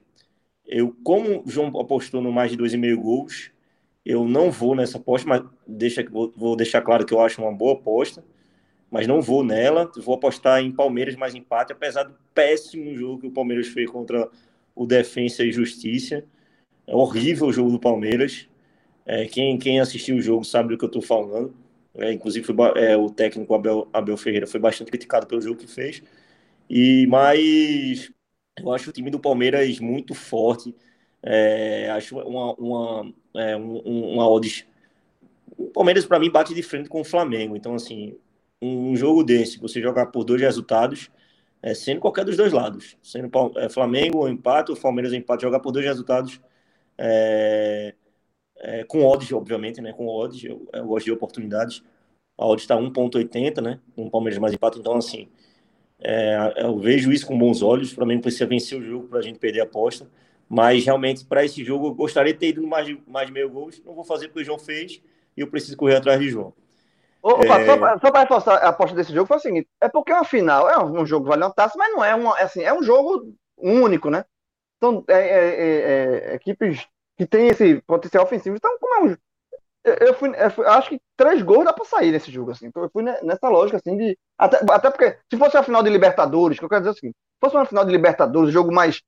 eu, 0.68 0.94
como 1.02 1.42
o 1.44 1.50
João 1.50 1.68
apostou 1.80 2.20
no 2.20 2.30
mais 2.30 2.50
de 2.50 2.58
2,5 2.58 2.96
gols, 2.96 3.50
eu 4.04 4.26
não 4.26 4.50
vou 4.50 4.74
nessa 4.74 4.98
aposta, 4.98 5.26
mas 5.28 5.42
deixa, 5.66 6.04
vou, 6.10 6.54
deixar 6.56 6.82
claro 6.82 7.06
que 7.06 7.14
eu 7.14 7.20
acho 7.20 7.40
uma 7.42 7.52
boa 7.52 7.72
aposta, 7.72 8.22
mas 8.90 9.06
não 9.06 9.20
vou 9.22 9.42
nela. 9.42 9.90
Vou 9.96 10.14
apostar 10.14 10.62
em 10.62 10.70
Palmeiras 10.70 11.16
mais 11.16 11.34
empate, 11.34 11.72
apesar 11.72 12.04
do 12.04 12.14
péssimo 12.34 12.94
jogo 12.96 13.20
que 13.22 13.26
o 13.28 13.30
Palmeiras 13.30 13.68
fez 13.68 13.90
contra 13.90 14.28
o 14.74 14.86
Defensa 14.86 15.42
e 15.44 15.52
Justiça. 15.52 16.24
É 16.86 16.94
horrível 16.94 17.48
o 17.48 17.52
jogo 17.52 17.70
do 17.70 17.80
Palmeiras. 17.80 18.48
É, 19.06 19.26
quem, 19.26 19.58
quem 19.58 19.80
assistiu 19.80 20.16
o 20.16 20.22
jogo 20.22 20.44
sabe 20.44 20.70
do 20.70 20.78
que 20.78 20.84
eu 20.84 20.88
estou 20.88 21.02
falando. 21.02 21.54
É, 21.94 22.12
inclusive, 22.12 22.46
foi, 22.46 22.56
é, 22.76 22.96
o 22.96 23.10
técnico 23.10 23.54
Abel, 23.54 23.88
Abel 23.92 24.16
Ferreira 24.16 24.46
foi 24.46 24.60
bastante 24.60 24.90
criticado 24.90 25.26
pelo 25.26 25.40
jogo 25.40 25.56
que 25.56 25.66
fez. 25.66 26.02
E 26.68 27.06
Mas 27.08 28.10
eu 28.62 28.72
acho 28.72 28.90
o 28.90 28.92
time 28.92 29.11
do 29.11 29.18
Palmeiras 29.18 29.78
muito 29.80 30.14
forte. 30.14 30.74
É, 31.22 31.90
acho 31.90 32.18
uma, 32.18 32.54
uma, 32.54 33.14
é, 33.34 33.56
um, 33.56 34.12
uma 34.14 34.28
odds. 34.28 34.66
O 35.56 35.66
Palmeiras, 35.66 36.06
para 36.06 36.18
mim, 36.18 36.30
bate 36.30 36.54
de 36.54 36.62
frente 36.62 36.88
com 36.88 37.00
o 37.00 37.04
Flamengo. 37.04 37.56
Então, 37.56 37.74
assim, 37.74 38.16
um 38.61 38.96
jogo 38.96 39.24
desse, 39.24 39.59
você 39.59 39.80
jogar 39.80 40.06
por 40.06 40.24
dois 40.24 40.40
resultados, 40.40 41.11
é, 41.62 41.74
sendo 41.74 42.00
qualquer 42.00 42.24
dos 42.24 42.36
dois 42.36 42.52
lados, 42.52 42.96
sendo 43.02 43.30
é, 43.56 43.68
Flamengo 43.68 44.18
ou 44.18 44.28
empate, 44.28 44.70
ou 44.70 44.76
Palmeiras 44.76 45.12
ou 45.12 45.18
empate, 45.18 45.42
jogar 45.42 45.61
por 45.61 45.72
dois 45.72 45.84
resultados, 45.84 46.40
é, 46.96 47.94
é, 48.59 48.84
com 48.84 49.04
odds, 49.04 49.32
obviamente, 49.32 49.80
né? 49.80 49.92
Com 49.92 50.06
odds, 50.09 50.42
eu, 50.44 50.68
eu 50.72 50.86
gosto 50.86 51.06
de 51.06 51.12
oportunidades. 51.12 51.82
A 52.36 52.46
odds 52.46 52.64
está 52.64 52.76
1,80, 52.76 53.61
né? 53.61 53.80
Um 53.96 54.11
Palmeiras 54.11 54.38
mais 54.38 54.54
empate, 54.54 54.78
então, 54.78 54.94
assim, 54.96 55.28
é, 56.01 56.55
eu 56.59 56.78
vejo 56.78 57.11
isso 57.11 57.26
com 57.26 57.38
bons 57.38 57.62
olhos. 57.62 57.92
O 57.92 57.94
Flamengo 57.94 58.22
precisa 58.22 58.46
vencer 58.46 58.78
o 58.78 58.82
jogo 58.82 59.09
para 59.09 59.18
a 59.18 59.22
gente 59.22 59.38
perder 59.38 59.61
a 59.61 59.64
aposta. 59.64 60.07
Mas 60.49 60.84
realmente, 60.84 61.24
para 61.24 61.44
esse 61.44 61.62
jogo, 61.62 61.88
eu 61.88 61.94
gostaria 61.94 62.32
de 62.32 62.38
ter 62.38 62.49
ido 62.49 62.66
mais 62.66 62.86
de, 62.86 63.01
mais 63.07 63.28
meio 63.30 63.51
gols. 63.51 63.82
Não 63.84 63.94
vou 63.94 64.05
fazer 64.05 64.28
porque 64.28 64.42
o 64.42 64.44
João 64.44 64.59
fez 64.59 65.03
e 65.36 65.40
eu 65.40 65.46
preciso 65.46 65.76
correr 65.76 65.96
atrás 65.96 66.18
de 66.18 66.30
João. 66.30 66.55
Opa, 67.22 67.61
é... 67.61 67.66
Só 67.66 68.11
para 68.11 68.20
reforçar 68.20 68.55
a 68.55 68.68
aposta 68.68 68.96
desse 68.96 69.12
jogo, 69.12 69.26
foi 69.26 69.36
o 69.36 69.40
seguinte: 69.40 69.68
é 69.80 69.88
porque 69.88 70.12
é 70.12 70.14
uma 70.14 70.24
final, 70.24 70.70
é 70.70 70.78
um, 70.82 71.05
jogo 71.05 71.26
vale 71.26 71.42
uma 71.42 71.53
taça, 71.53 71.76
mas 71.76 71.92
não 71.92 72.03
é 72.03 72.14
um, 72.14 72.30
assim, 72.32 72.62
é 72.62 72.72
um 72.72 72.82
jogo 72.82 73.34
único, 73.59 74.09
né? 74.09 74.24
Então, 74.76 75.05
é, 75.09 75.14
é, 75.14 75.18
é, 75.18 76.30
é 76.30 76.34
equipes 76.34 76.86
que 77.16 77.26
têm 77.26 77.49
esse 77.49 77.82
potencial 77.82 78.24
ofensivo. 78.24 78.57
Então, 78.57 78.70
é 78.70 78.74
um. 78.74 78.88
Eu 79.85 80.14
fui, 80.14 80.31
eu 80.37 80.51
fui, 80.51 80.66
acho 80.66 80.89
que 80.91 81.01
três 81.16 81.41
gols 81.43 81.64
dá 81.64 81.72
para 81.72 81.85
sair 81.85 82.11
nesse 82.11 82.31
jogo, 82.31 82.51
assim. 82.51 82.66
Então, 82.66 82.83
eu 82.83 82.91
fui 82.91 83.03
nessa 83.03 83.49
lógica, 83.49 83.79
assim, 83.79 83.97
de. 83.97 84.18
Até, 84.37 84.61
até 84.70 84.91
porque, 84.91 85.16
se 85.31 85.39
fosse 85.39 85.57
uma 85.57 85.62
final 85.62 85.83
de 85.83 85.91
Libertadores, 85.91 86.59
que 86.59 86.64
eu 86.64 86.68
quero 86.68 86.83
dizer 86.83 86.91
assim, 86.91 87.09
se 87.09 87.41
fosse 87.41 87.57
uma 87.57 87.64
final 87.64 87.85
de 87.85 87.93
Libertadores, 87.93 88.53
jogo 88.53 88.72
mais 88.72 89.01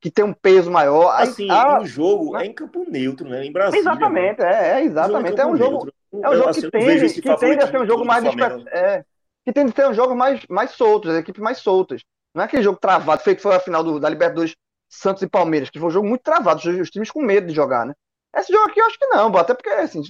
que 0.00 0.10
tem 0.10 0.24
um 0.24 0.32
peso 0.32 0.70
maior. 0.70 1.10
Assim, 1.20 1.50
a, 1.50 1.80
o 1.80 1.86
jogo 1.86 2.32
né? 2.32 2.44
é 2.44 2.46
em 2.46 2.52
campo 2.52 2.84
neutro, 2.88 3.28
né? 3.28 3.44
Em 3.44 3.52
Brasília. 3.52 3.80
Exatamente, 3.80 4.40
né? 4.40 4.52
é, 4.52 4.80
é, 4.80 4.84
exatamente. 4.84 5.40
É 5.40 5.46
um 5.46 5.56
jogo, 5.56 5.92
é 6.12 6.30
um 6.30 6.36
jogo 6.36 6.48
assim, 6.48 6.60
que 6.62 6.70
tende, 6.70 7.14
que 7.14 7.36
tende 7.36 7.64
a 7.64 7.66
ser 7.68 7.80
um 7.80 7.86
jogo 7.86 8.04
mais 8.04 8.24
é, 8.68 9.04
que 9.44 9.52
tende 9.52 9.72
a 9.72 9.74
ser 9.74 9.88
um 9.88 9.94
jogo 9.94 10.14
mais, 10.14 10.44
mais 10.48 10.70
soltos, 10.72 11.10
as 11.10 11.18
equipes 11.18 11.42
mais 11.42 11.58
soltas. 11.58 12.02
Não 12.34 12.42
é 12.42 12.44
aquele 12.46 12.62
jogo 12.62 12.78
travado, 12.78 13.22
feito 13.22 13.38
que 13.38 13.42
foi 13.42 13.54
a 13.54 13.60
final 13.60 13.82
do, 13.82 13.98
da 13.98 14.08
Libertadores 14.08 14.54
Santos 14.88 15.22
e 15.22 15.28
Palmeiras, 15.28 15.70
que 15.70 15.78
foi 15.78 15.88
um 15.88 15.92
jogo 15.92 16.06
muito 16.06 16.22
travado, 16.22 16.60
os 16.60 16.90
times 16.90 17.10
com 17.10 17.22
medo 17.22 17.46
de 17.46 17.54
jogar, 17.54 17.86
né? 17.86 17.94
Esse 18.36 18.52
jogo 18.52 18.68
aqui 18.68 18.80
eu 18.80 18.86
acho 18.86 18.98
que 18.98 19.06
não, 19.06 19.34
até 19.36 19.54
porque 19.54 19.70
assim, 19.70 20.02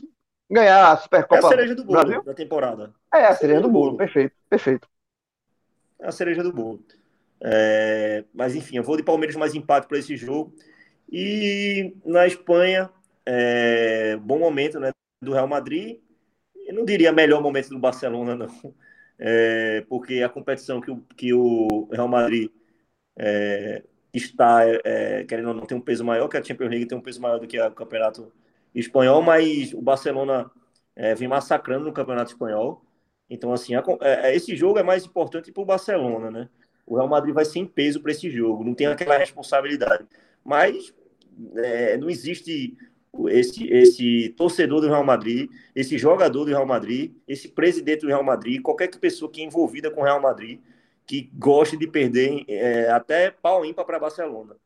ganhar 0.50 0.92
a 0.92 0.96
Supercopa. 0.96 1.36
É 1.36 1.38
a 1.38 1.48
cereja 1.48 1.74
do 1.74 1.84
bolo 1.84 2.00
Brasil, 2.00 2.22
da 2.24 2.34
temporada. 2.34 2.94
É, 3.14 3.26
a 3.26 3.34
cereja 3.34 3.60
do 3.60 3.70
bolo, 3.70 3.96
perfeito, 3.96 4.34
perfeito. 4.48 4.88
É 6.00 6.08
a 6.08 6.12
cereja 6.12 6.42
do 6.42 6.52
bolo. 6.52 6.84
É, 7.40 8.24
mas 8.34 8.54
enfim, 8.54 8.76
eu 8.76 8.82
vou 8.82 8.96
de 8.96 9.02
Palmeiras 9.02 9.36
mais 9.36 9.54
empate 9.54 9.86
para 9.86 9.98
esse 9.98 10.16
jogo. 10.16 10.54
E 11.10 11.94
na 12.04 12.26
Espanha, 12.26 12.90
é, 13.24 14.16
bom 14.16 14.38
momento 14.38 14.80
né, 14.80 14.90
do 15.22 15.32
Real 15.32 15.46
Madrid. 15.46 16.00
Eu 16.66 16.74
não 16.74 16.84
diria 16.84 17.12
melhor 17.12 17.40
momento 17.40 17.68
do 17.68 17.78
Barcelona, 17.78 18.34
não. 18.34 18.74
É, 19.18 19.82
porque 19.88 20.22
a 20.22 20.28
competição 20.28 20.80
que 20.80 20.90
o, 20.90 21.00
que 21.16 21.32
o 21.32 21.88
Real 21.90 22.08
Madrid 22.08 22.50
é, 23.18 23.82
está, 24.16 24.62
é, 24.84 25.24
querendo 25.24 25.48
ou 25.48 25.54
não, 25.54 25.66
tem 25.66 25.76
um 25.76 25.80
peso 25.80 26.04
maior, 26.04 26.28
que 26.28 26.36
a 26.36 26.42
Champions 26.42 26.70
League 26.70 26.86
tem 26.86 26.96
um 26.96 27.02
peso 27.02 27.20
maior 27.20 27.38
do 27.38 27.46
que 27.46 27.60
o 27.60 27.70
Campeonato 27.72 28.32
Espanhol, 28.74 29.22
mas 29.22 29.72
o 29.72 29.80
Barcelona 29.80 30.50
é, 30.94 31.14
vem 31.14 31.28
massacrando 31.28 31.86
no 31.86 31.92
Campeonato 31.92 32.30
Espanhol. 32.30 32.82
Então, 33.28 33.52
assim, 33.52 33.74
a, 33.74 33.82
esse 34.34 34.54
jogo 34.54 34.78
é 34.78 34.82
mais 34.82 35.04
importante 35.04 35.52
para 35.52 35.62
o 35.62 35.66
Barcelona, 35.66 36.30
né? 36.30 36.48
o 36.86 36.94
Real 36.94 37.08
Madrid 37.08 37.34
vai 37.34 37.44
sem 37.44 37.66
peso 37.66 38.00
para 38.00 38.12
esse 38.12 38.30
jogo, 38.30 38.62
não 38.62 38.74
tem 38.74 38.86
aquela 38.86 39.18
responsabilidade. 39.18 40.06
Mas 40.44 40.94
é, 41.56 41.96
não 41.98 42.08
existe 42.08 42.76
esse, 43.28 43.66
esse 43.68 44.28
torcedor 44.36 44.80
do 44.80 44.86
Real 44.86 45.04
Madrid, 45.04 45.50
esse 45.74 45.98
jogador 45.98 46.44
do 46.44 46.50
Real 46.50 46.66
Madrid, 46.66 47.12
esse 47.26 47.48
presidente 47.48 48.02
do 48.02 48.06
Real 48.06 48.22
Madrid, 48.22 48.62
qualquer 48.62 48.88
pessoa 48.96 49.30
que 49.30 49.40
é 49.40 49.44
envolvida 49.44 49.90
com 49.90 50.00
o 50.00 50.04
Real 50.04 50.22
Madrid, 50.22 50.60
que 51.06 51.30
goste 51.34 51.76
de 51.76 51.86
perder 51.86 52.44
é, 52.48 52.90
até 52.90 53.30
pau 53.30 53.64
ímpar 53.64 53.84
para 53.84 53.98
Barcelona. 53.98 54.56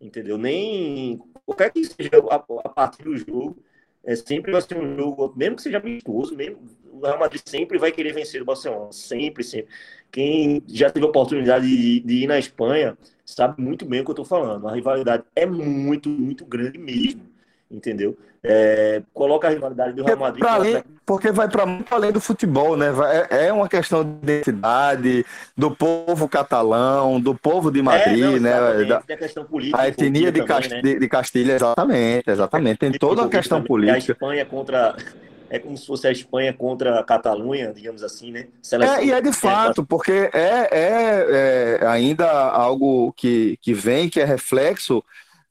Entendeu? 0.00 0.38
Nem 0.38 1.18
qualquer 1.46 1.70
que 1.72 1.84
seja 1.84 2.10
a, 2.30 2.36
a 2.36 2.68
partir 2.68 3.04
do 3.04 3.16
jogo, 3.16 3.62
é, 4.04 4.16
sempre 4.16 4.50
vai 4.52 4.60
ser 4.62 4.76
um 4.76 4.96
jogo, 4.96 5.32
mesmo 5.36 5.56
que 5.56 5.62
seja 5.62 5.78
amistoso, 5.78 6.34
mesmo, 6.34 6.58
o 6.92 7.00
Real 7.00 7.18
Madrid 7.18 7.40
sempre 7.46 7.78
vai 7.78 7.92
querer 7.92 8.12
vencer 8.12 8.42
o 8.42 8.44
Barcelona. 8.44 8.92
Sempre, 8.92 9.44
sempre. 9.44 9.72
Quem 10.10 10.62
já 10.68 10.90
teve 10.90 11.06
a 11.06 11.08
oportunidade 11.08 11.66
de, 11.66 12.00
de 12.00 12.14
ir 12.24 12.26
na 12.26 12.38
Espanha 12.38 12.98
sabe 13.24 13.62
muito 13.62 13.84
bem 13.86 14.00
o 14.00 14.04
que 14.04 14.10
eu 14.10 14.14
estou 14.14 14.24
falando. 14.24 14.68
A 14.68 14.74
rivalidade 14.74 15.24
é 15.36 15.46
muito, 15.46 16.08
muito 16.08 16.44
grande 16.44 16.78
mesmo. 16.78 17.31
Entendeu? 17.72 18.16
É, 18.44 19.02
coloca 19.14 19.46
a 19.46 19.50
rivalidade 19.50 19.94
do 19.94 20.04
Real 20.04 20.18
Madrid. 20.18 20.44
Além, 20.44 20.82
porque 21.06 21.30
vai 21.30 21.48
para 21.48 21.64
muito 21.64 21.94
além 21.94 22.10
do 22.10 22.20
futebol, 22.20 22.76
né? 22.76 22.88
É, 23.30 23.46
é 23.46 23.52
uma 23.52 23.68
questão 23.68 24.02
de 24.02 24.18
identidade 24.18 25.24
do 25.56 25.70
povo 25.70 26.28
catalão, 26.28 27.20
do 27.20 27.34
povo 27.34 27.70
de 27.70 27.80
Madrid, 27.80 28.20
é, 28.20 28.30
não, 28.30 28.40
né? 28.40 28.84
Da, 28.84 28.98
a 28.98 29.16
questão 29.16 29.44
política. 29.44 29.80
A 29.80 29.88
etnia 29.88 30.32
de, 30.32 30.40
também, 30.40 30.46
Cast, 30.46 30.74
né? 30.74 30.80
de, 30.82 31.08
Castilha, 31.08 31.52
exatamente, 31.54 32.30
exatamente. 32.30 32.78
Tem 32.78 32.92
toda 32.92 33.22
uma 33.22 33.30
questão 33.30 33.62
política. 33.62 34.12
A 34.12 34.14
Espanha 34.14 34.44
contra 34.44 34.96
é 35.48 35.58
como 35.58 35.76
se 35.76 35.86
fosse 35.86 36.06
a 36.08 36.10
Espanha 36.10 36.52
contra 36.52 36.98
a 36.98 37.04
Catalunha, 37.04 37.72
digamos 37.74 38.02
assim, 38.02 38.32
né? 38.32 38.46
É, 38.72 39.04
e 39.04 39.12
é 39.12 39.20
de 39.20 39.32
fato, 39.32 39.84
porque 39.84 40.30
é, 40.32 40.68
é, 40.72 41.78
é, 41.82 41.86
ainda 41.86 42.26
algo 42.26 43.12
que, 43.12 43.58
que 43.60 43.74
vem, 43.74 44.08
que 44.08 44.18
é 44.18 44.24
reflexo 44.24 45.04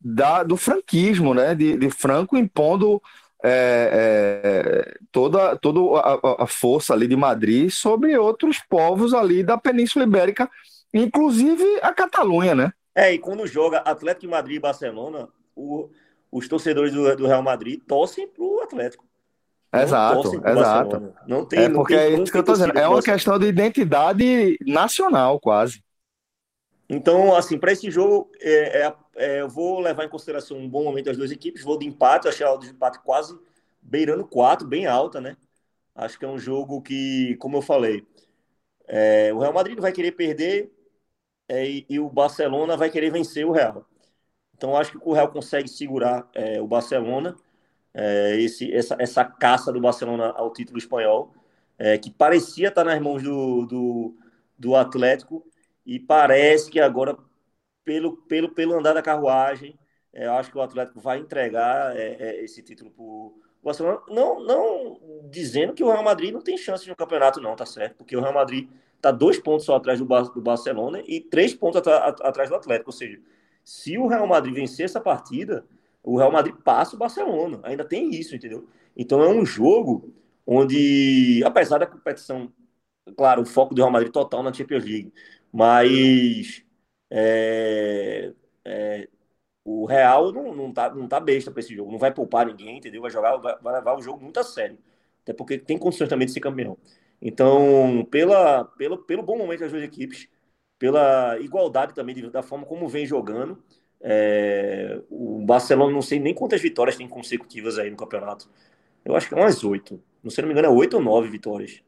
da, 0.04 0.44
do 0.44 0.58
franquismo, 0.58 1.34
né? 1.34 1.54
De, 1.54 1.78
de 1.78 1.90
Franco 1.90 2.38
impondo 2.38 3.02
é, 3.44 3.90
é, 3.94 4.98
toda, 5.12 5.56
toda 5.56 6.00
a, 6.00 6.44
a, 6.44 6.48
força 6.48 6.94
ali 6.94 7.08
de 7.08 7.16
Madrid 7.16 7.70
sobre 7.72 8.18
outros 8.18 8.60
povos 8.70 9.14
ali 9.14 9.44
da 9.44 9.58
Península 9.58 10.06
Ibérica, 10.06 10.50
inclusive 10.94 11.64
a 11.82 11.94
Catalunha, 11.94 12.54
né? 12.54 12.72
É, 12.94 13.14
e 13.14 13.20
quando 13.20 13.48
joga 13.48 13.80
Atlético 13.80 14.22
de 14.22 14.28
Madrid 14.28 14.58
e 14.58 14.60
Barcelona, 14.60 15.28
o, 15.56 15.90
os 16.32 16.48
torcedores 16.48 16.94
do, 16.94 17.16
do 17.16 17.28
Real 17.28 17.42
Madrid 17.42 17.82
torcem 17.88 18.28
para 18.28 18.44
o 18.44 18.62
Atlético. 18.62 19.06
Exato, 19.74 20.42
exato. 20.46 21.14
Não 21.26 21.46
tem, 21.46 21.60
é 21.60 21.70
porque 21.70 21.96
não 21.96 22.02
tem, 22.02 22.14
é 22.14 22.22
isso 22.22 22.32
que 22.32 22.38
eu 22.38 22.44
tô 22.44 22.52
dizendo. 22.52 22.78
É 22.78 22.88
uma 22.88 23.02
questão 23.02 23.40
de 23.40 23.48
identidade 23.48 24.58
nacional, 24.68 25.40
quase. 25.40 25.82
Então, 26.94 27.34
assim, 27.34 27.58
para 27.58 27.72
esse 27.72 27.90
jogo, 27.90 28.30
é, 28.42 28.82
é, 28.86 28.96
é, 29.16 29.42
eu 29.42 29.48
vou 29.48 29.80
levar 29.80 30.04
em 30.04 30.10
consideração 30.10 30.58
um 30.58 30.70
bom 30.70 30.84
momento 30.84 31.06
das 31.06 31.16
duas 31.16 31.32
equipes. 31.32 31.64
Vou 31.64 31.80
de 31.80 31.88
empate, 31.88 32.28
achei 32.28 32.46
a 32.46 32.54
de 32.58 32.68
empate 32.68 33.00
quase 33.00 33.40
beirando 33.82 34.28
4, 34.28 34.68
bem 34.68 34.86
alta, 34.88 35.22
né? 35.22 35.38
Acho 35.96 36.20
que 36.20 36.26
é 36.26 36.28
um 36.28 36.38
jogo 36.38 36.82
que, 36.82 37.38
como 37.38 37.56
eu 37.58 37.62
falei, 37.62 38.06
é, 38.88 39.34
o 39.34 39.40
Real 39.40 39.54
Madrid 39.54 39.80
vai 39.80 39.94
querer 39.94 40.12
perder 40.12 40.70
é, 41.48 41.66
e, 41.66 41.86
e, 41.90 42.00
o 42.00 42.10
Barcelona 42.10 42.76
vai 42.76 42.90
querer 42.90 43.10
vencer 43.10 43.46
o 43.46 43.52
Real. 43.54 43.86
Então, 44.58 44.76
acho 44.76 44.92
que 44.92 45.00
o 45.02 45.14
Real 45.14 45.32
consegue 45.32 45.70
segurar 45.70 46.30
é, 46.34 46.62
o 46.62 46.68
Barcelona 46.68 47.38
esse, 48.38 48.74
essa, 48.74 48.96
essa 49.00 49.26
caça 49.26 49.72
do 49.72 49.82
Barcelona 49.82 50.32
ao 50.38 50.54
título 50.54 50.78
espanhol, 50.78 51.34
que 52.02 52.10
parecia 52.10 52.70
estar 52.70 52.86
nas 52.86 53.02
mãos 53.02 53.22
do, 53.22 53.66
do, 53.66 54.18
do, 54.58 54.76
Atlético, 54.78 55.46
e 55.86 56.00
parece 56.00 56.70
que 56.70 56.80
agora, 56.80 57.18
pelo, 57.84 58.18
pelo, 58.24 58.50
pelo 58.54 58.78
andar 58.78 58.94
da 58.94 59.02
carruagem, 59.02 59.78
é, 60.14 60.26
eu 60.26 60.34
acho 60.34 60.52
que 60.52 60.58
o 60.58 60.62
Atlético 60.62 61.00
vai 61.00 61.20
entregar 61.20 61.96
é, 61.96 62.16
é, 62.20 62.44
esse 62.44 62.62
título 62.62 62.92
para 62.92 63.04
o 63.04 63.34
Barcelona. 63.64 64.02
Não, 64.10 64.44
não 64.44 65.00
dizendo 65.30 65.74
que 65.74 65.84
o 65.84 65.92
Real 65.92 66.04
Madrid 66.04 66.34
não 66.34 66.42
tem 66.42 66.58
chance 66.58 66.88
no 66.88 66.96
campeonato, 66.96 67.40
não, 67.40 67.56
tá 67.56 67.66
certo? 67.66 67.96
Porque 67.98 68.16
o 68.16 68.22
Real 68.22 68.34
Madrid 68.34 68.70
está 68.96 69.12
dois 69.12 69.40
pontos 69.40 69.66
só 69.66 69.76
atrás 69.76 70.00
do, 70.00 70.06
do 70.06 70.42
Barcelona 70.42 71.02
e 71.06 71.20
três 71.20 71.54
pontos 71.54 71.82
atrás 71.88 72.50
do 72.50 72.56
Atlético. 72.56 72.90
Ou 72.90 72.94
seja, 72.94 73.20
se 73.64 73.98
o 73.98 74.08
Real 74.08 74.28
Madrid 74.28 74.54
vencer 74.54 74.86
essa 74.86 75.00
partida, 75.00 75.66
o 76.04 76.18
Real 76.18 76.32
Madrid 76.32 76.56
passa 76.64 76.96
o 76.96 77.00
Barcelona. 77.00 77.60
Ainda 77.64 77.86
tem 77.86 78.10
isso, 78.12 78.36
entendeu? 78.36 78.68
Então 78.96 79.22
é 79.24 79.28
um 79.28 79.46
jogo 79.46 80.14
onde, 80.46 81.42
apesar 81.46 81.78
da 81.78 81.86
competição, 81.86 82.52
claro, 83.16 83.42
o 83.42 83.46
foco 83.46 83.74
do 83.74 83.82
Real 83.82 83.92
Madrid 83.92 84.12
total 84.12 84.44
na 84.44 84.54
Champions 84.54 84.84
League, 84.84 85.14
mas 85.52 86.64
É, 87.10 88.34
é, 88.66 89.10
o 89.64 89.86
Real 89.86 90.32
não, 90.34 90.56
não, 90.56 90.74
tá, 90.74 90.94
não 90.94 91.08
tá 91.08 91.20
besta 91.20 91.52
para 91.52 91.60
esse 91.62 91.76
jogo, 91.76 91.92
não 91.92 92.00
vai 92.00 92.14
poupar 92.14 92.46
ninguém, 92.48 92.78
entendeu? 92.78 93.02
Vai 93.02 93.12
jogar, 93.12 93.38
vai, 93.38 93.58
vai, 93.60 93.74
levar 93.76 93.96
o 93.98 94.02
jogo 94.02 94.22
muito 94.24 94.40
a 94.40 94.44
sério. 94.44 94.78
Até 95.24 95.34
porque 95.34 95.58
tem 95.58 95.78
condições 95.78 96.10
também 96.10 96.26
de 96.28 96.34
ser 96.34 96.40
campeão. 96.42 96.78
Então, 97.22 98.06
pela, 98.12 98.66
pelo, 98.66 98.98
pelo 99.00 99.24
bom 99.24 99.38
momento 99.38 99.60
das 99.62 99.72
duas 99.72 99.84
equipes, 99.84 100.28
pela 100.80 101.40
igualdade 101.40 101.94
também 101.94 102.16
de, 102.16 102.30
da 102.30 102.42
forma 102.44 102.66
como 102.66 102.88
vem 102.90 103.06
jogando, 103.06 103.64
é, 104.02 105.02
o 105.10 105.42
Barcelona 105.46 105.94
não 105.94 106.02
sei 106.02 106.20
nem 106.20 106.34
quantas 106.34 106.62
vitórias 106.62 106.96
tem 106.98 107.08
consecutivas 107.08 107.78
aí 107.80 107.90
no 107.92 107.98
campeonato. 107.98 108.50
Eu 109.06 109.16
acho 109.16 109.28
que 109.28 109.34
é 109.36 109.38
umas 109.38 109.64
oito. 109.64 110.02
Não 110.24 110.32
sei, 110.32 110.42
não 110.44 110.48
me 110.48 110.54
engano, 110.54 110.68
é 110.74 110.78
oito 110.78 110.96
ou 110.98 111.04
nove 111.04 111.30
vitórias. 111.30 111.84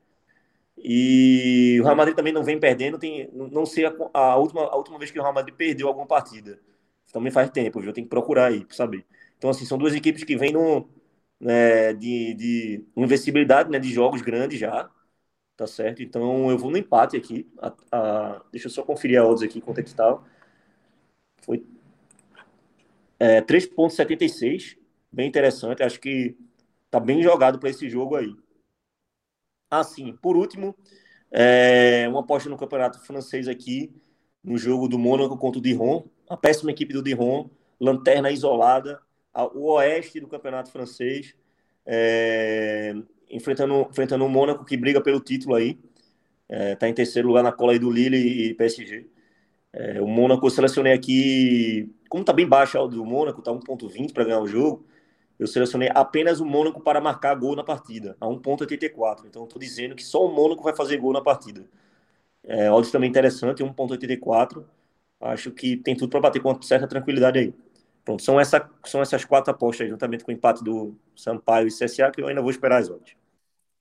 E 0.78 1.78
o 1.82 1.84
Real 1.84 1.95
Madrid 1.95 2.15
também 2.15 2.34
não 2.34 2.43
vem 2.43 2.59
perdendo. 2.59 2.97
Tem, 2.99 3.30
não 3.34 3.65
sei 3.65 3.86
a, 3.86 3.93
a, 4.13 4.36
última, 4.38 4.63
a 4.63 4.76
última 4.76 4.97
vez 4.97 5.11
que 5.11 5.19
o 5.19 5.21
Real 5.21 5.34
Madrid 5.34 5.55
perdeu 5.55 5.88
alguma 5.88 6.05
partida. 6.07 6.59
Também 7.11 7.32
faz 7.32 7.49
tempo, 7.51 7.80
viu? 7.80 7.93
Tem 7.93 8.03
que 8.03 8.09
procurar 8.09 8.47
aí 8.47 8.65
para 8.65 8.76
saber. 8.76 9.05
Então, 9.38 9.49
assim, 9.49 9.65
são 9.65 9.78
duas 9.78 9.93
equipes 9.93 10.24
que 10.24 10.36
vêm 10.36 10.53
né, 11.39 11.93
de, 11.93 12.34
de 12.34 12.86
invencibilidade 12.95 13.69
né, 13.69 13.80
de 13.80 13.91
jogos 13.93 14.21
grandes 14.21 14.59
já. 14.59 14.89
Tá 15.55 15.67
certo? 15.67 16.01
Então 16.03 16.49
eu 16.49 16.57
vou 16.57 16.71
no 16.71 16.78
empate 16.78 17.15
aqui. 17.17 17.47
A, 17.59 17.74
a, 17.91 18.41
deixa 18.51 18.67
eu 18.67 18.71
só 18.71 18.84
conferir 18.84 19.19
a 19.21 19.26
odds 19.28 19.43
aqui 19.43 19.61
quanto 19.61 19.80
é 19.80 19.84
que 19.84 19.93
tá. 19.93 20.19
Foi 21.43 21.63
é, 23.19 23.41
3,76. 23.41 24.78
Bem 25.11 25.28
interessante. 25.28 25.84
Acho 25.84 25.99
que 25.99 26.36
tá 26.89 26.99
bem 26.99 27.21
jogado 27.21 27.59
para 27.59 27.69
esse 27.69 27.89
jogo 27.89 28.15
aí. 28.15 28.36
Assim, 29.80 30.13
por 30.21 30.36
último, 30.36 30.76
é, 31.32 32.05
uma 32.09 32.21
aposta 32.21 32.49
no 32.49 32.57
campeonato 32.57 32.99
francês 32.99 33.47
aqui, 33.47 33.93
no 34.43 34.57
jogo 34.57 34.88
do 34.88 34.99
Mônaco 34.99 35.38
contra 35.38 35.59
o 35.59 35.61
Dijon. 35.61 36.05
A 36.30 36.38
péssima 36.38 36.71
equipe 36.71 36.93
do 36.93 37.03
Dijon, 37.03 37.49
lanterna 37.80 38.32
isolada, 38.32 39.01
o 39.53 39.71
oeste 39.74 40.19
do 40.19 40.28
campeonato 40.28 40.71
francês. 40.71 41.36
É, 41.86 42.95
enfrentando, 43.30 43.88
enfrentando 43.89 44.26
o 44.26 44.30
Mônaco, 44.30 44.63
que 44.63 44.78
briga 44.78 45.01
pelo 45.01 45.19
título 45.19 45.55
aí. 45.55 45.80
Está 46.49 46.88
é, 46.88 46.89
em 46.89 46.93
terceiro 46.93 47.28
lugar 47.28 47.43
na 47.43 47.51
cola 47.51 47.71
aí 47.71 47.80
do 47.80 47.89
Lille 47.89 48.17
e 48.17 48.53
PSG. 48.53 49.07
É, 49.74 49.99
o 49.99 50.07
Mônaco 50.07 50.45
eu 50.45 50.51
selecionei 50.51 50.93
aqui, 50.93 51.91
como 52.07 52.21
está 52.21 52.32
bem 52.32 52.47
baixo 52.47 52.78
o 52.78 52.88
do 52.88 53.03
Mônaco, 53.03 53.39
está 53.39 53.51
1.20 53.51 54.13
para 54.13 54.24
ganhar 54.24 54.39
o 54.39 54.47
jogo, 54.47 54.86
eu 55.39 55.47
selecionei 55.47 55.89
apenas 55.93 56.39
o 56.39 56.45
Mônaco 56.45 56.79
para 56.79 57.01
marcar 57.01 57.36
gol 57.36 57.55
na 57.55 57.63
partida, 57.63 58.15
a 58.19 58.25
1.84. 58.25 59.25
Então 59.25 59.43
estou 59.43 59.59
dizendo 59.59 59.95
que 59.95 60.03
só 60.03 60.25
o 60.25 60.34
Mônaco 60.34 60.63
vai 60.63 60.75
fazer 60.75 60.97
gol 60.97 61.13
na 61.13 61.21
partida. 61.21 61.65
É, 62.43 62.71
odds 62.71 62.91
também 62.91 63.09
interessante, 63.09 63.63
1.84. 63.63 64.63
Acho 65.21 65.51
que 65.51 65.77
tem 65.77 65.95
tudo 65.95 66.09
para 66.09 66.19
bater 66.19 66.41
com 66.41 66.61
certa 66.61 66.88
tranquilidade 66.88 67.39
aí. 67.39 67.53
Pronto, 68.03 68.21
são, 68.21 68.39
essa, 68.39 68.69
são 68.86 69.01
essas 69.01 69.23
quatro 69.23 69.51
apostas, 69.51 69.89
juntamente 69.89 70.23
com 70.23 70.31
o 70.31 70.34
empate 70.34 70.63
do 70.63 70.93
Sampaio 71.15 71.67
e 71.67 71.71
CSA, 71.71 72.11
que 72.11 72.21
eu 72.21 72.27
ainda 72.27 72.41
vou 72.41 72.51
esperar 72.51 72.81
as 72.81 72.89
odds. 72.89 73.15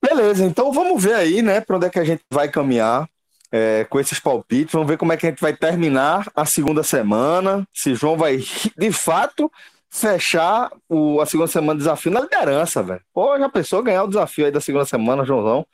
Beleza, 0.01 0.45
então 0.45 0.73
vamos 0.73 1.03
ver 1.03 1.15
aí, 1.15 1.43
né, 1.43 1.61
para 1.61 1.77
onde 1.77 1.87
é 1.87 1.91
que 1.91 1.99
a 1.99 2.05
gente 2.05 2.23
vai 2.31 2.49
caminhar 2.49 3.09
é, 3.51 3.85
com 3.85 4.01
esses 4.01 4.19
palpites. 4.19 4.73
Vamos 4.73 4.89
ver 4.89 4.97
como 4.97 5.13
é 5.13 5.17
que 5.17 5.27
a 5.27 5.31
gente 5.31 5.41
vai 5.41 5.55
terminar 5.55 6.31
a 6.35 6.47
segunda 6.47 6.83
semana. 6.83 7.67
Se 7.73 7.95
João 7.95 8.17
vai, 8.17 8.39
de 8.79 8.93
fato, 8.93 9.51
fechar 9.93 10.73
o, 10.89 11.21
a 11.21 11.27
segunda 11.27 11.49
semana 11.49 11.75
de 11.75 11.85
desafio 11.85 12.11
na 12.11 12.21
liderança, 12.21 12.83
velho. 12.83 13.03
Pô, 13.13 13.39
já 13.39 13.47
pensou 13.49 13.83
ganhar 13.83 14.05
o 14.05 14.09
desafio 14.09 14.47
aí 14.47 14.51
da 14.51 14.61
segunda 14.61 14.87
semana, 14.87 15.25
Joãozão? 15.25 15.67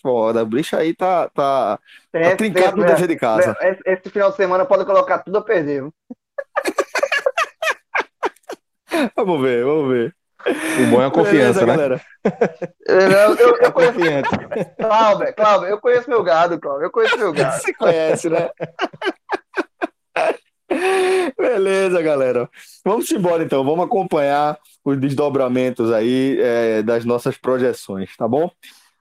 Foda, 0.00 0.40
a 0.40 0.44
brixa 0.44 0.78
aí 0.78 0.94
tá, 0.94 1.28
tá, 1.30 1.76
tá 2.12 2.36
trincado 2.36 2.76
no 2.76 2.86
dever 2.86 3.08
de 3.08 3.16
casa. 3.16 3.56
Esse, 3.60 3.80
esse, 3.84 4.08
final 4.08 4.30
de 4.30 4.36
semana 4.36 4.64
pode 4.64 4.84
colocar 4.84 5.18
tudo 5.18 5.38
a 5.38 5.42
perder. 5.42 5.82
vamos 9.16 9.42
ver, 9.42 9.64
vamos 9.64 9.92
ver. 9.92 10.14
O 10.46 10.86
bom 10.90 11.02
é 11.02 11.06
a 11.06 11.10
confiança, 11.10 11.66
Beleza, 11.66 11.88
né? 11.88 12.00
Eu, 12.86 13.34
eu, 13.34 13.56
eu 13.56 13.72
conheço. 13.74 14.30
Cláudio, 14.78 15.34
Cláudio, 15.34 15.68
eu 15.68 15.80
conheço 15.80 16.08
meu 16.08 16.22
gado, 16.22 16.60
Cláudio. 16.60 16.84
Eu 16.84 16.90
conheço 16.90 17.18
meu 17.18 17.32
gado. 17.34 17.60
Você 17.60 17.74
conhece, 17.74 18.30
né? 18.30 18.48
Beleza, 21.36 22.00
galera. 22.02 22.48
Vamos 22.84 23.10
embora 23.10 23.42
então. 23.42 23.64
Vamos 23.64 23.84
acompanhar 23.84 24.58
os 24.84 24.98
desdobramentos 24.98 25.92
aí 25.92 26.38
é, 26.40 26.82
das 26.82 27.04
nossas 27.04 27.36
projeções, 27.36 28.16
tá 28.16 28.26
bom? 28.26 28.50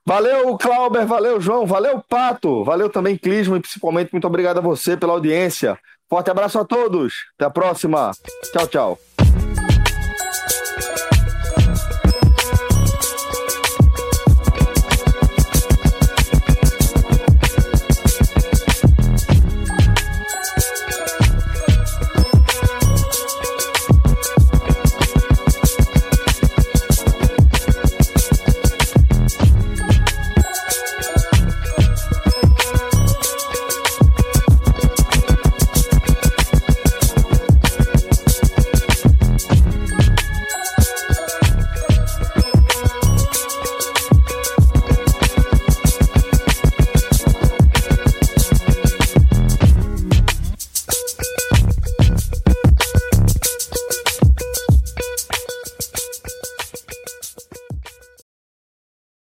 Valeu, 0.05 0.57
Clauber, 0.57 1.05
valeu, 1.05 1.39
João, 1.39 1.67
valeu, 1.67 2.03
Pato, 2.09 2.63
valeu 2.63 2.89
também, 2.89 3.15
Clismo, 3.15 3.55
e 3.55 3.59
principalmente 3.59 4.11
muito 4.11 4.25
obrigado 4.25 4.57
a 4.57 4.61
você 4.61 4.97
pela 4.97 5.13
audiência. 5.13 5.77
Forte 6.09 6.31
abraço 6.31 6.57
a 6.57 6.65
todos. 6.65 7.13
Até 7.35 7.45
a 7.45 7.49
próxima. 7.51 8.11
Tchau, 8.51 8.67
tchau. 8.67 9.08